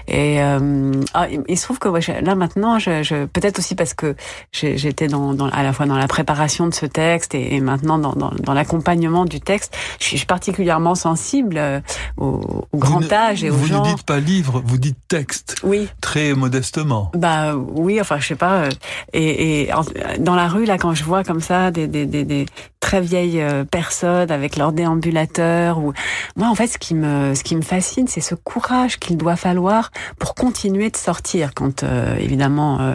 Et 0.08 0.42
euh, 0.42 0.92
ah, 1.14 1.26
il, 1.48 1.58
se 1.58 1.64
trouve 1.64 1.78
que 1.78 1.88
là 2.20 2.34
maintenant, 2.34 2.78
je, 2.78 3.02
je 3.02 3.24
peut-être 3.26 3.58
aussi 3.58 3.74
parce 3.74 3.94
que 3.94 4.14
j'étais 4.52 5.08
dans, 5.08 5.34
dans, 5.34 5.48
à 5.48 5.62
la 5.62 5.72
fois 5.72 5.86
dans 5.86 5.96
la 5.96 6.08
préparation 6.08 6.66
de 6.68 6.74
ce 6.74 6.86
texte 6.86 7.34
et, 7.34 7.60
maintenant 7.60 7.98
dans, 7.98 8.12
dans, 8.12 8.30
dans 8.30 8.54
l'accompagnement 8.54 9.24
du 9.24 9.40
texte, 9.40 9.76
je 10.00 10.04
suis 10.04 10.26
particulièrement 10.26 10.94
sensible 10.94 11.56
euh, 11.58 11.80
au, 12.16 12.66
au 12.72 12.78
grand 12.78 13.10
âge 13.12 13.44
et 13.44 13.50
aux 13.50 13.58
gens. 13.64 13.82
Vous 13.82 13.90
ne 13.90 13.96
dites 13.96 14.06
pas 14.06 14.20
livre, 14.20 14.62
vous 14.64 14.78
dites 14.78 14.98
texte. 15.08 15.56
Oui. 15.62 15.88
Très 16.00 16.34
modestement. 16.34 17.10
Bah 17.14 17.54
oui, 17.56 18.00
enfin 18.00 18.18
je 18.18 18.26
sais 18.26 18.34
pas. 18.34 18.64
Euh, 18.64 18.70
et, 19.12 19.62
et 19.62 19.70
dans 20.18 20.34
la 20.34 20.48
rue 20.48 20.64
là, 20.64 20.78
quand 20.78 20.94
je 20.94 21.04
vois 21.04 21.24
comme 21.24 21.40
ça 21.40 21.70
des, 21.70 21.86
des, 21.86 22.06
des, 22.06 22.24
des 22.24 22.46
très 22.80 23.00
vieilles 23.00 23.40
euh, 23.40 23.64
personnes 23.64 24.30
avec 24.30 24.56
leur 24.56 24.72
déambulateur 24.72 25.78
ou 25.78 25.94
moi 26.36 26.48
en 26.48 26.54
fait 26.54 26.66
ce 26.66 26.76
qui 26.76 26.94
me 26.94 27.34
ce 27.34 27.42
qui 27.42 27.56
me 27.56 27.62
fascine 27.62 28.06
c'est 28.08 28.20
ce 28.20 28.34
courage 28.34 28.98
qu'il 28.98 29.16
doit 29.16 29.36
falloir 29.36 29.90
pour 30.18 30.34
continuer 30.34 30.90
de 30.90 30.96
sortir 30.96 31.54
quand 31.54 31.82
euh, 31.82 32.14
évidemment 32.18 32.80
euh, 32.80 32.94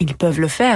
ils 0.00 0.14
peuvent 0.14 0.40
le 0.40 0.48
faire. 0.48 0.67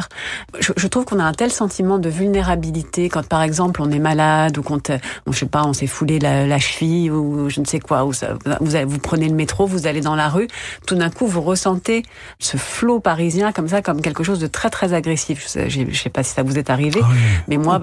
Je, 0.61 0.73
je 0.77 0.87
trouve 0.87 1.05
qu'on 1.05 1.19
a 1.19 1.25
un 1.25 1.33
tel 1.33 1.51
sentiment 1.51 1.99
de 1.99 2.09
vulnérabilité 2.09 3.09
quand 3.09 3.27
par 3.27 3.43
exemple 3.43 3.83
on 3.83 3.91
est 3.91 3.99
malade 3.99 4.59
ou 4.59 4.63
quand 4.63 4.91
on, 5.27 5.33
je 5.33 5.39
sais 5.39 5.47
pas 5.47 5.65
on 5.65 5.73
s'est 5.73 5.87
foulé 5.87 6.19
la, 6.19 6.47
la, 6.47 6.59
cheville 6.59 7.11
ou 7.11 7.49
je 7.49 7.61
ne 7.61 7.65
sais 7.65 7.81
quoi 7.81 8.05
ou 8.05 8.13
ça, 8.13 8.35
vous 8.61 8.73
vous 8.87 8.99
prenez 8.99 9.29
le 9.29 9.35
métro, 9.35 9.67
vous 9.67 9.87
allez 9.87 10.01
dans 10.01 10.15
la 10.15 10.29
rue, 10.29 10.49
tout 10.87 10.95
d'un 10.95 11.11
coup 11.11 11.27
vous 11.27 11.43
ressentez 11.43 12.03
ce 12.39 12.57
flot 12.57 13.01
parisien 13.01 13.53
comme 13.53 13.69
ça 13.69 13.83
comme 13.83 14.01
quelque 14.01 14.23
chose 14.23 14.39
de 14.39 14.47
très 14.47 14.71
très 14.71 14.93
agressif. 14.93 15.43
Je 15.43 15.49
sais, 15.49 15.71
je 15.71 15.99
sais 15.99 16.11
pas 16.11 16.23
si 16.23 16.35
ça 16.35 16.43
vous 16.43 16.59
est 16.59 16.71
arrivé, 16.71 17.01
ah 17.03 17.09
mais 17.49 17.57
moi 17.57 17.81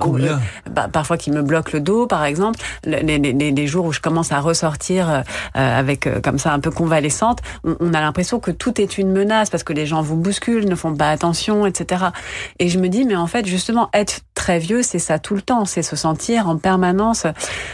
bah, 0.70 0.88
parfois 0.91 1.18
qui 1.18 1.32
me 1.32 1.41
bloque 1.41 1.74
le 1.74 1.80
dos, 1.80 2.07
par 2.07 2.26
exemple, 2.26 2.60
les, 2.86 3.01
les, 3.01 3.34
les, 3.34 3.68
jours 3.68 3.86
où 3.86 3.91
je 3.91 3.99
commence 3.99 4.32
à 4.32 4.39
ressortir 4.39 5.10
euh, 5.10 5.22
avec 5.53 6.07
euh, 6.07 6.22
comme 6.22 6.39
ça 6.39 6.53
un 6.53 6.60
peu 6.60 6.72
convalescente, 6.72 7.39
on, 7.64 7.76
on 7.80 7.93
a 7.93 8.01
l'impression 8.01 8.39
que 8.39 8.51
tout 8.51 8.80
est 8.82 8.97
une 8.97 9.12
menace 9.12 9.49
parce 9.49 9.64
que 9.64 9.74
les 9.74 9.86
gens 9.86 10.01
vous 10.01 10.16
bousculent, 10.16 10.68
ne 10.68 10.76
font 10.76 10.95
pas 10.95 11.10
attention, 11.10 11.66
etc. 12.00 12.12
Et 12.60 12.70
je 12.70 12.80
me 12.80 12.89
dis, 12.89 13.06
mais 13.06 13.16
en 13.16 13.28
fait, 13.28 13.45
justement, 13.45 13.89
être 13.93 14.22
très 14.36 14.60
vieux, 14.60 14.82
c'est 14.84 15.00
ça 15.00 15.20
tout 15.20 15.36
le 15.36 15.41
temps, 15.41 15.66
c'est 15.66 15.84
se 15.84 15.95
sentir 15.95 16.47
en 16.47 16.58
permanence. 16.58 17.26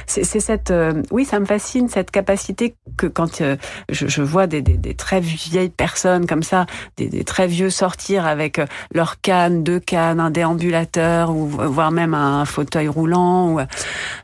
C'est 0.08 0.24
cette, 0.24 0.72
euh, 0.72 1.04
oui, 1.12 1.26
ça 1.26 1.40
me 1.40 1.46
fascine 1.46 1.88
cette 1.90 2.12
capacité 2.12 2.76
que 2.98 3.08
quand 3.08 3.42
euh, 3.42 3.56
je, 3.90 4.08
je, 4.08 4.22
vois 4.22 4.48
des, 4.48 4.62
des, 4.62 4.78
des, 4.78 4.96
très 4.96 5.20
vieilles 5.20 5.70
personnes 5.70 6.26
comme 6.26 6.44
ça, 6.44 6.66
des, 6.98 7.08
des 7.08 7.24
très 7.24 7.48
vieux 7.48 7.70
sortir 7.70 8.26
avec 8.26 8.60
leur 8.94 9.22
canne, 9.22 9.64
deux 9.64 9.80
cannes, 9.80 10.20
un 10.20 10.32
déambulateur 10.32 11.30
ou 11.32 11.48
voire 11.48 11.92
même 11.92 12.14
un 12.14 12.46
fauteuil 12.46 12.88
roulant, 12.88 13.50
ou 13.50 13.60
euh, 13.60 13.66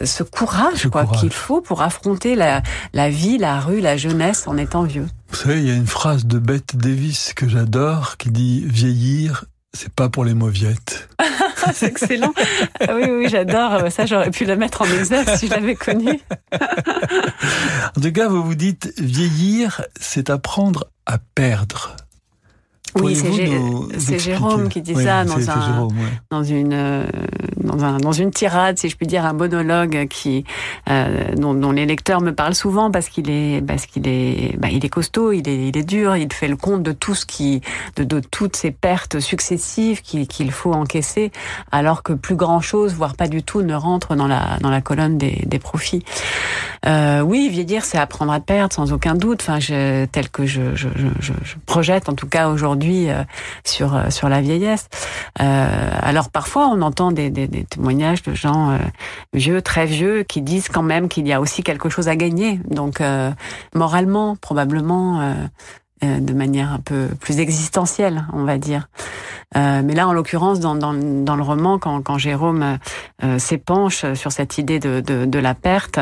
ce 0.03 0.23
courage 0.23 0.87
quoi 0.89 1.05
qu'il 1.05 1.31
faut 1.31 1.61
pour 1.61 1.81
affronter 1.81 2.35
la, 2.35 2.61
la 2.93 3.09
vie, 3.09 3.37
la 3.37 3.59
rue, 3.59 3.81
la 3.81 3.97
jeunesse 3.97 4.47
en 4.47 4.57
étant 4.57 4.83
vieux. 4.83 5.07
Vous 5.31 5.37
savez, 5.37 5.59
il 5.59 5.67
y 5.67 5.71
a 5.71 5.75
une 5.75 5.87
phrase 5.87 6.25
de 6.25 6.39
Bette 6.39 6.75
Davis 6.75 7.33
que 7.33 7.47
j'adore 7.47 8.17
qui 8.17 8.31
dit 8.31 8.65
vieillir, 8.65 9.45
c'est 9.73 9.93
pas 9.93 10.09
pour 10.09 10.25
les 10.25 10.33
mauviettes. 10.33 11.09
c'est 11.73 11.87
excellent. 11.87 12.33
Ah 12.79 12.95
oui, 12.95 13.05
oui, 13.09 13.29
j'adore. 13.29 13.91
Ça, 13.91 14.05
j'aurais 14.05 14.31
pu 14.31 14.45
la 14.45 14.55
mettre 14.55 14.81
en 14.81 14.85
exergue 14.85 15.29
si 15.37 15.47
je 15.47 15.51
l'avais 15.51 15.75
connue. 15.75 16.19
en 16.53 18.01
tout 18.01 18.11
cas, 18.11 18.27
vous 18.27 18.43
vous 18.43 18.55
dites 18.55 18.93
vieillir, 18.99 19.85
c'est 19.99 20.29
apprendre 20.29 20.89
à 21.05 21.17
perdre. 21.17 21.95
Oui, 22.95 23.15
c'est 23.15 24.19
Jérôme 24.19 24.69
qui 24.69 24.81
dit 24.81 24.95
ça 24.95 25.23
dans, 25.23 25.37
un, 25.37 25.39
Jérôme, 25.39 25.87
ouais. 25.87 26.09
dans 26.29 26.43
une 26.43 26.73
euh, 26.73 27.05
dans, 27.57 27.83
un, 27.83 27.97
dans 27.97 28.11
une 28.11 28.31
tirade, 28.31 28.77
si 28.77 28.89
je 28.89 28.97
puis 28.97 29.07
dire, 29.07 29.25
un 29.25 29.33
monologue 29.33 30.07
qui 30.09 30.43
euh, 30.89 31.33
dont, 31.35 31.53
dont, 31.53 31.71
les 31.71 31.85
lecteurs 31.85 32.21
me 32.21 32.33
parlent 32.33 32.55
souvent 32.55 32.91
parce 32.91 33.07
qu'il 33.07 33.29
est 33.29 33.65
parce 33.65 33.85
qu'il 33.85 34.07
est 34.07 34.57
bah, 34.57 34.67
il 34.71 34.83
est 34.85 34.89
costaud, 34.89 35.31
il 35.31 35.47
est 35.47 35.67
il 35.69 35.77
est 35.77 35.87
dur, 35.87 36.15
il 36.15 36.31
fait 36.33 36.47
le 36.47 36.57
compte 36.57 36.83
de 36.83 36.91
tout 36.91 37.15
ce 37.15 37.25
qui 37.25 37.61
de, 37.95 38.03
de 38.03 38.19
toutes 38.19 38.55
ces 38.55 38.71
pertes 38.71 39.19
successives 39.19 40.01
qu'il 40.01 40.27
qu'il 40.27 40.51
faut 40.51 40.73
encaisser, 40.73 41.31
alors 41.71 42.03
que 42.03 42.13
plus 42.13 42.35
grand 42.35 42.61
chose, 42.61 42.93
voire 42.93 43.15
pas 43.15 43.27
du 43.27 43.43
tout, 43.43 43.61
ne 43.61 43.75
rentre 43.75 44.15
dans 44.15 44.27
la 44.27 44.57
dans 44.61 44.69
la 44.69 44.81
colonne 44.81 45.17
des, 45.17 45.43
des 45.45 45.59
profits. 45.59 46.03
Euh, 46.85 47.21
oui, 47.21 47.49
vieillir, 47.49 47.85
c'est 47.85 47.97
apprendre 47.97 48.31
à 48.31 48.39
perdre, 48.39 48.73
sans 48.73 48.91
aucun 48.91 49.13
doute. 49.13 49.41
Enfin, 49.41 49.59
je, 49.59 50.05
tel 50.05 50.29
que 50.29 50.45
je, 50.45 50.75
je, 50.75 50.87
je, 50.97 51.33
je 51.43 51.55
projette, 51.65 52.09
en 52.09 52.13
tout 52.13 52.27
cas 52.27 52.49
aujourd'hui 52.49 53.09
euh, 53.09 53.23
sur 53.63 53.95
euh, 53.95 54.09
sur 54.09 54.29
la 54.29 54.41
vieillesse. 54.41 54.87
Euh, 55.41 55.91
alors 56.01 56.29
parfois 56.29 56.67
on 56.67 56.81
entend 56.81 57.11
des, 57.11 57.29
des, 57.29 57.47
des 57.47 57.63
témoignages 57.65 58.23
de 58.23 58.33
gens 58.33 58.79
vieux, 59.33 59.61
très 59.61 59.85
vieux, 59.85 60.23
qui 60.23 60.41
disent 60.41 60.69
quand 60.69 60.83
même 60.83 61.07
qu'il 61.07 61.27
y 61.27 61.33
a 61.33 61.39
aussi 61.39 61.63
quelque 61.63 61.89
chose 61.89 62.07
à 62.07 62.15
gagner. 62.15 62.59
Donc 62.67 63.01
moralement, 63.75 64.35
probablement, 64.35 65.35
de 66.01 66.33
manière 66.33 66.71
un 66.73 66.79
peu 66.79 67.07
plus 67.19 67.39
existentielle, 67.39 68.25
on 68.33 68.43
va 68.43 68.57
dire. 68.57 68.87
Euh, 69.57 69.81
mais 69.83 69.93
là, 69.93 70.07
en 70.07 70.13
l'occurrence, 70.13 70.59
dans, 70.59 70.75
dans, 70.75 70.93
dans, 70.93 71.35
le 71.35 71.43
roman, 71.43 71.77
quand, 71.77 72.01
quand 72.01 72.17
Jérôme 72.17 72.77
euh, 73.23 73.37
s'épanche 73.37 74.05
sur 74.13 74.31
cette 74.31 74.57
idée 74.57 74.79
de, 74.79 75.01
de, 75.01 75.25
de 75.25 75.39
la 75.39 75.53
perte, 75.53 75.99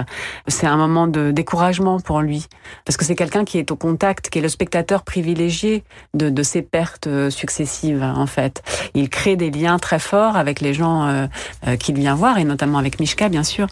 c'est 0.48 0.68
un 0.68 0.78
moment 0.78 1.08
de 1.08 1.32
découragement 1.32 2.00
pour 2.00 2.22
lui, 2.22 2.46
parce 2.86 2.96
que 2.96 3.06
c'est 3.06 3.16
quelqu'un 3.16 3.46
qui 3.46 3.58
est 3.58 3.72
au 3.72 3.76
contact, 3.76 4.30
qui 4.30 4.38
est 4.38 4.42
le 4.42 4.50
spectateur 4.50 5.02
privilégié 5.04 5.84
de, 6.14 6.30
de 6.30 6.44
ces 6.44 6.62
pertes 6.62 7.08
euh, 7.08 7.32
successives. 7.32 8.04
En 8.04 8.28
fait, 8.28 8.62
il 8.94 9.10
crée 9.10 9.36
des 9.36 9.50
liens 9.50 9.80
très 9.80 10.00
forts 10.00 10.38
avec 10.38 10.62
les 10.62 10.74
gens 10.74 11.08
euh, 11.08 11.28
euh 11.68 11.76
qu'il 11.76 11.96
vient 11.96 12.16
voir, 12.16 12.38
et 12.38 12.44
notamment 12.44 12.78
avec 12.78 13.00
Mishka, 13.00 13.30
bien 13.30 13.44
sûr. 13.44 13.68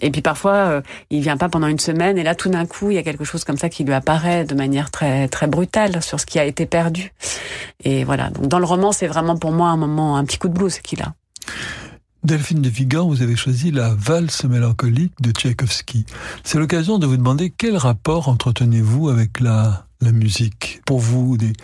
Et 0.00 0.10
puis 0.10 0.22
parfois, 0.22 0.52
euh, 0.52 0.80
il 1.10 1.20
vient 1.20 1.36
pas 1.36 1.48
pendant 1.48 1.68
une 1.68 1.78
semaine, 1.78 2.18
et 2.18 2.24
là, 2.24 2.34
tout 2.34 2.48
d'un 2.48 2.66
coup, 2.66 2.90
il 2.90 2.94
y 2.94 2.98
a 2.98 3.02
quelque 3.04 3.24
chose 3.24 3.44
comme 3.44 3.58
ça 3.58 3.68
qui 3.68 3.84
lui 3.84 3.92
apparaît 3.92 4.44
de 4.44 4.54
manière 4.56 4.90
très 4.90 5.28
très 5.28 5.46
brutale 5.46 5.69
sur 6.00 6.20
ce 6.20 6.26
qui 6.26 6.38
a 6.38 6.44
été 6.44 6.66
perdu. 6.66 7.12
Et 7.84 8.04
voilà. 8.04 8.30
Donc 8.30 8.48
dans 8.48 8.58
le 8.58 8.64
roman, 8.64 8.92
c'est 8.92 9.06
vraiment 9.06 9.36
pour 9.36 9.52
moi 9.52 9.68
un 9.70 9.76
moment, 9.76 10.16
un 10.16 10.24
petit 10.24 10.38
coup 10.38 10.48
de 10.48 10.54
blues 10.54 10.78
qu'il 10.80 11.02
a. 11.02 11.14
Delphine 12.22 12.60
de 12.60 12.68
Vigan, 12.68 13.08
vous 13.08 13.22
avez 13.22 13.36
choisi 13.36 13.70
la 13.70 13.94
valse 13.94 14.44
mélancolique 14.44 15.14
de 15.20 15.30
Tchaïkovski. 15.30 16.04
C'est 16.44 16.58
l'occasion 16.58 16.98
de 16.98 17.06
vous 17.06 17.16
demander 17.16 17.50
quel 17.50 17.76
rapport 17.76 18.28
entretenez-vous 18.28 19.08
avec 19.08 19.40
la, 19.40 19.86
la 20.00 20.12
musique? 20.12 20.82
Pour 20.84 20.98
vous, 20.98 21.38
des, 21.38 21.54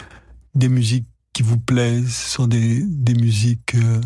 des 0.54 0.70
musiques 0.70 1.06
qui 1.34 1.42
vous 1.42 1.58
plaisent, 1.58 2.14
sont 2.14 2.46
des, 2.46 2.82
des 2.82 3.14
musiques... 3.14 3.74
Euh 3.74 4.00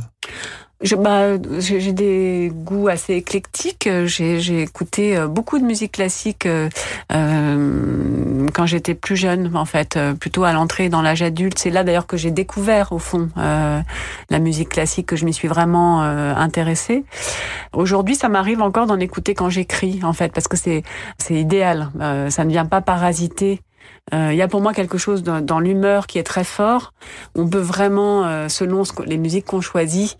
bah, 0.96 1.36
j'ai 1.58 1.92
des 1.92 2.50
goûts 2.54 2.88
assez 2.88 3.14
éclectiques. 3.14 3.88
J'ai 4.06 4.62
écouté 4.62 5.16
euh, 5.16 5.26
beaucoup 5.26 5.58
de 5.58 5.64
musique 5.64 5.92
classique 5.92 6.46
euh, 6.46 6.70
euh, 7.12 8.46
quand 8.54 8.64
j'étais 8.64 8.94
plus 8.94 9.16
jeune, 9.16 9.54
en 9.54 9.66
fait, 9.66 9.96
euh, 9.96 10.14
plutôt 10.14 10.44
à 10.44 10.52
l'entrée 10.52 10.88
dans 10.88 11.02
l'âge 11.02 11.20
adulte. 11.22 11.58
C'est 11.58 11.70
là 11.70 11.84
d'ailleurs 11.84 12.06
que 12.06 12.16
j'ai 12.16 12.30
découvert, 12.30 12.92
au 12.92 12.98
fond, 12.98 13.28
euh, 13.36 13.80
la 14.30 14.38
musique 14.38 14.70
classique, 14.70 15.06
que 15.06 15.16
je 15.16 15.26
m'y 15.26 15.34
suis 15.34 15.48
vraiment 15.48 16.00
intéressée. 16.00 17.04
Aujourd'hui, 17.72 18.14
ça 18.14 18.28
m'arrive 18.28 18.62
encore 18.62 18.86
d'en 18.86 18.98
écouter 18.98 19.34
quand 19.34 19.50
j'écris, 19.50 20.00
en 20.02 20.12
fait, 20.12 20.32
parce 20.32 20.48
que 20.48 20.56
c'est 20.56 20.82
idéal. 21.30 21.90
ça 22.30 22.44
ne 22.44 22.50
vient 22.50 22.66
pas 22.66 22.80
parasiter 22.80 23.60
il 24.12 24.34
y 24.34 24.42
a 24.42 24.48
pour 24.48 24.60
moi 24.60 24.72
quelque 24.72 24.98
chose 24.98 25.22
dans, 25.22 25.40
dans 25.40 25.60
l'humeur 25.60 26.06
qui 26.06 26.18
est 26.18 26.24
très 26.24 26.42
fort. 26.42 26.94
On 27.36 27.48
peut 27.48 27.58
vraiment, 27.58 28.48
selon 28.48 28.84
ce 28.84 28.92
les 29.04 29.18
musiques 29.18 29.46
qu'on 29.46 29.60
choisit, 29.60 30.16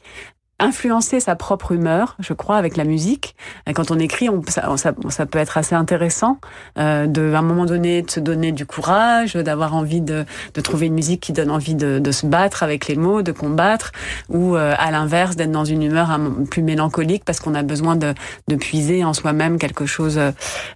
influencer 0.61 1.21
sa 1.21 1.35
propre 1.37 1.73
humeur, 1.73 2.17
je 2.21 2.33
crois, 2.33 2.57
avec 2.57 2.77
la 2.77 2.85
musique. 2.85 3.35
Quand 3.75 3.91
on 3.91 3.99
écrit, 3.99 4.29
on, 4.29 4.43
ça, 4.77 5.27
peut 5.27 5.39
être 5.39 5.59
assez 5.59 5.75
intéressant 5.75 6.39
euh, 6.79 7.07
de, 7.07 7.33
à 7.33 7.39
un 7.39 7.43
moment 7.43 7.65
donné, 7.65 8.03
de 8.03 8.11
se 8.11 8.21
donner 8.21 8.53
du 8.53 8.67
courage, 8.67 9.35
d'avoir 9.35 9.75
envie 9.75 10.01
de, 10.01 10.25
de, 10.55 10.61
trouver 10.61 10.87
une 10.87 10.95
musique 10.95 11.21
qui 11.21 11.33
donne 11.33 11.51
envie 11.51 11.75
de, 11.75 11.99
de 11.99 12.13
se 12.13 12.27
battre 12.27 12.63
avec 12.63 12.87
les 12.89 12.97
mots, 12.97 13.23
de 13.23 13.33
combattre, 13.33 13.93
ou 14.29 14.57
euh, 14.57 14.75
à 14.79 14.91
l'inverse, 14.91 15.37
d'être 15.37 15.53
dans 15.53 15.65
une 15.65 15.83
humeur 15.83 16.19
plus 16.51 16.63
mélancolique 16.63 17.25
parce 17.25 17.41
qu'on 17.41 17.55
a 17.55 17.63
besoin 17.63 17.97
de, 17.97 18.15
de 18.49 18.57
puiser 18.57 19.05
en 19.05 19.13
soi-même 19.13 19.59
quelque 19.59 19.87
chose 19.87 20.21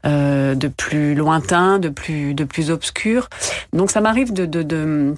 euh, 0.07 0.55
de 0.55 0.68
plus 0.68 1.14
lointain, 1.14 1.78
de 1.78 1.89
plus, 1.89 2.35
de 2.35 2.45
plus 2.45 2.70
obscur. 2.70 3.28
Donc 3.72 3.91
ça 3.91 4.01
m'arrive 4.01 4.32
de, 4.32 4.47
de, 4.47 4.62
de 4.62 5.14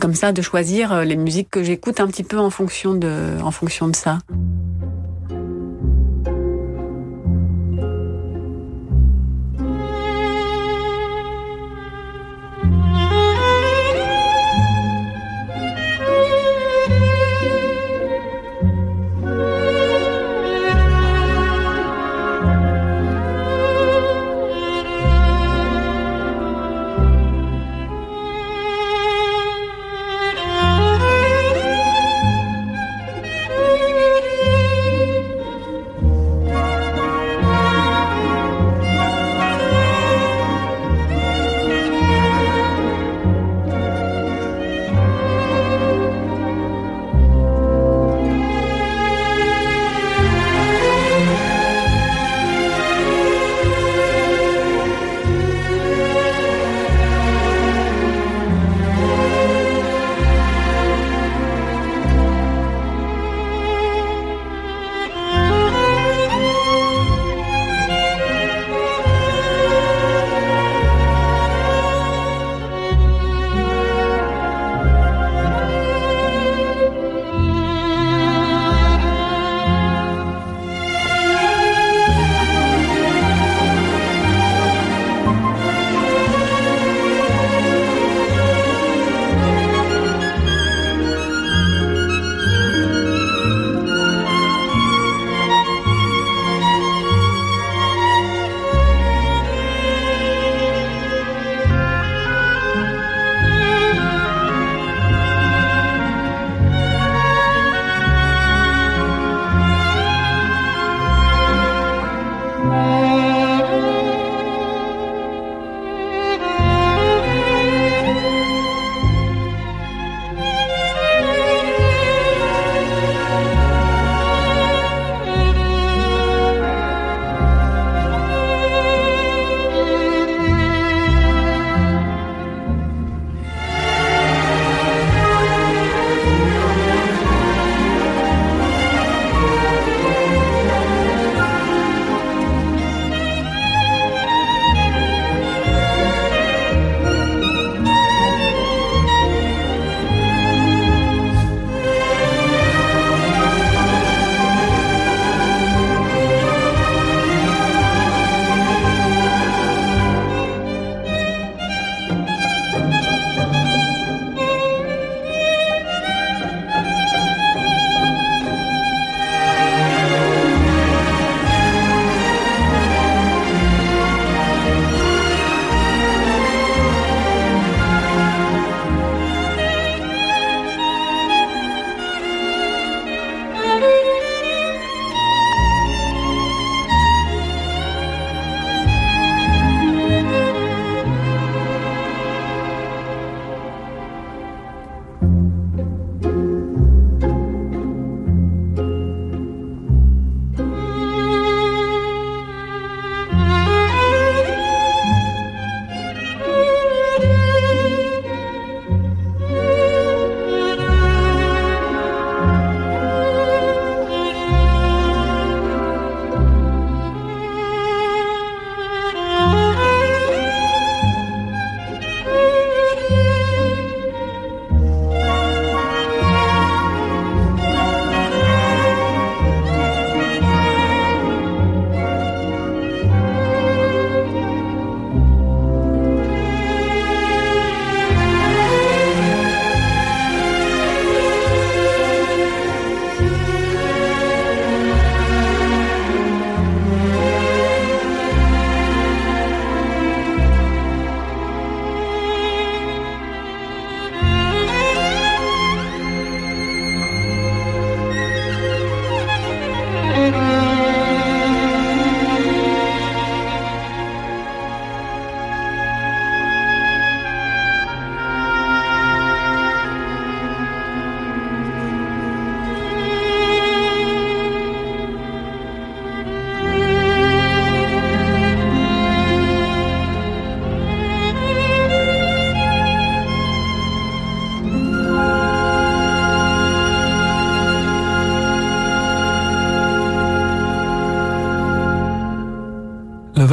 comme 0.00 0.14
ça 0.14 0.32
de 0.32 0.42
choisir 0.42 0.92
euh, 0.92 1.04
les 1.04 1.16
musiques 1.16 1.50
que 1.50 1.62
j'écoute 1.62 2.00
un 2.00 2.06
petit 2.06 2.24
peu 2.24 2.38
en 2.38 2.50
fonction 2.50 2.94
de, 2.94 3.40
en 3.42 3.50
fonction 3.50 3.88
de 3.88 3.96
ça. 3.96 4.18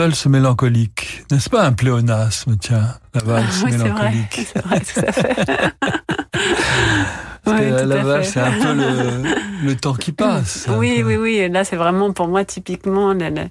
Valse 0.05 0.25
mélancolique, 0.27 1.23
n'est-ce 1.31 1.49
pas 1.49 1.65
un 1.65 1.73
pléonasme, 1.73 2.55
tiens, 2.57 2.95
la 3.15 3.21
valse 3.23 3.63
oui, 3.65 3.71
mélancolique 3.71 4.47
C'est 4.53 4.63
vrai, 4.63 4.81
c'est 4.83 5.01
vrai, 5.01 5.11
tout 5.13 5.21
à 5.21 5.35
fait. 5.35 5.73
Parce 7.43 7.59
Oui, 7.61 7.69
que 7.69 7.81
tout 7.83 7.87
la 7.89 8.03
valse, 8.03 8.29
c'est 8.33 8.39
un 8.39 8.51
peu 8.53 8.73
le, 8.73 9.65
le 9.67 9.75
temps 9.75 9.93
qui 9.93 10.11
passe. 10.11 10.67
Oui, 10.77 11.03
oui, 11.05 11.15
oui. 11.15 11.33
Et 11.35 11.47
Là, 11.49 11.63
c'est 11.63 11.75
vraiment 11.75 12.11
pour 12.11 12.27
moi 12.27 12.43
typiquement 12.43 13.13
la- 13.13 13.29
la- 13.29 13.45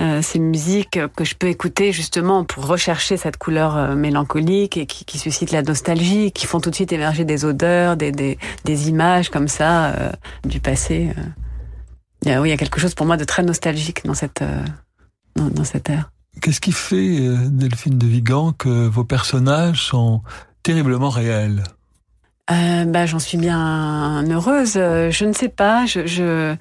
euh, 0.00 0.22
ces 0.22 0.38
musiques 0.38 0.98
que 1.16 1.24
je 1.24 1.34
peux 1.34 1.48
écouter 1.48 1.90
justement 1.92 2.44
pour 2.44 2.66
rechercher 2.66 3.16
cette 3.16 3.36
couleur 3.38 3.76
euh, 3.76 3.94
mélancolique 3.96 4.76
et 4.76 4.86
qui, 4.86 5.04
qui 5.04 5.18
suscite 5.18 5.50
la 5.50 5.62
nostalgie, 5.62 6.30
qui 6.30 6.46
font 6.46 6.60
tout 6.60 6.70
de 6.70 6.74
suite 6.76 6.92
émerger 6.92 7.24
des 7.24 7.44
odeurs, 7.44 7.96
des, 7.96 8.12
des, 8.12 8.38
des 8.64 8.88
images 8.88 9.28
comme 9.28 9.48
ça 9.48 9.86
euh, 9.86 10.12
du 10.44 10.60
passé. 10.60 11.10
Il 12.24 12.30
y 12.30 12.32
a, 12.32 12.40
oui, 12.40 12.48
il 12.48 12.52
y 12.52 12.54
a 12.54 12.56
quelque 12.56 12.78
chose 12.80 12.94
pour 12.94 13.06
moi 13.06 13.16
de 13.16 13.24
très 13.24 13.42
nostalgique 13.42 14.04
dans 14.04 14.14
cette 14.14 14.42
dans, 15.42 15.50
dans 15.54 15.64
cette 15.64 15.90
ère. 15.90 16.10
Qu'est-ce 16.40 16.60
qui 16.60 16.72
fait, 16.72 17.20
euh, 17.20 17.36
Delphine 17.50 17.98
de 17.98 18.06
Vigan, 18.06 18.52
que 18.52 18.88
vos 18.88 19.04
personnages 19.04 19.82
sont 19.82 20.22
terriblement 20.62 21.10
réels? 21.10 21.62
Euh, 22.50 22.84
bah, 22.86 23.06
j'en 23.06 23.18
suis 23.18 23.38
bien 23.38 24.24
heureuse. 24.28 24.74
Euh, 24.76 25.10
Je 25.10 25.24
ne 25.26 25.32
sais 25.32 25.48
pas. 25.48 25.86
Je, 25.86 26.06
je 26.06 26.56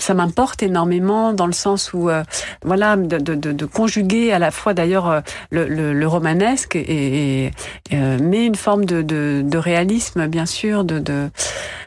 ça 0.00 0.14
m'importe 0.14 0.62
énormément 0.62 1.32
dans 1.32 1.46
le 1.46 1.52
sens 1.52 1.92
où, 1.92 2.08
euh, 2.08 2.24
voilà, 2.64 2.96
de, 2.96 3.18
de, 3.18 3.34
de, 3.34 3.52
de 3.52 3.64
conjuguer 3.66 4.32
à 4.32 4.38
la 4.40 4.50
fois 4.50 4.74
d'ailleurs 4.74 5.22
le, 5.50 5.68
le, 5.68 5.92
le 5.92 6.06
romanesque 6.08 6.74
et, 6.74 7.46
et 7.46 7.52
euh, 7.92 8.18
mais 8.20 8.46
une 8.46 8.56
forme 8.56 8.84
de, 8.84 9.58
réalisme, 9.58 10.26
bien 10.26 10.46
sûr. 10.46 10.84
De. 10.84 11.30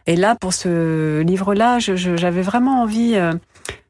Et 0.07 0.15
là, 0.15 0.35
pour 0.39 0.53
ce 0.53 1.21
livre-là, 1.21 1.79
j'avais 1.79 2.41
vraiment 2.43 2.81
envie. 2.83 3.15
euh, 3.15 3.33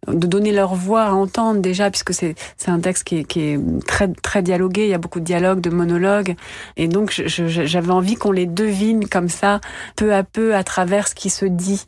de 0.07 0.27
donner 0.27 0.51
leur 0.51 0.73
voix 0.73 1.03
à 1.03 1.11
entendre 1.11 1.61
déjà 1.61 1.91
puisque 1.91 2.13
c'est 2.13 2.35
c'est 2.57 2.71
un 2.71 2.79
texte 2.79 3.03
qui 3.03 3.17
est, 3.17 3.23
qui 3.23 3.41
est 3.41 3.59
très 3.85 4.07
très 4.07 4.41
dialogué. 4.41 4.83
Il 4.83 4.89
y 4.89 4.93
a 4.93 4.97
beaucoup 4.97 5.19
de 5.19 5.25
dialogues 5.25 5.61
de 5.61 5.69
monologues. 5.69 6.35
Et 6.77 6.87
donc 6.87 7.11
j'avais 7.11 7.91
envie 7.91 8.15
qu'on 8.15 8.31
les 8.31 8.47
devine 8.47 9.07
comme 9.07 9.29
ça 9.29 9.61
peu 9.95 10.13
à 10.13 10.23
peu 10.23 10.55
à 10.55 10.63
travers 10.63 11.07
ce 11.07 11.15
qui 11.15 11.29
se 11.29 11.45
dit. 11.45 11.85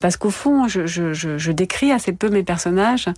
Parce 0.00 0.16
qu'au 0.16 0.30
fond 0.30 0.68
je, 0.68 0.86
je, 0.86 1.12
je, 1.12 1.38
je 1.38 1.52
décris 1.52 1.90
assez 1.90 2.12
peu 2.12 2.28
mes 2.28 2.42
personnages. 2.42 3.08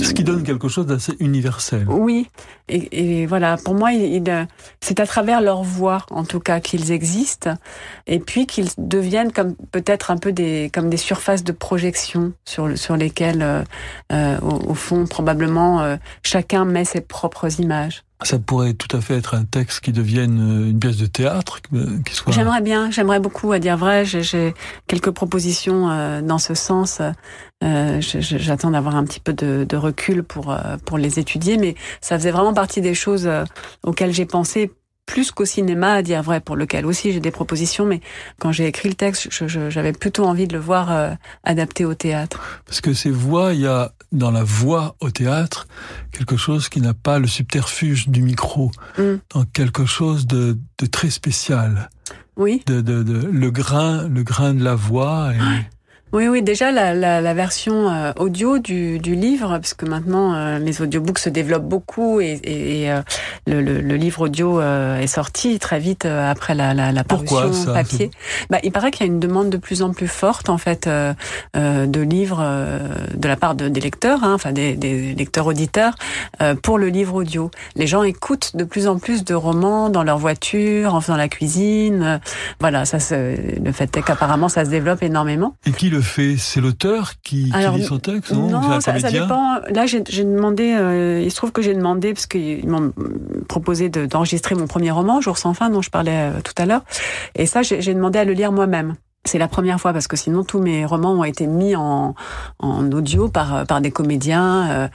Ce 0.00 0.12
qui 0.12 0.24
donne 0.24 0.42
quelque 0.42 0.68
chose 0.68 0.86
d'assez 0.86 1.14
universel. 1.20 1.86
oui, 1.88 2.28
et, 2.68 3.22
et 3.22 3.26
voilà, 3.26 3.56
pour 3.56 3.74
moi, 3.74 3.92
il, 3.92 4.02
il, 4.02 4.48
c'est 4.80 5.00
à 5.00 5.06
travers 5.06 5.40
leur 5.40 5.62
voix, 5.62 6.04
en 6.10 6.24
tout 6.24 6.40
cas, 6.40 6.60
qu'ils 6.60 6.92
existent, 6.92 7.54
et 8.06 8.18
puis 8.18 8.46
qu'ils 8.46 8.68
deviennent 8.76 9.32
comme 9.32 9.54
peut-être 9.72 10.10
un 10.10 10.16
peu 10.18 10.32
des 10.32 10.70
comme 10.72 10.90
des 10.90 10.96
surfaces 10.96 11.44
de 11.44 11.52
projection 11.52 12.32
sur 12.44 12.76
sur 12.76 12.96
lesquelles, 12.96 13.64
euh, 14.12 14.38
au, 14.40 14.70
au 14.70 14.74
fond, 14.74 15.06
probablement, 15.06 15.82
euh, 15.82 15.96
chacun 16.22 16.64
met 16.64 16.84
ses 16.84 17.00
propres 17.00 17.60
images. 17.60 18.04
Ça 18.24 18.40
pourrait 18.40 18.74
tout 18.74 18.96
à 18.96 19.00
fait 19.00 19.16
être 19.16 19.34
un 19.34 19.44
texte 19.44 19.78
qui 19.78 19.92
devienne 19.92 20.40
euh, 20.40 20.70
une 20.70 20.78
pièce 20.80 20.96
de 20.96 21.06
théâtre, 21.06 21.60
euh, 21.72 21.98
qui 22.04 22.14
soit... 22.14 22.32
J'aimerais 22.32 22.62
bien, 22.62 22.90
j'aimerais 22.90 23.20
beaucoup, 23.20 23.52
à 23.52 23.60
dire 23.60 23.76
vrai. 23.76 24.04
J'ai, 24.04 24.24
j'ai 24.24 24.54
quelques 24.88 25.12
propositions 25.12 25.88
euh, 25.88 26.20
dans 26.20 26.38
ce 26.38 26.54
sens. 26.54 27.00
J'attends 27.60 28.72
d'avoir 28.72 28.96
un 28.96 29.04
petit 29.04 29.20
peu 29.20 29.32
de, 29.32 29.64
de 29.68 29.76
recul 29.76 30.22
pour 30.22 30.56
pour 30.84 30.96
les 30.96 31.18
étudier, 31.18 31.58
mais 31.58 31.74
ça 32.00 32.16
faisait 32.16 32.30
vraiment 32.30 32.54
partie 32.54 32.80
des 32.80 32.94
choses 32.94 33.28
auxquelles 33.82 34.12
j'ai 34.12 34.26
pensé 34.26 34.70
plus 35.08 35.30
qu'au 35.32 35.46
cinéma, 35.46 35.94
à 35.94 36.02
dire 36.02 36.22
vrai, 36.22 36.40
pour 36.40 36.54
lequel 36.54 36.84
aussi 36.86 37.12
j'ai 37.12 37.18
des 37.20 37.30
propositions. 37.32 37.86
Mais 37.86 38.00
quand 38.38 38.52
j'ai 38.52 38.66
écrit 38.66 38.88
le 38.90 38.94
texte, 38.94 39.28
j'avais 39.70 39.92
plutôt 39.92 40.24
envie 40.26 40.46
de 40.46 40.52
le 40.52 40.60
voir 40.60 40.92
euh, 40.92 41.10
adapté 41.44 41.84
au 41.86 41.94
théâtre. 41.94 42.38
Parce 42.66 42.80
que 42.82 42.92
ces 42.92 43.10
voix, 43.10 43.54
il 43.54 43.60
y 43.62 43.66
a 43.66 43.92
dans 44.12 44.30
la 44.30 44.44
voix 44.44 44.96
au 45.00 45.10
théâtre 45.10 45.66
quelque 46.12 46.36
chose 46.36 46.68
qui 46.68 46.80
n'a 46.82 46.92
pas 46.94 47.18
le 47.18 47.26
subterfuge 47.26 48.08
du 48.08 48.22
micro, 48.22 48.70
Mm. 48.98 49.02
donc 49.34 49.52
quelque 49.52 49.86
chose 49.86 50.26
de, 50.26 50.58
de 50.78 50.86
très 50.86 51.10
spécial. 51.10 51.88
Oui. 52.36 52.62
De, 52.66 52.80
de, 52.82 53.02
de- 53.02 53.26
le 53.32 53.50
grain, 53.50 54.06
le 54.08 54.22
grain 54.22 54.52
de 54.54 54.62
la 54.62 54.74
voix. 54.74 55.32
Et... 55.34 55.38
Oui, 56.12 56.26
oui, 56.26 56.42
déjà 56.42 56.72
la, 56.72 56.94
la, 56.94 57.20
la 57.20 57.34
version 57.34 57.90
euh, 57.90 58.12
audio 58.16 58.58
du, 58.58 58.98
du 58.98 59.14
livre, 59.14 59.48
parce 59.48 59.74
que 59.74 59.84
maintenant 59.84 60.34
euh, 60.34 60.58
les 60.58 60.80
audiobooks 60.80 61.18
se 61.18 61.28
développent 61.28 61.68
beaucoup 61.68 62.20
et, 62.20 62.40
et, 62.44 62.82
et, 62.82 62.90
euh, 62.90 63.02
le, 63.46 63.60
le, 63.60 63.80
le 63.82 63.96
livre 63.96 64.22
audio 64.22 64.58
euh, 64.58 64.98
est 64.98 65.06
sorti 65.06 65.58
très 65.58 65.78
vite 65.78 66.06
euh, 66.06 66.30
après 66.30 66.54
la, 66.54 66.72
la, 66.72 66.92
la 66.92 67.04
Pourquoi 67.04 67.52
ça 67.52 67.72
papier. 67.74 68.10
Bah, 68.48 68.58
il 68.62 68.72
paraît 68.72 68.90
qu'il 68.90 69.06
y 69.06 69.08
a 69.08 69.12
une 69.12 69.20
demande 69.20 69.50
de 69.50 69.58
plus 69.58 69.82
en 69.82 69.92
plus 69.92 70.08
forte 70.08 70.48
en 70.48 70.56
fait 70.56 70.86
euh, 70.86 71.12
euh, 71.56 71.86
de 71.86 72.00
livres 72.00 72.40
euh, 72.42 72.78
de 73.14 73.28
la 73.28 73.36
part 73.36 73.54
de, 73.54 73.68
des 73.68 73.80
lecteurs, 73.80 74.24
hein, 74.24 74.32
enfin 74.32 74.52
des, 74.52 74.74
des 74.76 75.14
lecteurs 75.14 75.46
auditeurs 75.46 75.94
euh, 76.40 76.54
pour 76.54 76.78
le 76.78 76.88
livre 76.88 77.14
audio. 77.16 77.50
Les 77.76 77.86
gens 77.86 78.02
écoutent 78.02 78.56
de 78.56 78.64
plus 78.64 78.86
en 78.88 78.98
plus 78.98 79.24
de 79.24 79.34
romans 79.34 79.90
dans 79.90 80.04
leur 80.04 80.16
voiture, 80.18 80.94
en 80.94 81.02
faisant 81.02 81.16
la 81.16 81.28
cuisine. 81.28 82.18
voilà, 82.60 82.86
ça, 82.86 82.96
le 83.14 83.72
fait 83.72 83.94
est 83.96 84.02
qu'apparemment 84.02 84.48
ça 84.48 84.64
se 84.64 84.70
développe 84.70 85.02
énormément. 85.02 85.54
Et 85.66 85.72
qui 85.72 85.90
le 85.90 85.97
fait 86.00 86.36
C'est 86.38 86.60
l'auteur 86.60 87.12
qui, 87.22 87.50
lit 87.76 87.84
son 87.84 87.98
texte 87.98 88.32
Non, 88.32 88.48
non, 88.48 88.80
ça, 88.80 88.98
ça 88.98 89.10
dépend. 89.22 89.54
Là, 89.70 89.86
j'ai 89.86 90.02
j'ai 90.08 90.24
demandé. 90.24 90.74
euh, 90.78 91.20
il 91.24 91.30
se 91.30 91.36
trouve 91.36 91.52
que 91.52 91.62
j'ai 91.62 91.74
demandé 91.74 92.12
parce 92.14 92.26
qu'ils 92.26 92.66
m'ont 92.68 92.92
proposé 93.48 93.88
de- 93.88 94.06
d'enregistrer 94.06 94.54
mon 94.54 94.66
premier 94.66 94.90
roman, 94.90 95.20
Jour 95.20 95.38
sans 95.38 95.54
fin, 95.54 95.70
dont 95.70 95.82
je 95.82 95.90
parlais 95.90 96.30
euh, 96.32 96.40
tout 96.42 96.54
à 96.56 96.66
l'heure. 96.66 96.82
Et 97.34 97.46
ça, 97.46 97.62
j'ai 97.62 97.80
j'ai 97.80 97.94
demandé 97.94 98.18
à 98.18 98.24
le 98.24 98.32
lire 98.32 98.52
moi-même. 98.52 98.94
C'est 99.28 99.38
la 99.38 99.46
première 99.48 99.78
fois 99.78 99.92
parce 99.92 100.08
que 100.08 100.16
sinon 100.16 100.42
tous 100.42 100.58
mes 100.58 100.86
romans 100.86 101.12
ont 101.12 101.24
été 101.24 101.46
mis 101.46 101.76
en, 101.76 102.14
en 102.60 102.90
audio 102.92 103.28
par 103.28 103.66
par 103.66 103.82
des 103.82 103.90
comédiens 103.90 104.70
euh, 104.70 104.88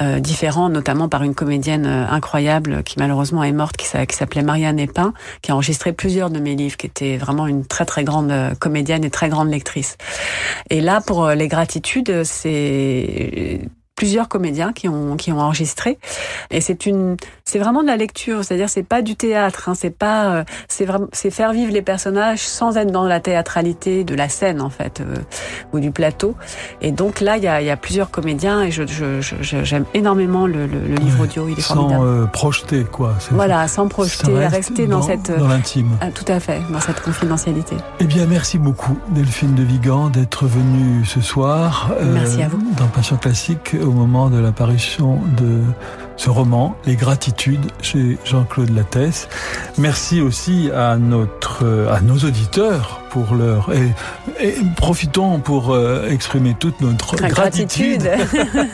euh, 0.00 0.20
différents, 0.20 0.70
notamment 0.70 1.10
par 1.10 1.22
une 1.22 1.34
comédienne 1.34 1.84
euh, 1.86 2.06
incroyable 2.08 2.82
qui 2.82 2.98
malheureusement 2.98 3.44
est 3.44 3.52
morte, 3.52 3.76
qui 3.76 3.86
s'a- 3.86 4.06
qui 4.06 4.16
s'appelait 4.16 4.42
Marianne 4.42 4.78
Epin, 4.78 5.12
qui 5.42 5.52
a 5.52 5.54
enregistré 5.54 5.92
plusieurs 5.92 6.30
de 6.30 6.40
mes 6.40 6.54
livres, 6.54 6.78
qui 6.78 6.86
était 6.86 7.18
vraiment 7.18 7.46
une 7.46 7.66
très 7.66 7.84
très 7.84 8.04
grande 8.04 8.32
comédienne 8.58 9.04
et 9.04 9.10
très 9.10 9.28
grande 9.28 9.50
lectrice. 9.50 9.98
Et 10.70 10.80
là, 10.80 11.02
pour 11.02 11.28
les 11.28 11.48
gratitudes, 11.48 12.24
c'est 12.24 13.60
plusieurs 13.96 14.28
comédiens 14.28 14.72
qui 14.72 14.88
ont 14.88 15.16
qui 15.16 15.30
ont 15.32 15.38
enregistré 15.40 15.98
et 16.50 16.60
c'est 16.60 16.84
une 16.86 17.16
c'est 17.44 17.58
vraiment 17.60 17.82
de 17.82 17.86
la 17.86 17.96
lecture 17.96 18.44
c'est-à-dire 18.44 18.68
c'est 18.68 18.82
pas 18.82 19.02
du 19.02 19.14
théâtre 19.14 19.68
hein, 19.68 19.74
c'est 19.76 19.96
pas 19.96 20.24
euh, 20.34 20.44
c'est 20.68 20.84
vraiment 20.84 21.06
c'est 21.12 21.30
faire 21.30 21.52
vivre 21.52 21.72
les 21.72 21.82
personnages 21.82 22.40
sans 22.40 22.76
être 22.76 22.90
dans 22.90 23.04
la 23.04 23.20
théâtralité 23.20 24.02
de 24.02 24.14
la 24.16 24.28
scène 24.28 24.60
en 24.60 24.70
fait 24.70 25.00
euh, 25.00 25.14
ou 25.72 25.78
du 25.78 25.92
plateau 25.92 26.34
et 26.80 26.90
donc 26.90 27.20
là 27.20 27.36
il 27.36 27.44
y 27.44 27.48
a 27.48 27.60
il 27.60 27.66
y 27.66 27.70
a 27.70 27.76
plusieurs 27.76 28.10
comédiens 28.10 28.62
et 28.62 28.70
je 28.72 28.84
je- 28.86 29.20
je- 29.20 29.62
j'aime 29.64 29.84
énormément 29.94 30.46
le, 30.46 30.66
le, 30.66 30.80
le 30.88 30.94
livre 30.96 31.22
audio 31.22 31.46
il 31.48 31.58
est 31.58 31.62
Sans 31.62 31.74
formidable 31.74 32.04
euh, 32.04 32.26
projeter, 32.26 32.84
quoi. 32.84 33.14
Voilà 33.30 33.68
sans 33.68 33.86
projeter 33.88 34.32
reste 34.34 34.54
rester 34.56 34.86
dans, 34.88 34.98
dans- 34.98 35.06
cette 35.06 35.38
dans 35.38 35.46
l'intime. 35.48 35.90
Ah, 36.00 36.08
tout 36.08 36.24
à 36.28 36.40
fait 36.40 36.60
dans 36.70 36.80
cette 36.80 37.00
confidentialité 37.00 37.76
Eh 38.00 38.04
bien, 38.04 38.26
merci 38.26 38.58
beaucoup, 38.58 38.98
Delphine 39.10 39.54
de 39.54 39.62
Vigan, 39.62 40.08
d'être 40.08 40.46
venue 40.46 41.04
ce 41.04 41.20
soir. 41.20 41.90
euh, 42.00 42.12
Merci 42.12 42.42
à 42.42 42.48
vous. 42.48 42.58
Dans 42.76 42.86
Passion 42.88 43.16
Classique, 43.16 43.74
au 43.84 43.92
moment 43.92 44.30
de 44.30 44.38
l'apparition 44.38 45.20
de 45.36 45.60
ce 46.16 46.30
roman, 46.30 46.76
Les 46.86 46.96
Gratitudes, 46.96 47.66
chez 47.82 48.18
Jean-Claude 48.24 48.70
Lattès. 48.70 49.28
Merci 49.78 50.20
aussi 50.20 50.70
à 50.74 50.92
à 50.92 50.96
nos 50.98 52.18
auditeurs 52.18 53.03
pour 53.14 53.36
et 54.40 54.54
profitons 54.74 55.38
pour 55.38 55.72
euh, 55.72 56.08
exprimer 56.10 56.56
toute 56.58 56.80
notre 56.80 57.14
gratitude, 57.14 58.10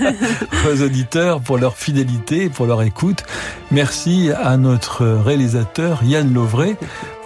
aux 0.66 0.82
auditeurs 0.82 1.42
pour 1.42 1.58
leur 1.58 1.76
fidélité, 1.76 2.48
pour 2.48 2.64
leur 2.64 2.80
écoute. 2.80 3.22
Merci 3.70 4.30
à 4.42 4.56
notre 4.56 5.04
réalisateur 5.04 6.02
Yann 6.04 6.32
Lovray. 6.32 6.74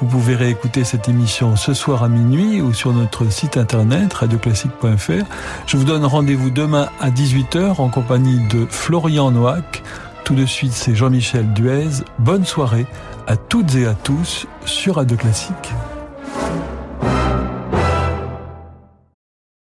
Vous 0.00 0.08
pouvez 0.08 0.34
réécouter 0.34 0.82
cette 0.82 1.08
émission 1.08 1.54
ce 1.54 1.72
soir 1.72 2.02
à 2.02 2.08
minuit 2.08 2.60
ou 2.60 2.74
sur 2.74 2.92
notre 2.92 3.30
site 3.30 3.58
internet 3.58 4.12
radioclassique.fr. 4.12 5.24
Je 5.68 5.76
vous 5.76 5.84
donne 5.84 6.04
rendez-vous 6.04 6.50
demain 6.50 6.88
à 7.00 7.10
18h 7.10 7.80
en 7.80 7.90
compagnie 7.90 8.48
de 8.48 8.66
Florian 8.68 9.30
Noack. 9.30 9.84
Tout 10.24 10.34
de 10.34 10.46
suite, 10.46 10.72
c'est 10.72 10.96
Jean-Michel 10.96 11.52
Duez. 11.52 12.02
Bonne 12.18 12.44
soirée 12.44 12.86
à 13.28 13.36
toutes 13.36 13.76
et 13.76 13.86
à 13.86 13.94
tous 13.94 14.48
sur 14.64 14.96
Radio 14.96 15.16
Classique. 15.16 15.72